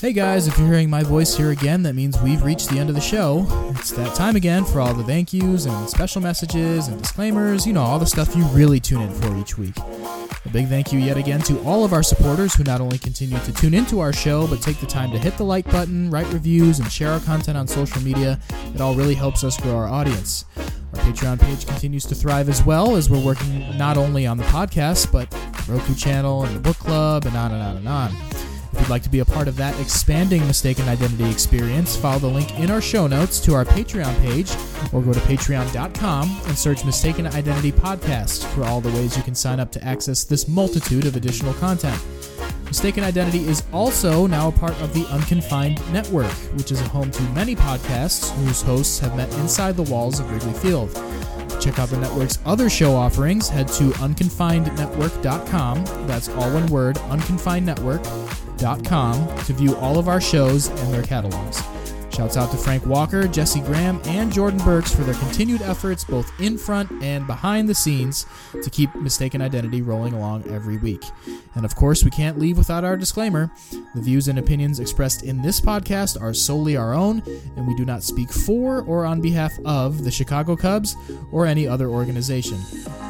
Hey 0.00 0.12
guys, 0.12 0.46
if 0.48 0.58
you're 0.58 0.68
hearing 0.68 0.90
my 0.90 1.02
voice 1.02 1.36
here 1.36 1.50
again, 1.50 1.82
that 1.84 1.94
means 1.94 2.20
we've 2.20 2.42
reached 2.42 2.68
the 2.68 2.78
end 2.78 2.90
of 2.90 2.94
the 2.94 3.00
show. 3.00 3.46
It's 3.78 3.90
that 3.92 4.14
time 4.14 4.36
again 4.36 4.64
for 4.64 4.80
all 4.80 4.92
the 4.92 5.04
thank 5.04 5.32
yous 5.32 5.64
and 5.64 5.88
special 5.88 6.20
messages 6.20 6.88
and 6.88 7.00
disclaimers, 7.00 7.66
you 7.66 7.72
know, 7.72 7.82
all 7.82 7.98
the 7.98 8.06
stuff 8.06 8.36
you 8.36 8.44
really 8.46 8.80
tune 8.80 9.00
in 9.00 9.10
for 9.10 9.34
each 9.38 9.56
week. 9.56 9.76
A 9.78 10.48
big 10.52 10.68
thank 10.68 10.92
you 10.92 10.98
yet 10.98 11.16
again 11.16 11.40
to 11.42 11.58
all 11.62 11.84
of 11.84 11.92
our 11.92 12.02
supporters 12.02 12.54
who 12.54 12.64
not 12.64 12.80
only 12.80 12.98
continue 12.98 13.38
to 13.40 13.52
tune 13.52 13.72
into 13.72 14.00
our 14.00 14.12
show, 14.12 14.46
but 14.46 14.60
take 14.60 14.78
the 14.78 14.86
time 14.86 15.10
to 15.12 15.18
hit 15.18 15.36
the 15.36 15.44
like 15.44 15.64
button, 15.70 16.10
write 16.10 16.30
reviews, 16.32 16.80
and 16.80 16.92
share 16.92 17.12
our 17.12 17.20
content 17.20 17.56
on 17.56 17.66
social 17.66 18.02
media. 18.02 18.38
It 18.74 18.80
all 18.80 18.94
really 18.94 19.14
helps 19.14 19.42
us 19.42 19.56
grow 19.58 19.76
our 19.76 19.88
audience. 19.88 20.44
Our 20.56 21.00
Patreon 21.00 21.40
page 21.40 21.66
continues 21.66 22.04
to 22.06 22.14
thrive 22.14 22.48
as 22.48 22.62
well 22.64 22.96
as 22.96 23.08
we're 23.08 23.24
working 23.24 23.78
not 23.78 23.96
only 23.96 24.26
on 24.26 24.36
the 24.36 24.44
podcast, 24.44 25.10
but 25.10 25.32
Roku 25.68 25.94
channel 25.94 26.44
and 26.44 26.54
the 26.54 26.60
book 26.60 26.76
club 26.78 27.24
and 27.26 27.36
on 27.36 27.52
and 27.52 27.62
on 27.62 27.76
and 27.78 27.88
on. 27.88 28.14
If 28.74 28.80
you'd 28.80 28.90
like 28.90 29.04
to 29.04 29.08
be 29.08 29.20
a 29.20 29.24
part 29.24 29.46
of 29.46 29.56
that 29.58 29.78
expanding 29.78 30.44
mistaken 30.48 30.88
identity 30.88 31.30
experience, 31.30 31.94
follow 31.96 32.18
the 32.18 32.26
link 32.26 32.58
in 32.58 32.72
our 32.72 32.80
show 32.80 33.06
notes 33.06 33.38
to 33.40 33.54
our 33.54 33.64
Patreon 33.64 34.20
page 34.20 34.50
or 34.92 35.00
go 35.00 35.12
to 35.12 35.20
patreon.com 35.20 36.40
and 36.46 36.58
search 36.58 36.84
Mistaken 36.84 37.28
Identity 37.28 37.70
Podcast 37.70 38.44
for 38.52 38.64
all 38.64 38.80
the 38.80 38.90
ways 38.90 39.16
you 39.16 39.22
can 39.22 39.36
sign 39.36 39.60
up 39.60 39.70
to 39.72 39.84
access 39.84 40.24
this 40.24 40.48
multitude 40.48 41.06
of 41.06 41.14
additional 41.14 41.54
content. 41.54 42.02
Mistaken 42.64 43.04
Identity 43.04 43.46
is 43.46 43.62
also 43.72 44.26
now 44.26 44.48
a 44.48 44.52
part 44.52 44.74
of 44.82 44.92
the 44.92 45.06
Unconfined 45.06 45.80
Network, 45.92 46.32
which 46.56 46.72
is 46.72 46.80
a 46.80 46.88
home 46.88 47.12
to 47.12 47.22
many 47.30 47.54
podcasts 47.54 48.34
whose 48.38 48.60
hosts 48.60 48.98
have 48.98 49.16
met 49.16 49.32
inside 49.34 49.76
the 49.76 49.84
walls 49.84 50.18
of 50.18 50.28
Wrigley 50.32 50.52
Field. 50.54 50.92
To 50.92 51.58
check 51.60 51.78
out 51.78 51.90
the 51.90 51.98
network's 51.98 52.40
other 52.44 52.68
show 52.68 52.96
offerings, 52.96 53.48
head 53.48 53.68
to 53.68 53.90
unconfinednetwork.com. 53.90 55.84
That's 56.08 56.28
all 56.30 56.52
one 56.52 56.66
word, 56.66 56.96
unconfinednetwork.com, 58.58 59.44
to 59.44 59.52
view 59.52 59.76
all 59.76 59.98
of 59.98 60.08
our 60.08 60.20
shows 60.20 60.68
and 60.68 60.92
their 60.92 61.02
catalogs. 61.02 61.62
Shouts 62.14 62.36
out 62.36 62.52
to 62.52 62.56
Frank 62.56 62.86
Walker, 62.86 63.26
Jesse 63.26 63.60
Graham, 63.60 64.00
and 64.04 64.32
Jordan 64.32 64.60
Burks 64.60 64.94
for 64.94 65.02
their 65.02 65.16
continued 65.16 65.62
efforts 65.62 66.04
both 66.04 66.30
in 66.40 66.56
front 66.56 66.88
and 67.02 67.26
behind 67.26 67.68
the 67.68 67.74
scenes 67.74 68.24
to 68.62 68.70
keep 68.70 68.94
Mistaken 68.94 69.42
Identity 69.42 69.82
rolling 69.82 70.14
along 70.14 70.48
every 70.48 70.76
week. 70.76 71.02
And 71.56 71.64
of 71.64 71.74
course, 71.74 72.04
we 72.04 72.12
can't 72.12 72.38
leave 72.38 72.56
without 72.56 72.84
our 72.84 72.96
disclaimer. 72.96 73.50
The 73.96 74.00
views 74.00 74.28
and 74.28 74.38
opinions 74.38 74.78
expressed 74.78 75.24
in 75.24 75.42
this 75.42 75.60
podcast 75.60 76.20
are 76.20 76.32
solely 76.32 76.76
our 76.76 76.94
own, 76.94 77.20
and 77.56 77.66
we 77.66 77.74
do 77.74 77.84
not 77.84 78.04
speak 78.04 78.30
for 78.30 78.82
or 78.82 79.04
on 79.04 79.20
behalf 79.20 79.52
of 79.64 80.04
the 80.04 80.10
Chicago 80.12 80.54
Cubs 80.54 80.94
or 81.32 81.46
any 81.46 81.66
other 81.66 81.88
organization. 81.88 82.60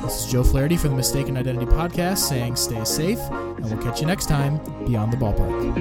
This 0.03 0.25
is 0.25 0.33
Joe 0.33 0.43
Flaherty 0.45 0.79
for 0.79 0.89
the 0.89 0.97
Mistaken 0.97 1.37
Identity 1.37 1.67
Podcast 1.67 2.19
saying 2.19 2.57
stay 2.57 2.83
safe, 2.85 3.21
and 3.31 3.65
we'll 3.67 3.83
catch 3.83 4.01
you 4.01 4.07
next 4.07 4.27
time 4.27 4.59
beyond 4.87 5.13
the 5.13 5.19
ballpark. 5.19 5.75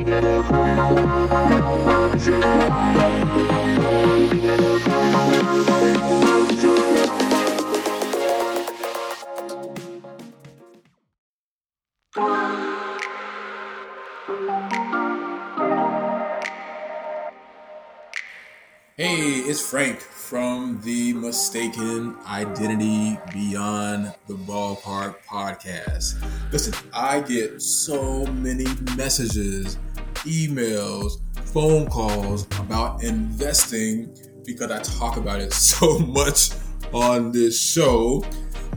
Hey, 18.95 19.39
it's 19.49 19.59
Frank 19.59 19.99
from 19.99 20.79
the 20.83 21.13
Mistaken 21.13 22.15
Identity 22.27 23.17
Beyond 23.33 24.13
the 24.27 24.35
Ballpark 24.35 25.15
podcast. 25.27 26.23
Listen, 26.51 26.73
I 26.93 27.19
get 27.21 27.59
so 27.61 28.25
many 28.27 28.67
messages, 28.95 29.79
emails, 30.25 31.13
phone 31.53 31.85
calls 31.85 32.47
about 32.59 33.03
investing 33.03 34.11
because 34.43 34.71
I 34.71 34.79
talk 34.79 35.17
about 35.17 35.39
it 35.39 35.53
so 35.53 35.99
much 35.99 36.49
on 36.91 37.31
this 37.31 37.59
show 37.59 38.25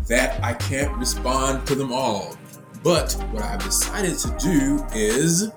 that 0.09 0.43
I 0.45 0.53
can't 0.53 0.95
respond 0.99 1.67
to 1.69 1.75
them 1.75 1.91
all. 1.91 2.37
But 2.85 3.15
what 3.33 3.43
I've 3.43 3.65
decided 3.65 4.19
to 4.19 4.37
do 4.39 4.87
is 4.95 5.51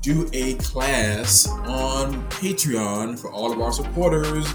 do 0.00 0.30
a 0.32 0.54
class 0.54 1.48
on 1.48 2.26
Patreon 2.30 3.18
for 3.18 3.32
all 3.32 3.52
of 3.52 3.60
our 3.60 3.72
supporters 3.72 4.46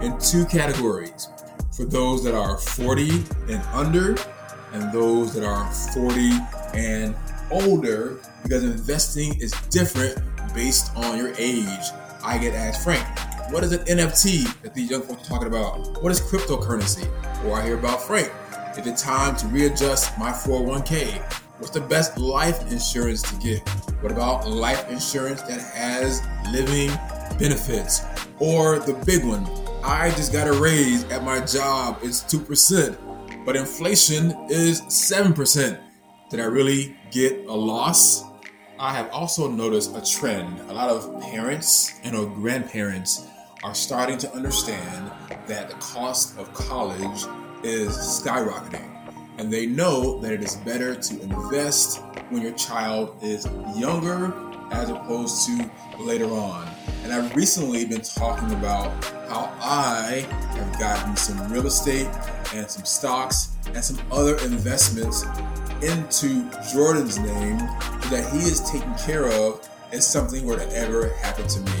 in 0.00 0.18
two 0.18 0.44
categories. 0.46 1.28
For 1.74 1.84
those 1.84 2.24
that 2.24 2.34
are 2.34 2.58
40 2.58 3.10
and 3.48 3.62
under, 3.72 4.16
and 4.72 4.92
those 4.92 5.32
that 5.34 5.44
are 5.44 5.70
40 5.70 6.32
and 6.74 7.14
older, 7.50 8.18
because 8.42 8.64
investing 8.64 9.40
is 9.40 9.52
different 9.70 10.18
based 10.54 10.96
on 10.96 11.18
your 11.18 11.34
age. 11.36 11.84
I 12.22 12.38
get 12.38 12.54
asked, 12.54 12.84
Frank, 12.84 13.04
what 13.52 13.64
is 13.64 13.72
an 13.72 13.84
NFT 13.84 14.62
that 14.62 14.74
these 14.74 14.90
young 14.90 15.02
folks 15.02 15.26
are 15.26 15.30
talking 15.30 15.48
about? 15.48 16.02
What 16.02 16.12
is 16.12 16.20
cryptocurrency? 16.20 17.06
Or 17.44 17.58
I 17.58 17.64
hear 17.64 17.78
about 17.78 18.00
Frank, 18.00 18.32
is 18.78 18.86
it 18.86 18.96
time 18.96 19.36
to 19.36 19.46
readjust 19.48 20.16
my 20.18 20.30
401k? 20.30 21.20
What's 21.58 21.70
the 21.70 21.80
best 21.80 22.18
life 22.18 22.70
insurance 22.72 23.22
to 23.22 23.36
get? 23.36 23.68
What 24.00 24.10
about 24.10 24.48
life 24.48 24.90
insurance 24.90 25.42
that 25.42 25.60
has 25.60 26.22
living 26.50 26.88
benefits? 27.38 28.02
Or 28.38 28.78
the 28.78 28.94
big 29.04 29.24
one, 29.24 29.46
I 29.84 30.10
just 30.10 30.32
got 30.32 30.48
a 30.48 30.52
raise 30.52 31.04
at 31.04 31.22
my 31.22 31.40
job, 31.44 31.98
it's 32.02 32.22
2%, 32.24 33.44
but 33.44 33.54
inflation 33.54 34.34
is 34.48 34.80
7%. 34.82 35.78
Did 36.30 36.40
I 36.40 36.44
really 36.44 36.96
get 37.10 37.46
a 37.46 37.54
loss? 37.54 38.24
I 38.78 38.92
have 38.92 39.08
also 39.12 39.48
noticed 39.48 39.96
a 39.96 40.02
trend. 40.04 40.58
A 40.68 40.72
lot 40.72 40.90
of 40.90 41.20
parents 41.22 41.94
and 42.02 42.16
or 42.16 42.26
grandparents 42.26 43.24
are 43.62 43.74
starting 43.74 44.18
to 44.18 44.32
understand 44.34 45.12
that 45.46 45.68
the 45.68 45.76
cost 45.76 46.36
of 46.38 46.52
college 46.52 47.24
is 47.62 47.96
skyrocketing 47.96 48.90
and 49.38 49.52
they 49.52 49.66
know 49.66 50.18
that 50.20 50.32
it 50.32 50.42
is 50.42 50.56
better 50.56 50.96
to 50.96 51.22
invest 51.22 52.02
when 52.30 52.42
your 52.42 52.52
child 52.52 53.16
is 53.22 53.46
younger 53.76 54.34
as 54.72 54.90
opposed 54.90 55.46
to 55.46 55.70
later 56.00 56.30
on. 56.32 56.68
And 57.04 57.12
I've 57.12 57.34
recently 57.36 57.84
been 57.84 58.00
talking 58.02 58.50
about 58.54 59.04
how 59.28 59.54
I 59.60 60.26
have 60.56 60.78
gotten 60.80 61.16
some 61.16 61.52
real 61.52 61.68
estate 61.68 62.08
and 62.52 62.68
some 62.68 62.84
stocks 62.84 63.56
and 63.66 63.84
some 63.84 64.00
other 64.10 64.36
investments 64.38 65.24
into 65.80 66.50
Jordan's 66.72 67.18
name 67.18 67.58
that 68.10 68.32
he 68.32 68.38
is 68.38 68.60
taken 68.70 68.94
care 68.94 69.28
of 69.28 69.68
if 69.92 70.02
something 70.02 70.44
were 70.44 70.56
to 70.56 70.76
ever 70.76 71.10
happen 71.14 71.46
to 71.46 71.60
me. 71.60 71.72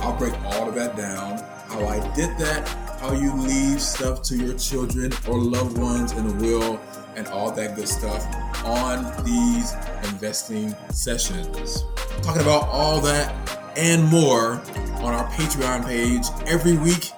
I'll 0.00 0.16
break 0.16 0.34
all 0.44 0.68
of 0.68 0.74
that 0.74 0.96
down, 0.96 1.38
how 1.68 1.86
I 1.86 1.98
did 2.14 2.36
that, 2.38 2.68
how 3.00 3.12
you 3.12 3.34
leave 3.34 3.80
stuff 3.80 4.22
to 4.22 4.36
your 4.36 4.54
children 4.54 5.12
or 5.28 5.38
loved 5.38 5.78
ones 5.78 6.12
in 6.12 6.26
the 6.26 6.34
will 6.44 6.80
and 7.16 7.26
all 7.28 7.52
that 7.52 7.76
good 7.76 7.88
stuff 7.88 8.24
on 8.64 9.04
these 9.24 9.74
investing 10.12 10.74
sessions. 10.90 11.84
Talking 12.22 12.42
about 12.42 12.68
all 12.68 13.00
that 13.00 13.34
and 13.76 14.04
more 14.04 14.62
on 15.02 15.14
our 15.14 15.28
Patreon 15.30 15.84
page 15.86 16.24
every 16.46 16.76
week. 16.76 17.10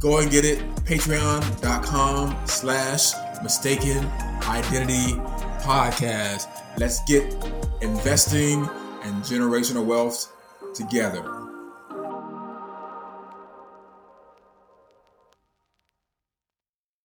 Go 0.00 0.18
and 0.18 0.30
get 0.30 0.44
it, 0.44 0.60
patreon.com 0.84 2.36
slash 2.46 3.12
mistaken 3.42 4.06
identity 4.44 5.14
podcast. 5.60 6.46
Let's 6.78 7.02
get 7.04 7.34
investing 7.80 8.68
and 9.04 9.22
generational 9.22 9.84
wealth 9.84 10.32
together. 10.74 11.37